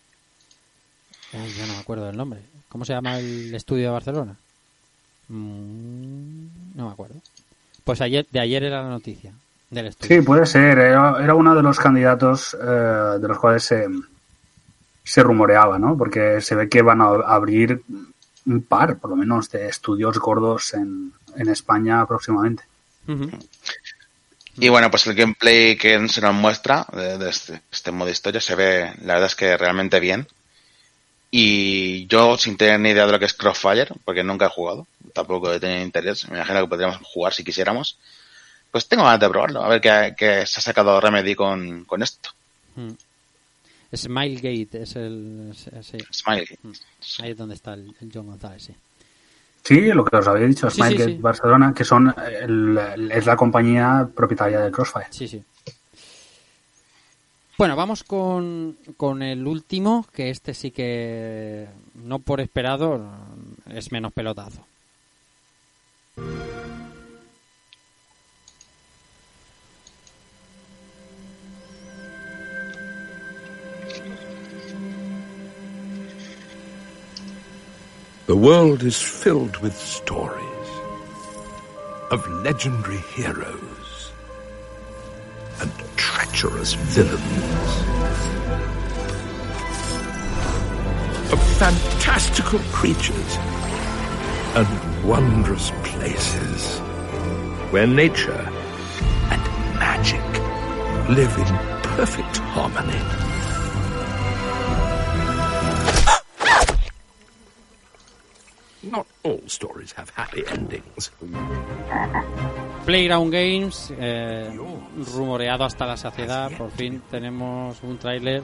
[1.32, 2.40] Ay, yo no me acuerdo del nombre.
[2.68, 4.36] ¿Cómo se llama el estudio de Barcelona?
[5.28, 6.46] Mm,
[6.76, 7.16] no me acuerdo.
[7.82, 9.32] Pues ayer, de ayer era la noticia
[9.70, 10.20] del estudio.
[10.20, 10.78] Sí, puede ser.
[10.78, 13.88] Era, era uno de los candidatos eh, de los cuales se,
[15.02, 15.96] se rumoreaba, ¿no?
[15.96, 17.82] Porque se ve que van a abrir
[18.46, 22.62] un par, por lo menos, de estudios gordos en, en España próximamente.
[23.08, 23.30] Ujú.
[24.56, 28.40] Y bueno, pues el gameplay que se nos muestra de, de este, este modo historia
[28.40, 30.26] se ve, la verdad es que realmente bien.
[31.30, 34.86] Y yo, sin tener ni idea de lo que es Crossfire, porque nunca he jugado,
[35.12, 37.98] tampoco he tenido interés, me imagino que podríamos jugar si quisiéramos,
[38.70, 42.04] pues tengo ganas de probarlo, a ver qué, qué se ha sacado Remedy con, con
[42.04, 42.30] esto.
[42.76, 42.92] Mm.
[43.96, 45.52] Smilegate es el...
[45.82, 45.98] sí.
[46.12, 46.58] Smilegate.
[46.62, 46.72] Mm.
[47.22, 48.74] Ahí es donde está el, el John González, sí.
[49.64, 51.22] Sí, lo que os había dicho, Sí, Smilegate sí, sí.
[51.22, 55.06] Barcelona, que son el- el- es la compañía propietaria de Crossfire.
[55.10, 55.42] Sí, sí.
[57.56, 63.08] Bueno, vamos con, con el último, que este sí que, no por esperado,
[63.70, 64.66] es menos pelotazo.
[78.34, 80.68] The world is filled with stories
[82.10, 84.10] of legendary heroes
[85.60, 87.22] and treacherous villains,
[91.32, 93.36] of fantastical creatures
[94.56, 96.80] and wondrous places
[97.70, 98.50] where nature
[99.30, 99.42] and
[99.78, 100.26] magic
[101.08, 103.33] live in perfect harmony.
[109.24, 111.10] All stories have happy endings.
[112.84, 114.50] Playground Games, eh,
[115.14, 118.42] rumoreado hasta la saciedad, por fin tenemos un tráiler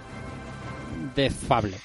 [1.15, 1.77] de Fable.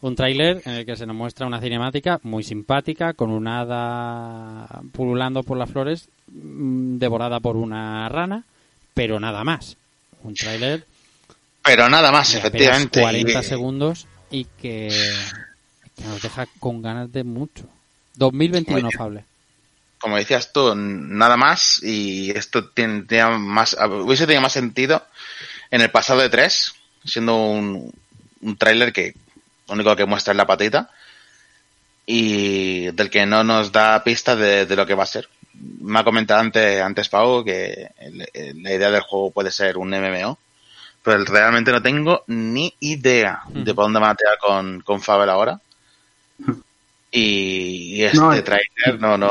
[0.00, 4.80] Un tráiler en el que se nos muestra una cinemática muy simpática, con una hada
[4.92, 8.44] pululando por las flores, mm, devorada por una rana,
[8.94, 9.76] pero nada más.
[10.22, 10.84] Un tráiler
[11.64, 13.00] Pero nada más, efectivamente.
[13.00, 14.88] 40 y- segundos y que,
[15.96, 17.64] que nos deja con ganas de mucho.
[18.18, 18.96] 2021 Oye.
[18.96, 19.24] Fable.
[19.98, 25.04] como decías tú, nada más y esto tenía más, hubiese tenido más sentido
[25.70, 26.74] en el pasado de 3,
[27.04, 27.92] siendo un,
[28.40, 29.14] un tráiler que
[29.68, 30.90] lo único que muestra es la patita
[32.06, 35.28] y del que no nos da pista de, de lo que va a ser.
[35.52, 37.90] Me ha comentado antes, antes Pau que
[38.54, 40.38] la idea del juego puede ser un MMO,
[41.02, 45.30] pero realmente no tengo ni idea de por dónde van a tirar con, con Fable
[45.30, 45.60] ahora.
[47.10, 49.30] Y, y este No, tráiler no, no,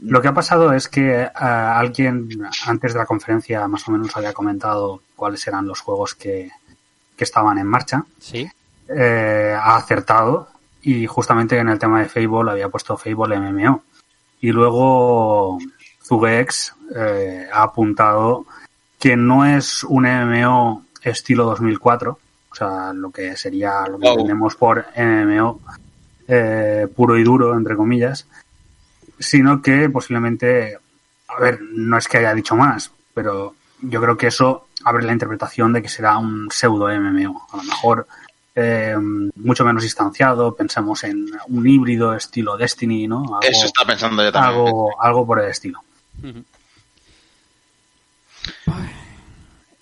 [0.00, 2.28] Lo que ha pasado es que eh, alguien
[2.66, 6.50] antes de la conferencia más o menos había comentado cuáles eran los juegos que,
[7.16, 8.04] que estaban en marcha.
[8.20, 8.46] Sí.
[8.88, 10.48] Eh, ha acertado
[10.82, 13.82] y justamente en el tema de Fable había puesto Fable MMO.
[14.42, 15.58] Y luego
[16.02, 18.44] Zugex eh, ha apuntado
[18.98, 22.18] que no es un MMO estilo 2004,
[22.50, 24.12] o sea, lo que sería lo que Wow.
[24.12, 25.60] entendemos por MMO
[26.28, 28.26] eh, puro y duro, entre comillas,
[29.18, 30.78] sino que posiblemente,
[31.28, 35.12] a ver, no es que haya dicho más, pero yo creo que eso abre la
[35.12, 37.46] interpretación de que será un pseudo MMO.
[37.52, 38.06] A lo mejor
[38.54, 38.96] eh,
[39.34, 43.20] mucho menos distanciado, pensemos en un híbrido estilo Destiny, ¿no?
[43.20, 44.54] Algo, Eso está pensando yo también.
[44.54, 45.80] algo, algo por el estilo.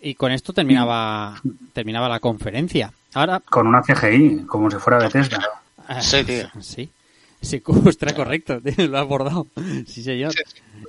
[0.00, 1.40] Y con esto terminaba
[1.72, 2.92] terminaba la conferencia.
[3.14, 5.61] Ahora Con una CGI, como si fuera Bethesda.
[6.00, 6.48] Sí, tío.
[6.60, 6.90] Sí.
[7.66, 9.46] Ostras, correcto, lo has abordado.
[9.86, 10.32] Sí, señor.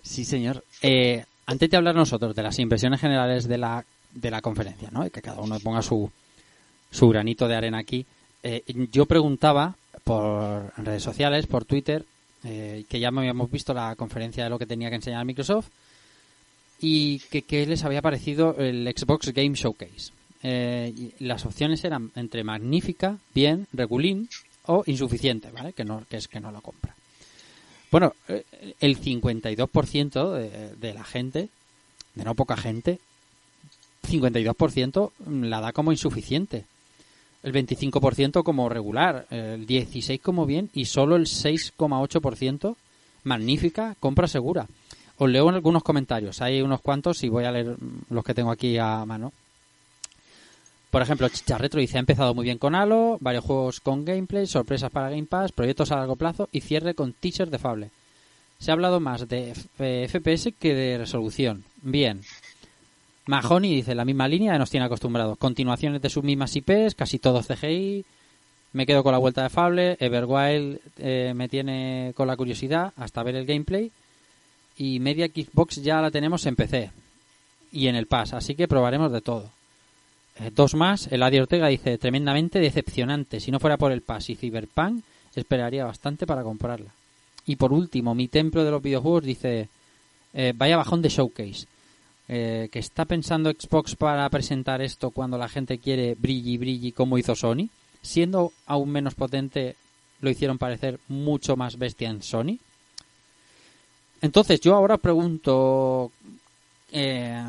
[0.03, 0.63] Sí, señor.
[0.81, 3.83] Eh, antes de hablar nosotros de las impresiones generales de la,
[4.13, 5.05] de la conferencia, ¿no?
[5.05, 6.11] Y que cada uno ponga su,
[6.91, 8.05] su granito de arena aquí.
[8.43, 12.05] eh, yo preguntaba por redes sociales, por Twitter,
[12.43, 15.69] eh, que ya me habíamos visto la conferencia de lo que tenía que enseñar Microsoft
[16.81, 20.11] y que qué les había parecido el Xbox Game Showcase.
[20.43, 24.27] Eh, las opciones eran entre magnífica, bien, regulín
[24.65, 25.73] o insuficiente, ¿vale?
[25.73, 26.95] Que no, que es que no lo compra.
[27.91, 28.43] Bueno, eh,
[28.79, 31.49] el 52% de, de la gente,
[32.15, 32.99] de no poca gente,
[34.07, 35.11] 52%
[35.41, 36.65] la da como insuficiente.
[37.41, 42.75] El 25% como regular, el 16% como bien y solo el 6,8%
[43.23, 44.67] magnífica, compra segura.
[45.17, 47.75] Os leo en algunos comentarios, hay unos cuantos y voy a leer
[48.09, 49.33] los que tengo aquí a mano.
[50.93, 54.91] Por ejemplo, Chicharretro dice, ha empezado muy bien con Halo, varios juegos con gameplay, sorpresas
[54.91, 57.89] para Game Pass, proyectos a largo plazo y cierre con teaser de Fable.
[58.59, 61.63] Se ha hablado más de FPS que de resolución.
[61.81, 62.21] Bien.
[63.25, 65.39] Mahoney dice, la misma línea nos tiene acostumbrados.
[65.39, 68.05] Continuaciones de sus mismas IPs, casi todos CGI.
[68.73, 69.97] Me quedo con la vuelta de Fable.
[69.99, 73.91] Everwild eh, me tiene con la curiosidad hasta ver el gameplay.
[74.77, 76.91] Y media Xbox ya la tenemos en PC
[77.71, 79.49] y en el Pass, así que probaremos de todo.
[80.39, 83.39] Eh, dos más, Eladio Ortega dice, tremendamente decepcionante.
[83.39, 85.03] Si no fuera por el Pass y Cyberpunk,
[85.35, 86.91] esperaría bastante para comprarla.
[87.45, 89.69] Y por último, mi templo de los videojuegos dice,
[90.33, 91.67] eh, vaya bajón de showcase.
[92.27, 97.17] eh, que está pensando Xbox para presentar esto cuando la gente quiere brilli brilli como
[97.17, 97.69] hizo Sony,
[98.01, 99.75] siendo aún menos potente,
[100.21, 102.57] lo hicieron parecer mucho más bestia en Sony.
[104.21, 106.11] Entonces yo ahora pregunto
[106.93, 107.43] eh,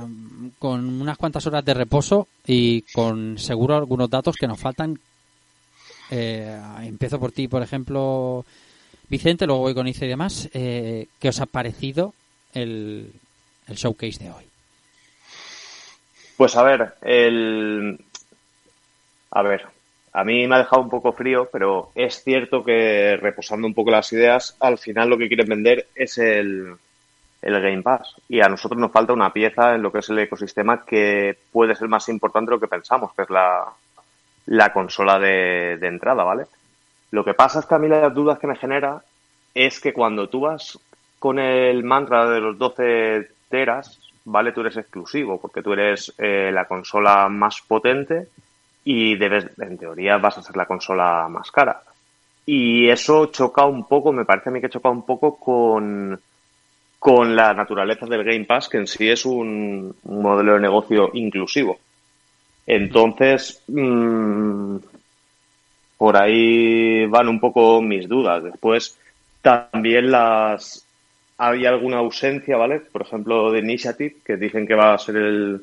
[0.59, 4.99] con unas cuantas horas de reposo y con seguro algunos datos que nos faltan.
[6.11, 8.45] Eh, empiezo por ti, por ejemplo,
[9.09, 10.49] Vicente, luego voy con Ice y demás.
[10.55, 12.15] Eh, ¿Qué os ha parecido
[12.55, 13.13] el,
[13.69, 14.45] el showcase de hoy?
[16.37, 17.99] Pues a ver, el...
[19.31, 19.67] A ver,
[20.15, 23.91] a mí me ha dejado un poco frío, pero es cierto que reposando un poco
[23.91, 26.77] las ideas, al final lo que quieren vender es el,
[27.45, 28.17] el Game Pass.
[28.29, 31.75] Y a nosotros nos falta una pieza en lo que es el ecosistema que puede
[31.75, 33.65] ser más importante de lo que pensamos, que es la,
[34.47, 36.47] la consola de, de entrada, ¿vale?
[37.11, 39.03] Lo que pasa es que a mí las dudas que me genera
[39.55, 40.79] es que cuando tú vas
[41.19, 44.53] con el mantra de los 12 teras, ¿vale?
[44.53, 48.29] Tú eres exclusivo, porque tú eres eh, la consola más potente
[48.85, 51.83] y debes, en teoría, vas a ser la consola más cara.
[52.47, 56.21] Y eso choca un poco, me parece a mí que choca un poco con,
[57.05, 61.79] con la naturaleza del Game Pass, que en sí es un, modelo de negocio inclusivo.
[62.67, 64.77] Entonces, mmm,
[65.99, 68.43] por ahí van un poco mis dudas.
[68.43, 68.99] Después,
[69.43, 70.87] también las
[71.37, 72.81] hay alguna ausencia, ¿vale?
[72.81, 75.61] Por ejemplo, de Initiative, que dicen que va a ser el,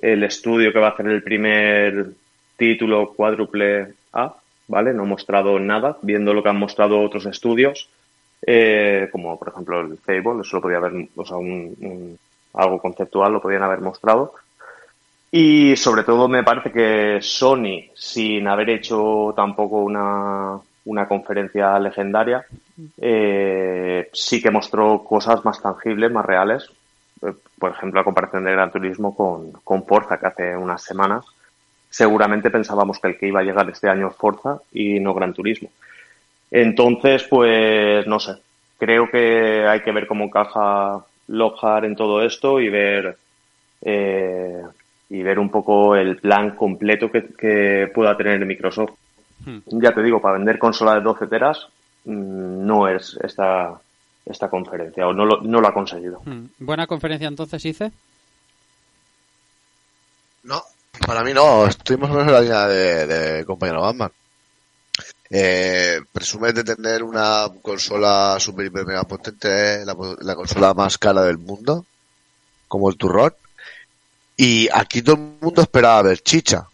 [0.00, 2.12] el estudio que va a hacer el primer
[2.56, 4.32] título cuádruple A,
[4.68, 4.94] ¿vale?
[4.94, 7.90] No ha mostrado nada, viendo lo que han mostrado otros estudios,
[8.42, 12.18] eh, como por ejemplo el Fable, eso lo podía haber, o sea, un, un,
[12.54, 14.34] algo conceptual lo podían haber mostrado.
[15.30, 22.46] Y sobre todo me parece que Sony, sin haber hecho tampoco una, una conferencia legendaria,
[22.96, 26.70] eh, sí que mostró cosas más tangibles, más reales.
[27.22, 31.26] Eh, por ejemplo, la comparación de Gran Turismo con, con Forza, que hace unas semanas
[31.90, 35.32] seguramente pensábamos que el que iba a llegar este año es Forza y no Gran
[35.32, 35.70] Turismo.
[36.50, 38.36] Entonces, pues no sé.
[38.78, 43.16] Creo que hay que ver cómo encaja Lockhart en todo esto y ver
[43.82, 44.62] eh,
[45.10, 48.92] y ver un poco el plan completo que, que pueda tener Microsoft.
[49.44, 49.58] Hmm.
[49.66, 51.68] Ya te digo, para vender consola de 12 teras
[52.04, 53.80] mm, no es esta
[54.26, 56.20] esta conferencia o no lo, no lo ha conseguido.
[56.24, 56.46] Hmm.
[56.58, 57.90] Buena conferencia entonces, hice.
[60.42, 60.62] No,
[61.06, 64.10] para mí no, estuvimos en la línea de, de compañero Batman.
[65.30, 71.22] Eh, presume de tener una consola super hiper mega potente, la, la, consola más cara
[71.22, 71.84] del mundo,
[72.66, 73.34] como el turrón.
[74.36, 76.66] Y aquí todo el mundo esperaba ver chicha.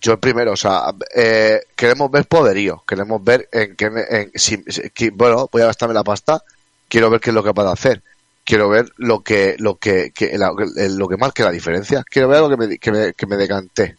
[0.00, 4.62] Yo primero, o sea, eh, queremos ver poderío, queremos ver en qué, en, si,
[4.94, 6.42] si, bueno, voy a gastarme la pasta,
[6.88, 8.02] quiero ver qué es lo que puedo hacer
[8.44, 12.40] quiero ver lo que lo que, que la, lo que marque la diferencia quiero ver
[12.40, 13.96] lo que me, que me, que me decanté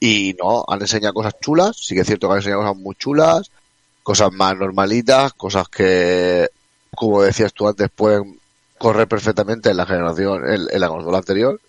[0.00, 2.94] y no han enseñado cosas chulas sí que es cierto que han enseñado cosas muy
[2.96, 3.50] chulas
[4.02, 6.48] cosas más normalitas cosas que
[6.94, 8.38] como decías tú antes pueden
[8.78, 11.60] correr perfectamente en la generación en, la consola anterior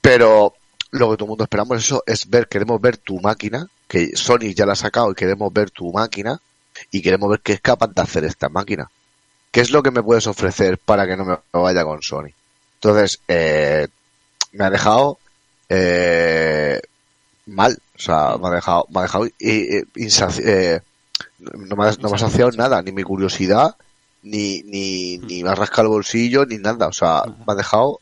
[0.00, 0.54] pero
[0.90, 4.16] lo que todo el mundo esperamos es eso es ver queremos ver tu máquina que
[4.16, 6.40] Sony ya la ha sacado y queremos ver tu máquina
[6.90, 8.88] y queremos ver qué es capaz de hacer esta máquina
[9.54, 12.30] ¿qué es lo que me puedes ofrecer para que no me vaya con Sony?
[12.74, 13.86] Entonces, eh,
[14.50, 15.18] me ha dejado
[15.74, 16.80] eh,
[17.46, 20.80] mal, o sea, me ha dejado, me ha dejado eh, eh,
[21.38, 23.76] no, me ha, no me ha saciado nada, ni mi curiosidad,
[24.22, 28.00] ni, ni, ni me ha rascado el bolsillo, ni nada, o sea, me ha dejado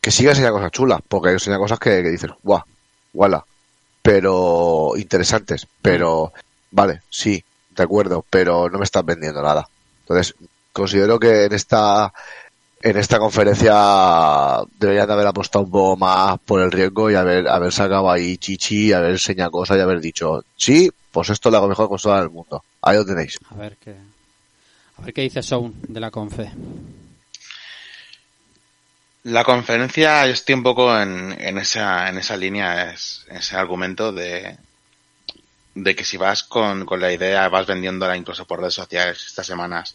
[0.00, 2.62] que siga enseñando cosas chulas, porque enseña cosas que, que dices, guau,
[3.12, 3.44] guala,
[4.02, 6.32] pero interesantes, pero,
[6.70, 9.68] vale, sí, de acuerdo, pero no me estás vendiendo nada.
[10.02, 10.34] Entonces,
[10.72, 12.12] considero que en esta
[12.82, 17.46] en esta conferencia deberían de haber apostado un poco más por el riesgo y haber,
[17.48, 21.66] haber sacado ahí chichi, haber enseñado cosas y haber dicho, sí, pues esto es la
[21.66, 22.64] mejor consola del mundo.
[22.80, 23.38] Ahí lo tenéis.
[23.50, 23.94] A ver qué,
[24.96, 26.50] a ver qué dice Sound de la confe.
[29.24, 34.12] La conferencia, yo estoy un poco en, en esa, en esa línea, es, ese argumento
[34.12, 34.56] de,
[35.74, 39.46] de que si vas con, con la idea, vas vendiéndola incluso por redes sociales estas
[39.46, 39.94] semanas,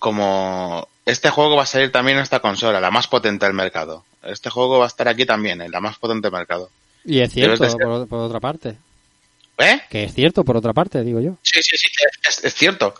[0.00, 4.04] como este juego va a salir también en esta consola, la más potente del mercado.
[4.22, 6.70] Este juego va a estar aquí también, en la más potente del mercado.
[7.04, 8.76] Y es cierto, por, por, otra parte.
[9.58, 9.80] ¿Eh?
[9.90, 11.36] Que es cierto, por otra parte, digo yo.
[11.42, 11.88] Sí, sí, sí,
[12.28, 12.94] es, es cierto.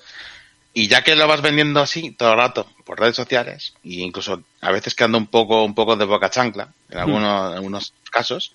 [0.74, 4.42] Y ya que lo vas vendiendo así todo el rato por redes sociales, e incluso
[4.60, 8.54] a veces quedando un poco, un poco de boca chancla, en algunos, en algunos casos,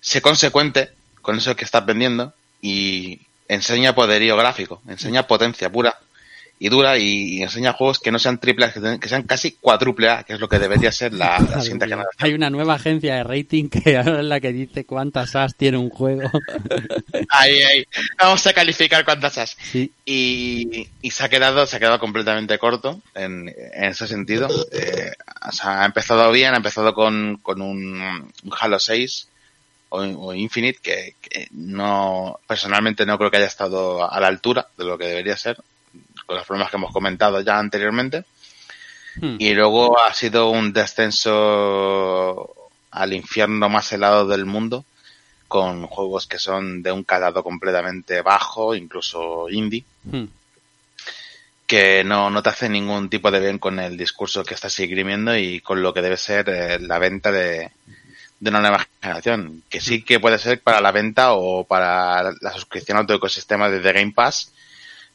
[0.00, 0.90] sé consecuente
[1.22, 5.98] con eso que estás vendiendo y enseña poderío gráfico, enseña potencia pura
[6.62, 10.08] y dura y, y enseña juegos que no sean triple A, que, sean casi cuádruple
[10.08, 12.14] A, que es lo que debería ser la, la siguiente generación.
[12.18, 15.76] Hay una nueva agencia de rating que ahora es la que dice cuántas as tiene
[15.76, 16.22] un juego.
[17.30, 17.84] Ahí, ahí.
[18.20, 19.56] Vamos a calificar cuántas as.
[19.72, 19.90] Sí.
[20.04, 24.48] Y, y se ha quedado, se ha quedado completamente corto en, en ese sentido.
[24.70, 25.10] Eh,
[25.48, 29.28] o sea, ha empezado bien, ha empezado con, con un, un Halo 6
[29.88, 34.68] o, o Infinite que, que no, personalmente no creo que haya estado a la altura
[34.78, 35.56] de lo que debería ser,
[36.32, 38.24] con los problemas que hemos comentado ya anteriormente.
[39.16, 39.36] Hmm.
[39.38, 42.54] Y luego ha sido un descenso
[42.90, 44.86] al infierno más helado del mundo,
[45.46, 50.24] con juegos que son de un calado completamente bajo, incluso indie, Hmm.
[51.66, 55.36] que no, no te hace ningún tipo de bien con el discurso que estás esgrimiendo
[55.36, 57.70] y con lo que debe ser eh, la venta de,
[58.40, 59.62] de una nueva generación.
[59.68, 63.68] Que sí que puede ser para la venta o para la suscripción a tu ecosistema
[63.68, 64.51] de The Game Pass,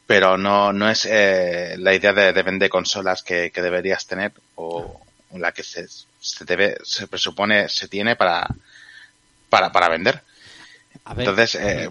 [0.08, 4.32] pero no, no es eh, la idea de, de vender consolas que, que deberías tener
[4.54, 4.98] o
[5.34, 8.48] la que se, se debe, se presupone, se tiene para,
[9.50, 10.22] para, para vender.
[11.04, 11.28] A ver.
[11.28, 11.90] Entonces, eh,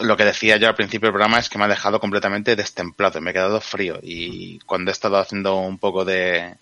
[0.00, 3.20] lo que decía yo al principio del programa es que me ha dejado completamente destemplado,
[3.20, 6.52] me he quedado frío y cuando he estado haciendo un poco de,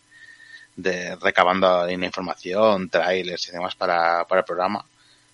[0.77, 4.85] de recabando información, trailers y demás para, para el programa,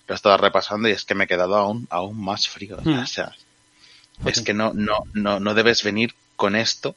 [0.07, 2.77] lo he estado repasando y es que me he quedado aún, aún más frío.
[2.81, 2.99] Hmm.
[2.99, 3.35] O sea,
[4.25, 6.95] es que no, no, no, no debes venir con esto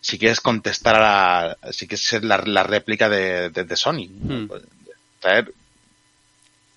[0.00, 4.08] si quieres contestar a la, si quieres ser la, la réplica de, de, de Sony.
[4.08, 4.46] Hmm.
[4.46, 4.62] Pues,
[5.20, 5.52] traer,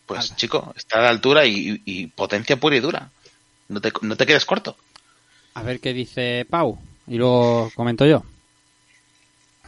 [0.05, 3.09] pues chico, está a la altura y, y potencia pura y dura.
[3.69, 4.75] No te, no te quedes corto.
[5.53, 6.77] A ver qué dice Pau.
[7.07, 8.23] Y luego comento yo.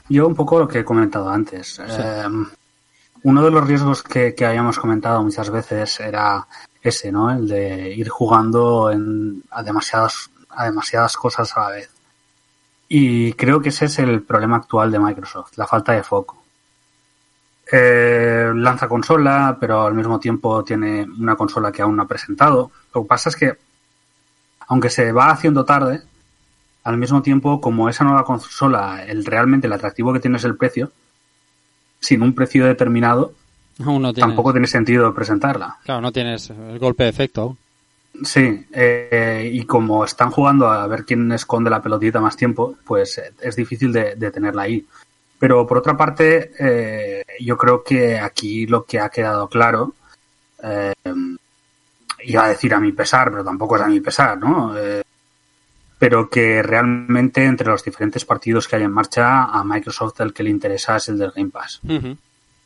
[0.10, 1.80] Yo un poco lo que he comentado antes.
[1.80, 2.24] Eh,
[3.24, 6.46] uno de los riesgos que, que habíamos comentado muchas veces era
[6.84, 7.32] ese, ¿no?
[7.32, 11.90] El de ir jugando en, a, demasiadas, a demasiadas cosas a la vez.
[12.90, 16.44] Y creo que ese es el problema actual de Microsoft, la falta de foco.
[17.72, 22.72] Eh, lanza consola, pero al mismo tiempo tiene una consola que aún no ha presentado.
[22.94, 23.58] Lo que pasa es que,
[24.68, 26.04] aunque se va haciendo tarde,
[26.84, 30.58] al mismo tiempo, como esa nueva consola, el realmente el atractivo que tiene es el
[30.58, 30.92] precio,
[32.00, 33.34] sin un precio determinado,
[33.84, 35.78] Aún no tienes, tampoco tiene sentido presentarla.
[35.84, 37.58] Claro, no tienes el golpe de efecto aún.
[38.24, 43.18] Sí, eh, y como están jugando a ver quién esconde la pelotita más tiempo, pues
[43.18, 44.86] eh, es difícil de, de tenerla ahí.
[45.40, 49.94] Pero por otra parte, eh, yo creo que aquí lo que ha quedado claro,
[50.64, 50.94] eh,
[52.24, 54.74] iba a decir a mi pesar, pero tampoco es a mi pesar, ¿no?
[56.00, 60.44] Pero que realmente entre los diferentes partidos que hay en marcha, a Microsoft el que
[60.44, 61.82] le interesa es el del Game Pass.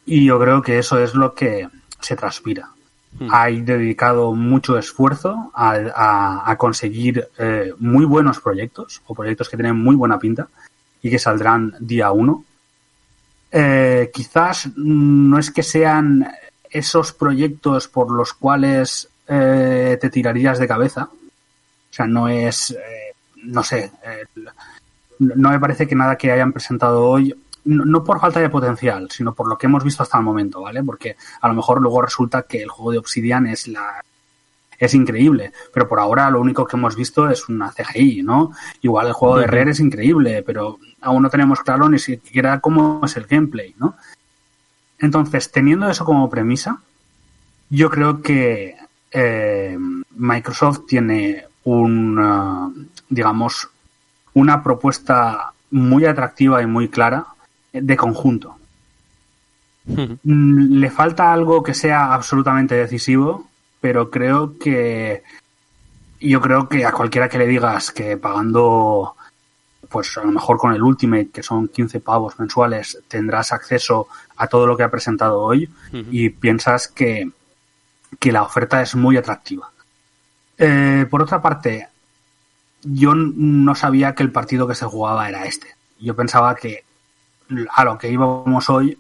[0.08, 1.68] Y yo creo que eso es lo que
[2.00, 2.70] se transpira.
[3.20, 3.28] Hmm.
[3.32, 9.58] Hay dedicado mucho esfuerzo a, a- a conseguir eh, muy buenos proyectos o proyectos que
[9.58, 10.48] tienen muy buena pinta
[11.04, 12.44] y que saldrán día uno.
[13.52, 16.28] Eh, quizás mm, no es que sean
[16.70, 21.04] esos proyectos por los cuales eh, te tirarías de cabeza.
[21.12, 23.14] O sea, no es, eh,
[23.44, 24.26] no sé, eh,
[25.20, 27.34] no me parece que nada que hayan presentado hoy,
[27.68, 30.62] no, no por falta de potencial, sino por lo que hemos visto hasta el momento,
[30.62, 30.84] ¿vale?
[30.84, 34.02] Porque a lo mejor luego resulta que el juego de Obsidian es la
[34.80, 38.52] es increíble, pero por ahora lo único que hemos visto es una CGI, ¿no?
[38.82, 39.48] Igual el juego de.
[39.48, 43.96] Rare es increíble, pero aún no tenemos claro ni siquiera cómo es el gameplay, ¿no?
[45.00, 46.82] Entonces, teniendo eso como premisa,
[47.70, 48.76] yo creo que
[49.12, 49.78] eh,
[50.16, 52.74] Microsoft tiene un, uh,
[53.10, 53.70] digamos,
[54.34, 57.26] una propuesta muy atractiva y muy clara
[57.74, 58.58] de conjunto.
[59.88, 60.18] Ujú.
[60.24, 63.48] Mm, Le falta algo que sea absolutamente decisivo,
[63.80, 65.24] pero creo que
[66.20, 69.16] yo creo que a cualquiera que le digas que pagando
[69.90, 74.48] pues a lo mejor con el Ultimate, que son 15 pavos mensuales, tendrás acceso a
[74.48, 75.70] todo lo que ha presentado hoy
[76.12, 77.30] y piensas que,
[78.20, 79.72] que la oferta es muy atractiva.
[80.58, 81.88] Eh, por otra parte,
[82.84, 85.68] yo no sabía que el partido que se jugaba era este.
[86.00, 86.84] Yo pensaba que
[87.74, 88.98] a lo que íbamos hoy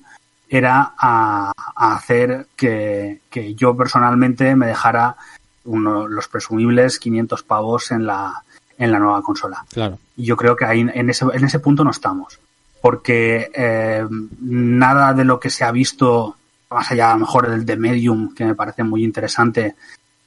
[0.50, 5.18] era a, a hacer que, que yo personalmente me dejara
[5.66, 8.44] uno, los presumibles 500 pavos en la,
[8.78, 9.66] en la nueva consola.
[9.72, 10.00] Claro.
[10.16, 12.40] Y yo creo que ahí en ese, en ese punto no estamos.
[12.82, 14.08] Porque eh,
[14.40, 16.36] nada de lo que se ha visto,
[16.70, 19.76] más allá a lo mejor del de Medium, que me parece muy interesante,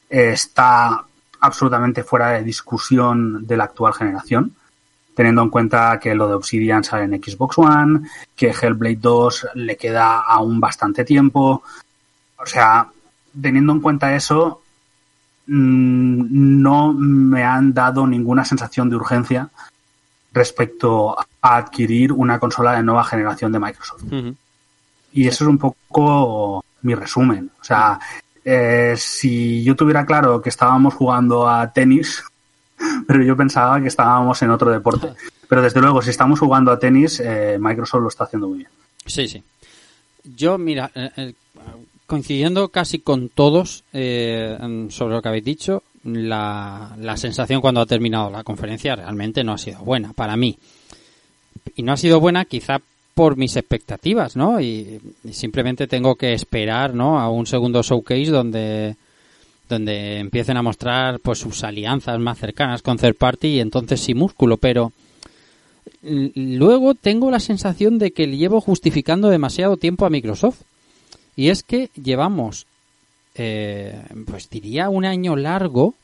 [0.09, 1.05] eh, está
[1.41, 4.55] absolutamente fuera de discusión de la actual generación.
[5.15, 9.77] Teniendo en cuenta que lo de Obsidian sale en Xbox One, que Hellblade 2 le
[9.77, 11.63] queda aún bastante tiempo.
[12.37, 12.89] O sea,
[13.41, 14.63] teniendo en cuenta eso,
[15.47, 19.51] mm, no me han dado ninguna sensación de urgencia
[20.33, 24.05] respecto a adquirir una consola de nueva generación de Microsoft.
[25.13, 27.51] Y eso es un poco mi resumen.
[27.61, 27.99] O sea,
[28.45, 32.23] eh, si yo tuviera claro que estábamos jugando a tenis,
[33.07, 35.13] pero yo pensaba que estábamos en otro deporte.
[35.49, 38.71] Pero desde luego, si estamos jugando a tenis, eh, Microsoft lo está haciendo muy bien.
[39.07, 39.43] Sí, sí.
[40.37, 41.35] Yo, mira, eh, eh,
[42.07, 44.59] coincidiendo casi con todos eh,
[44.91, 49.53] sobre lo que habéis dicho, la, la sensación cuando ha terminado la conferencia realmente no
[49.53, 50.59] ha sido buena para mí.
[51.77, 52.81] Y no ha sido buena quizá
[53.15, 54.61] por mis expectativas, ¿no?
[54.61, 57.21] Y, y simplemente tengo que esperar, ¿no?
[57.21, 58.97] A un segundo showcase donde
[59.71, 64.15] donde empiecen a mostrar pues sus alianzas más cercanas con third party y entonces sí
[64.15, 64.93] músculo, pero
[66.03, 70.61] luego tengo la sensación de que le llevo justificando demasiado tiempo a Microsoft.
[71.37, 72.67] Y es que llevamos,
[73.37, 75.95] eh, pues diría un año largo,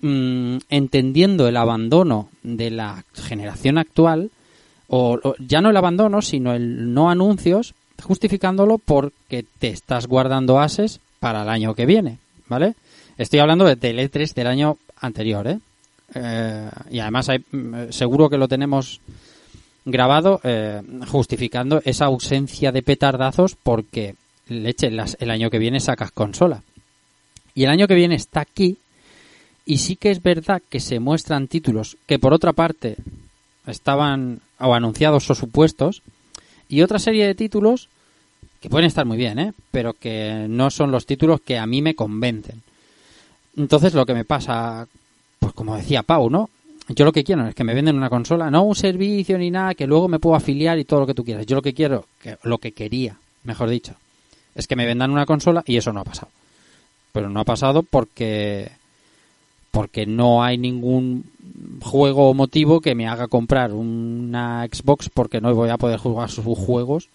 [0.00, 4.30] mm, entendiendo el abandono de la generación actual,
[4.88, 10.58] o, o ya no el abandono, sino el no anuncios, justificándolo porque te estás guardando
[10.58, 12.74] ases para el año que viene, ¿vale?
[13.18, 15.58] Estoy hablando de del E3 del año anterior, ¿eh?
[16.14, 19.00] Eh, y además hay, mm, seguro que lo tenemos
[19.84, 24.14] grabado eh, justificando esa ausencia de petardazos porque
[24.46, 26.62] leche las- el año que viene sacas consola
[27.56, 28.76] y el año que viene está aquí
[29.64, 32.98] y sí que es verdad que se muestran títulos que por otra parte
[33.66, 36.02] estaban o anunciados o supuestos
[36.68, 37.88] y otra serie de títulos
[38.60, 39.52] que pueden estar muy bien, ¿eh?
[39.70, 42.62] pero que no son los títulos que a mí me convencen.
[43.56, 44.86] Entonces lo que me pasa,
[45.38, 46.50] pues como decía Pau, ¿no?
[46.88, 49.74] Yo lo que quiero es que me venden una consola, no un servicio ni nada,
[49.74, 51.46] que luego me puedo afiliar y todo lo que tú quieras.
[51.46, 53.94] Yo lo que quiero, que, lo que quería, mejor dicho,
[54.54, 56.28] es que me vendan una consola y eso no ha pasado.
[57.12, 58.70] Pero no ha pasado porque
[59.72, 61.24] porque no hay ningún
[61.82, 66.30] juego o motivo que me haga comprar una Xbox porque no voy a poder jugar
[66.30, 67.08] sus juegos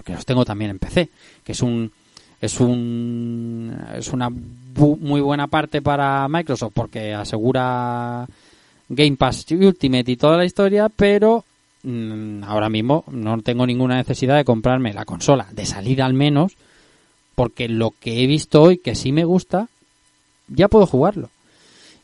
[0.00, 1.10] porque los tengo también en PC,
[1.44, 1.92] que es un
[2.40, 8.26] es un es una bu- muy buena parte para Microsoft porque asegura
[8.88, 11.44] Game Pass Ultimate y toda la historia, pero
[11.82, 16.52] mm, ahora mismo no tengo ninguna necesidad de comprarme la consola de salida al menos
[17.34, 19.68] porque lo que he visto hoy que sí me gusta
[20.48, 21.28] ya puedo jugarlo.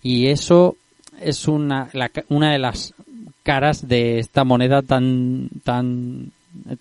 [0.03, 0.77] Y eso
[1.19, 2.93] es una la una de las
[3.43, 6.31] caras de esta moneda tan tan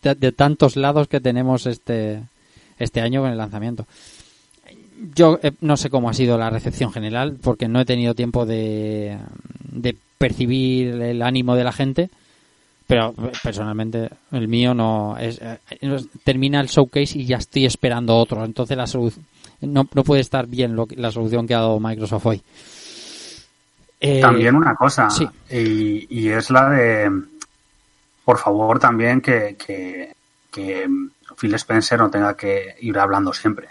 [0.02, 2.22] de, tantos lados que tenemos este
[2.80, 3.86] este año con el lanzamiento.
[5.16, 8.46] Yo eh, no sé cómo ha sido la recepción general porque no he tenido tiempo
[8.46, 9.18] de,
[9.72, 12.10] de percibir el ánimo de la gente,
[12.88, 15.58] pero eh, personalmente el mío no es eh,
[16.24, 19.14] termina el showcase y ya estoy esperando otro, entonces la solu-
[19.62, 22.42] no, no puede estar bien lo que- la solución que ha dado Microsoft hoy.
[24.00, 25.26] Eh, También una cosa, sí.
[25.50, 27.10] y, y es la de,
[28.26, 30.14] por favor, también que, que,
[30.52, 30.88] que
[31.38, 33.70] Phil Spencer no tenga que ir hablando siempre.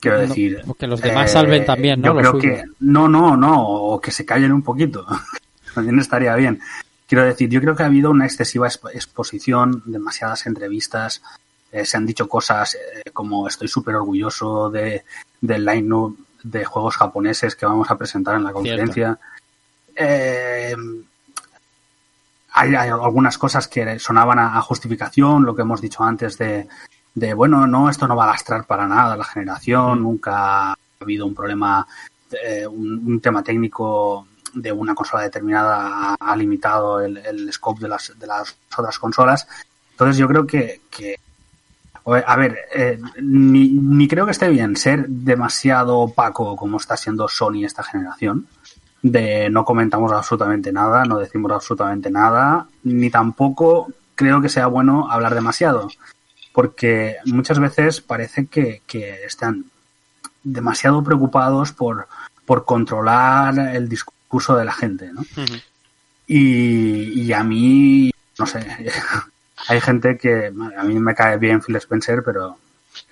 [0.00, 0.56] Quiero No, decir.
[0.58, 2.08] eh, porque los demás salven también, ¿no?
[2.08, 2.64] Yo creo que.
[2.80, 5.06] No, no, no, o que se callen un poquito.
[5.74, 6.60] también estaría bien.
[7.06, 11.22] Quiero decir, yo creo que ha habido una excesiva expo- exposición, demasiadas entrevistas,
[11.70, 15.04] eh, se han dicho cosas eh, como estoy súper orgulloso de,
[15.40, 19.18] del line de juegos japoneses que vamos a presentar en la conferencia.
[19.94, 20.74] Eh,
[22.52, 26.68] hay, hay algunas cosas que sonaban a, a justificación, lo que hemos dicho antes de,
[27.14, 31.26] de, bueno, no, esto no va a lastrar para nada la generación, nunca ha habido
[31.26, 31.86] un problema,
[32.44, 37.80] eh, un, un tema técnico de una consola determinada ha, ha limitado el, el scope
[37.80, 39.46] de las, de las otras consolas.
[39.92, 41.16] Entonces yo creo que, que
[42.04, 47.28] a ver, eh, ni, ni creo que esté bien ser demasiado opaco como está siendo
[47.28, 48.46] Sony esta generación.
[49.02, 55.10] De no comentamos absolutamente nada, no decimos absolutamente nada, ni tampoco creo que sea bueno
[55.10, 55.88] hablar demasiado.
[56.52, 59.64] Porque muchas veces parece que, que están
[60.44, 62.06] demasiado preocupados por,
[62.44, 65.24] por controlar el discurso de la gente, ¿no?
[66.26, 68.64] Y, y a mí, no sé,
[69.68, 72.58] hay gente que a mí me cae bien Phil Spencer, pero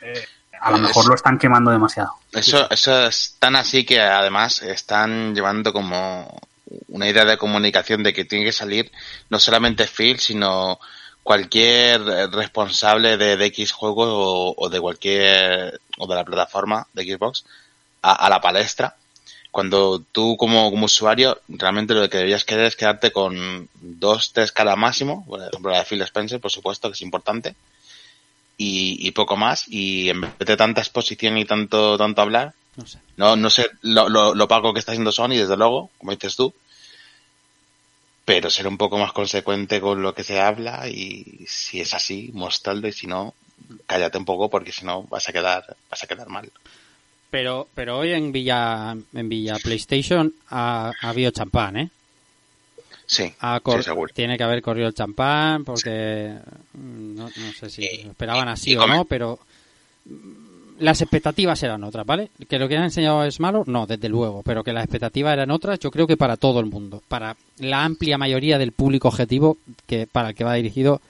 [0.00, 0.24] eh,
[0.60, 2.14] a lo mejor lo están quemando demasiado.
[2.32, 6.40] Eso, eso es tan así que además están llevando como
[6.88, 8.92] una idea de comunicación de que tiene que salir
[9.28, 10.78] no solamente Phil, sino
[11.22, 17.44] cualquier responsable de, X juego o, de cualquier o de la plataforma de Xbox
[18.02, 18.96] a, la palestra.
[19.50, 24.76] Cuando tú como, usuario realmente lo que deberías querer es quedarte con dos, tres caras
[24.76, 27.56] máximo, por ejemplo la de Phil Spencer, por supuesto, que es importante,
[28.62, 32.86] y, y poco más, y en vez de tanta exposición y tanto, tanto hablar, no
[32.86, 36.12] sé, no, no sé lo, lo, lo pago que está haciendo Sony, desde luego, como
[36.12, 36.52] dices tú,
[38.26, 42.32] pero ser un poco más consecuente con lo que se habla y si es así,
[42.34, 43.32] mostrarlo y si no,
[43.86, 46.52] cállate un poco porque si no vas a quedar, vas a quedar mal.
[47.30, 51.90] Pero, pero hoy en Villa, en Villa PlayStation ha, ha habido champán, ¿eh?
[53.10, 54.12] Sí, Ha cor- sí, seguro.
[54.14, 56.32] Tiene que haber corrido el champán porque
[56.74, 59.40] mm, no, no sé si lo esperaban así o no, pero
[60.04, 62.30] mm, las expectativas eran otras, ¿vale?
[62.48, 65.50] Que lo que han enseñado es malo, no, desde luego, pero que las expectativas eran
[65.50, 69.58] otras, yo creo que para todo el mundo, para la amplia mayoría del público objetivo
[69.88, 71.00] que para el que va dirigido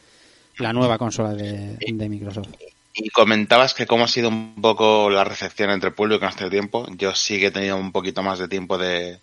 [0.56, 2.48] la nueva consola de, de Microsoft.
[2.94, 6.48] Y comentabas que cómo ha sido un poco la recepción entre el público en este
[6.48, 6.86] tiempo.
[6.96, 9.18] Yo sí que he tenido un poquito más de tiempo de,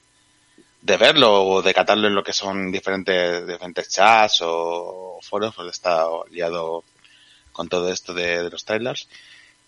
[0.82, 5.70] de verlo o de catarlo en lo que son diferentes, diferentes chats o foros, pues
[5.72, 6.84] estado liado
[7.52, 9.08] con todo esto de, de los trailers.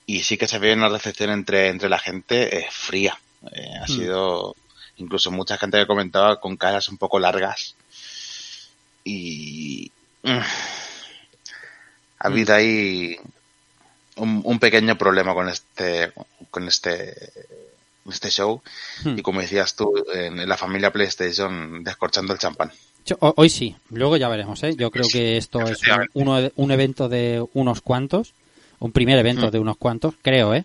[0.05, 3.19] Y sí que se ve una recepción entre, entre la gente eh, fría.
[3.51, 3.87] Eh, ha Mm.
[3.95, 4.55] sido
[4.97, 7.75] incluso mucha gente que comentaba con caras un poco largas.
[9.03, 9.91] Y
[10.23, 10.29] mm,
[12.19, 13.17] ha habido ahí
[14.17, 16.11] un, un pequeño problema con este
[16.51, 17.31] con este
[18.11, 18.61] este show
[19.03, 19.17] Hmm.
[19.17, 22.71] y como decías tú en, la familia PlayStation descorchando el champán
[23.21, 24.75] hoy sí, luego ya veremos, ¿eh?
[24.77, 25.79] Yo creo que esto es
[26.13, 28.33] un, un evento de unos cuantos,
[28.79, 29.51] un primer evento Mm.
[29.51, 30.63] de unos cuantos, creo, ¿eh?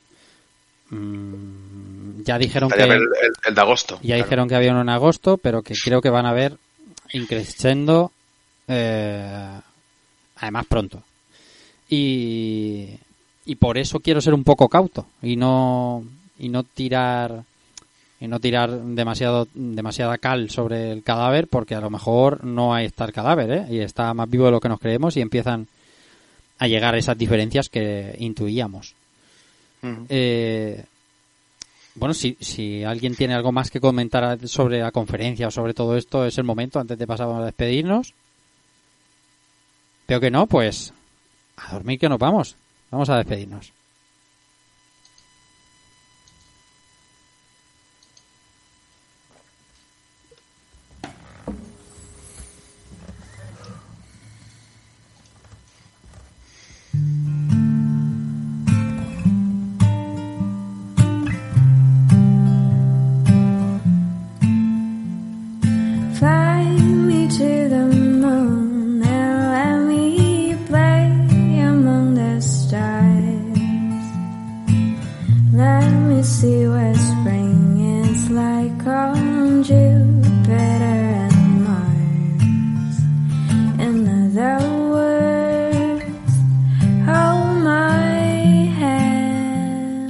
[0.90, 3.02] Mm, ya dijeron que el, el-
[3.46, 4.24] el de agosto ya claro.
[4.24, 6.58] dijeron que había uno en agosto, pero que creo que van a ver
[7.12, 8.12] increciendo
[8.68, 9.60] eh,
[10.36, 11.02] además pronto.
[11.88, 12.90] Y,
[13.46, 16.04] y por eso quiero ser un poco cauto y no
[16.38, 17.44] y no tirar
[18.20, 22.86] y no tirar demasiado demasiada cal sobre el cadáver porque a lo mejor no ahí
[22.86, 23.66] está el cadáver ¿eh?
[23.70, 25.66] y está más vivo de lo que nos creemos y empiezan
[26.58, 28.94] a llegar esas diferencias que intuíamos.
[30.08, 30.82] Eh,
[31.96, 35.96] bueno, si, si alguien tiene algo más que comentar sobre la conferencia o sobre todo
[35.96, 38.14] esto, es el momento antes de pasar a despedirnos.
[40.08, 40.94] Veo que no, pues
[41.56, 42.56] a dormir que nos vamos.
[42.90, 43.72] Vamos a despedirnos.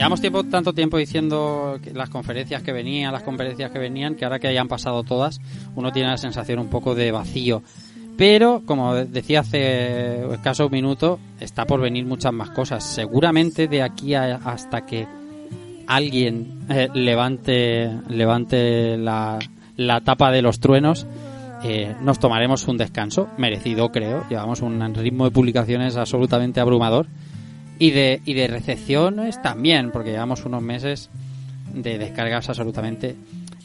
[0.05, 4.39] Llevamos tiempo, tanto tiempo diciendo las conferencias que venían, las conferencias que venían, que ahora
[4.39, 5.41] que hayan pasado todas,
[5.77, 7.63] uno tiene la sensación un poco de vacío.
[8.19, 12.85] Pero, como decía hace escaso un minuto, está por venir muchas más cosas.
[12.85, 15.07] Seguramente de aquí a- hasta que
[15.87, 19.39] alguien eh, levante, levante la,
[19.79, 21.07] la tapa de los truenos,
[21.63, 24.27] eh, nos tomaremos un descanso, merecido creo.
[24.29, 27.07] Llevamos un ritmo de publicaciones absolutamente abrumador
[27.85, 31.11] y de, y de recepciones también, porque llevamos unos meses
[31.75, 33.15] de descargas absolutamente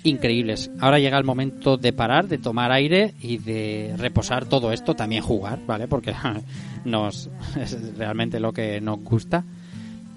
[0.04, 0.72] increíbles.
[0.80, 5.24] Ahora llega el momento de parar, de tomar aire y de reposar todo esto, también
[5.24, 5.88] jugar, ¿vale?
[5.88, 6.14] Porque
[6.86, 7.30] nos
[7.60, 9.44] es realmente lo que nos gusta.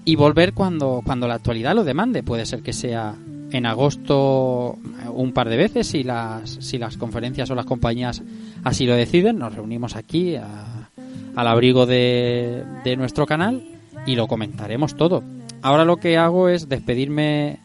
[0.05, 2.23] Y volver cuando, cuando la actualidad lo demande.
[2.23, 3.15] Puede ser que sea
[3.51, 4.77] en agosto
[5.13, 8.21] un par de veces si las, si las conferencias o las compañías
[8.65, 9.37] así lo deciden.
[9.39, 10.89] Nos reunimos aquí a-
[11.35, 13.63] al abrigo de, de nuestro canal
[14.05, 15.23] y lo comentaremos todo.
[15.61, 17.59] Ahora lo que hago es despedirme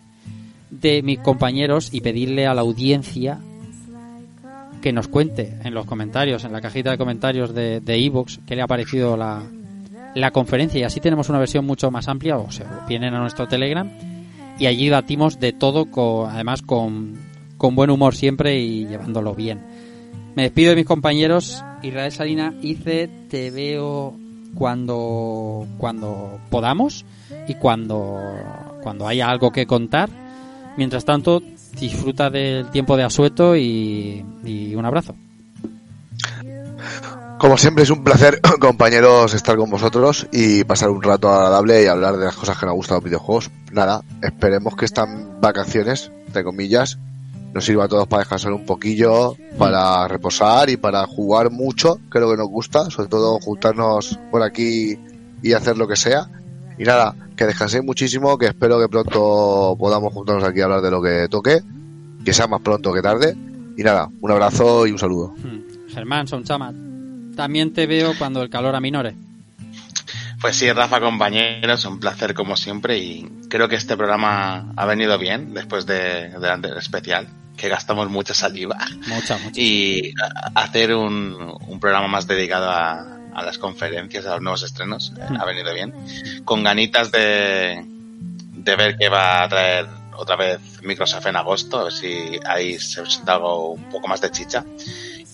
[0.70, 3.39] de mis compañeros y pedirle a la audiencia
[4.81, 8.55] que nos cuente en los comentarios, en la cajita de comentarios de de iVoox, qué
[8.55, 9.43] le ha parecido la,
[10.15, 13.48] la conferencia y así tenemos una versión mucho más amplia o se vienen a nuestro
[13.48, 13.90] Telegram
[14.59, 17.15] y allí batimos de todo, con, además con,
[17.56, 19.60] con buen humor siempre y llevándolo bien.
[20.35, 21.62] Me despido de mis compañeros.
[21.82, 24.16] Israel Salina, Ice, te veo
[24.54, 27.04] cuando, cuando podamos
[27.46, 28.20] y cuando,
[28.82, 30.10] cuando haya algo que contar.
[30.76, 31.42] Mientras tanto,
[31.78, 34.24] disfruta del tiempo de asueto y,
[34.76, 35.14] un abrazo.
[37.38, 41.86] Como siempre es un placer, compañeros, estar con vosotros y pasar un rato agradable y
[41.86, 43.50] hablar de las cosas que nos gustan los videojuegos.
[43.72, 45.08] Nada, esperemos que estas
[45.40, 46.98] vacaciones, entre comillas,
[47.54, 52.18] nos sirva a todos para descansar un poquillo, para reposar y para jugar mucho, que
[52.18, 54.98] es lo que nos gusta, sobre todo juntarnos por aquí
[55.42, 56.28] y hacer lo que sea.
[56.78, 60.90] Y nada, que descanséis muchísimo, que espero que pronto podamos juntarnos aquí a hablar de
[60.90, 61.60] lo que toque,
[62.24, 63.36] que sea más pronto que tarde.
[63.76, 65.34] Y nada, un abrazo y un saludo.
[65.42, 65.88] Hmm.
[65.88, 66.72] Germán, son chama.
[67.34, 69.14] También te veo cuando el calor aminore.
[70.40, 75.19] Pues sí, Rafa, compañeros, un placer como siempre y creo que este programa ha venido
[75.19, 78.77] bien después de, del especial, que gastamos mucha saliva.
[79.09, 79.60] Mucha, mucha.
[79.60, 80.12] Y
[80.55, 85.23] hacer un, un programa más dedicado a, a las conferencias, a los nuevos estrenos, eh,
[85.39, 85.93] ha venido bien.
[86.44, 89.86] Con ganitas de, de ver qué va a traer
[90.16, 94.20] otra vez Microsoft en agosto, a ver si ahí se presenta algo un poco más
[94.20, 94.65] de chicha.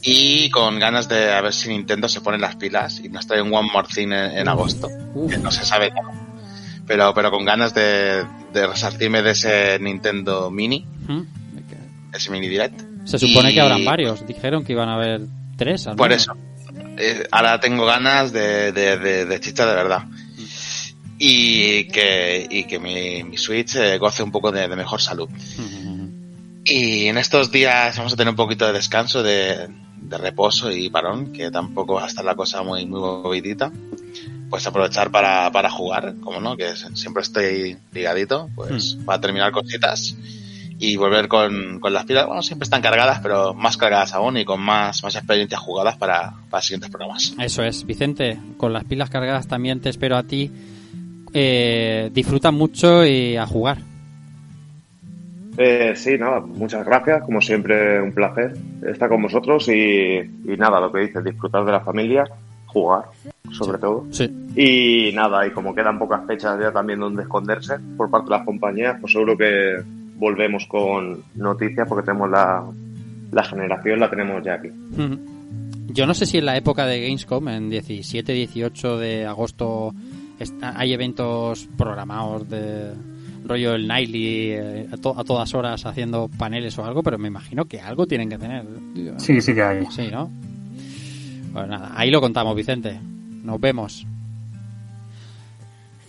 [0.06, 3.40] Y con ganas de a ver si Nintendo se pone las pilas y nos trae
[3.40, 4.88] un One More Thing en, en agosto,
[5.30, 6.12] que no se sabe cómo.
[6.86, 8.22] Pero, pero con ganas de,
[8.52, 11.22] de resarcirme de ese Nintendo Mini, ¿Mm?
[12.12, 12.82] ese Mini Direct.
[13.06, 14.26] Se supone Y- que habrán varios.
[14.26, 15.22] Dijeron que iban a haber
[15.56, 15.86] tres.
[15.86, 16.34] al Por eso.
[16.98, 20.02] Eh, ahora tengo ganas de, de, de, de chicha de verdad.
[21.18, 25.28] Y que, y que mi, mi Switch eh, goce un poco de, de mejor salud.
[26.64, 29.68] Y en estos días vamos a tener un poquito de descanso, de,
[30.14, 33.70] de reposo y parón, que tampoco va a estar la cosa muy, muy movidita.
[34.48, 40.16] Pues aprovechar para, para jugar, como no, que siempre estoy ligadito, pues para terminar cositas
[40.78, 42.26] y volver con, con las pilas.
[42.26, 46.34] Bueno, siempre están cargadas, pero más cargadas aún y con más, más experiencias jugadas para,
[46.50, 47.34] para siguientes programas.
[47.38, 50.50] Eso es, Vicente, con las pilas cargadas también te espero a ti.
[51.32, 53.78] Eh, disfruta mucho y a jugar.
[55.56, 58.54] Eh, sí, nada, muchas gracias, como siempre un placer
[58.86, 62.24] estar con vosotros y, y nada, lo que dices, disfrutar de la familia,
[62.66, 63.04] jugar,
[63.50, 64.06] sobre todo.
[64.10, 64.28] Sí.
[64.56, 68.44] Y nada, y como quedan pocas fechas ya también donde esconderse por parte de las
[68.44, 69.76] compañías, pues seguro que
[70.16, 72.64] volvemos con noticias porque tenemos la,
[73.30, 74.70] la generación, la tenemos ya aquí.
[75.88, 79.94] Yo no sé si en la época de Gamescom, en 17-18 de agosto,
[80.60, 82.92] hay eventos programados de
[83.44, 87.28] rollo el Nightly eh, a, to- a todas horas haciendo paneles o algo, pero me
[87.28, 88.64] imagino que algo tienen que tener.
[89.18, 89.86] Sí, sí que hay.
[89.90, 90.30] Sí, ¿no?
[91.52, 92.98] Pues nada, ahí lo contamos, Vicente.
[93.44, 94.06] Nos vemos.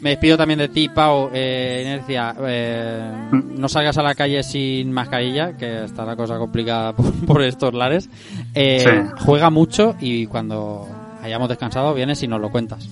[0.01, 1.29] Me despido también de ti, Pau.
[1.33, 6.93] Eh, Inercia, eh, no salgas a la calle sin mascarilla, que está la cosa complicada
[6.95, 8.09] por, por estos lares.
[8.53, 9.23] Eh, Sí.
[9.25, 10.87] Juega mucho y cuando
[11.23, 12.87] hayamos descansado vienes y nos lo cuentas.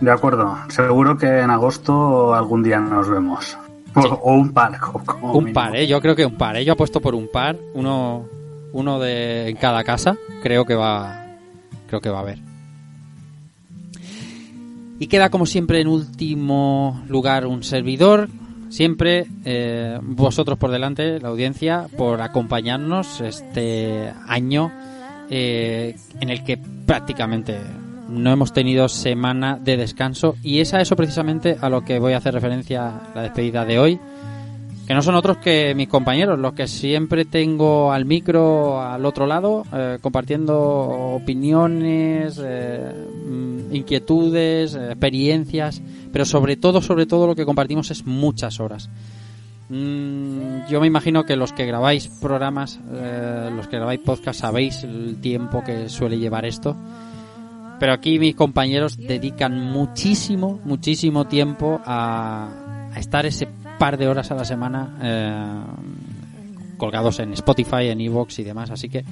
[0.00, 0.56] De acuerdo.
[0.68, 3.56] Seguro que en agosto algún día nos vemos.
[3.94, 4.78] O, o un par.
[4.78, 5.54] como Un mínimo.
[5.54, 5.86] par, ¿eh?
[5.86, 6.64] Yo creo que un par, ¿eh?
[6.64, 8.26] Yo apuesto por un par, uno,
[8.72, 10.16] uno de en cada casa.
[10.42, 11.26] Creo que va,
[11.88, 12.38] creo que va a haber.
[14.98, 18.28] Y queda como siempre en último lugar un servidor.
[18.68, 24.72] Siempre eh, vosotros por delante, la audiencia, por acompañarnos este año
[25.30, 27.58] eh, en el que prácticamente
[28.08, 32.12] no hemos tenido semana de descanso y es a eso precisamente a lo que voy
[32.12, 34.00] a hacer referencia la despedida de hoy
[34.86, 39.26] que no son otros que mis compañeros, los que siempre tengo al micro al otro
[39.26, 42.92] lado, eh, compartiendo opiniones, eh,
[43.26, 48.88] mm, inquietudes, eh, experiencias, pero sobre todo, sobre todo lo que compartimos es muchas horas.
[49.68, 52.78] Mm, yo me imagino que los que grabáis programas,
[53.56, 56.76] los que grabáis podcast, sabéis el tiempo que suele llevar esto.
[57.78, 62.48] Pero aquí mis compañeros dedican muchísimo, muchísimo tiempo a,
[62.96, 63.46] estar ese
[63.78, 65.60] par de horas a la semana eh,
[66.78, 68.70] colgados en Spotify, en Evox y demás.
[68.70, 69.04] Así que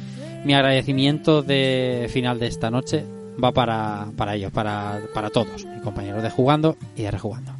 [0.44, 3.04] mi agradecimiento de final de esta noche
[3.42, 7.52] va para, para ellos, para, para todos, mis compañeros de jugando y de rejugando.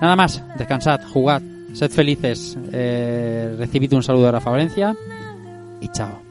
[0.00, 4.96] Nada más, descansad, jugad, sed felices, eh, recibid un saludo de Rafa Valencia
[5.80, 6.22] y chao.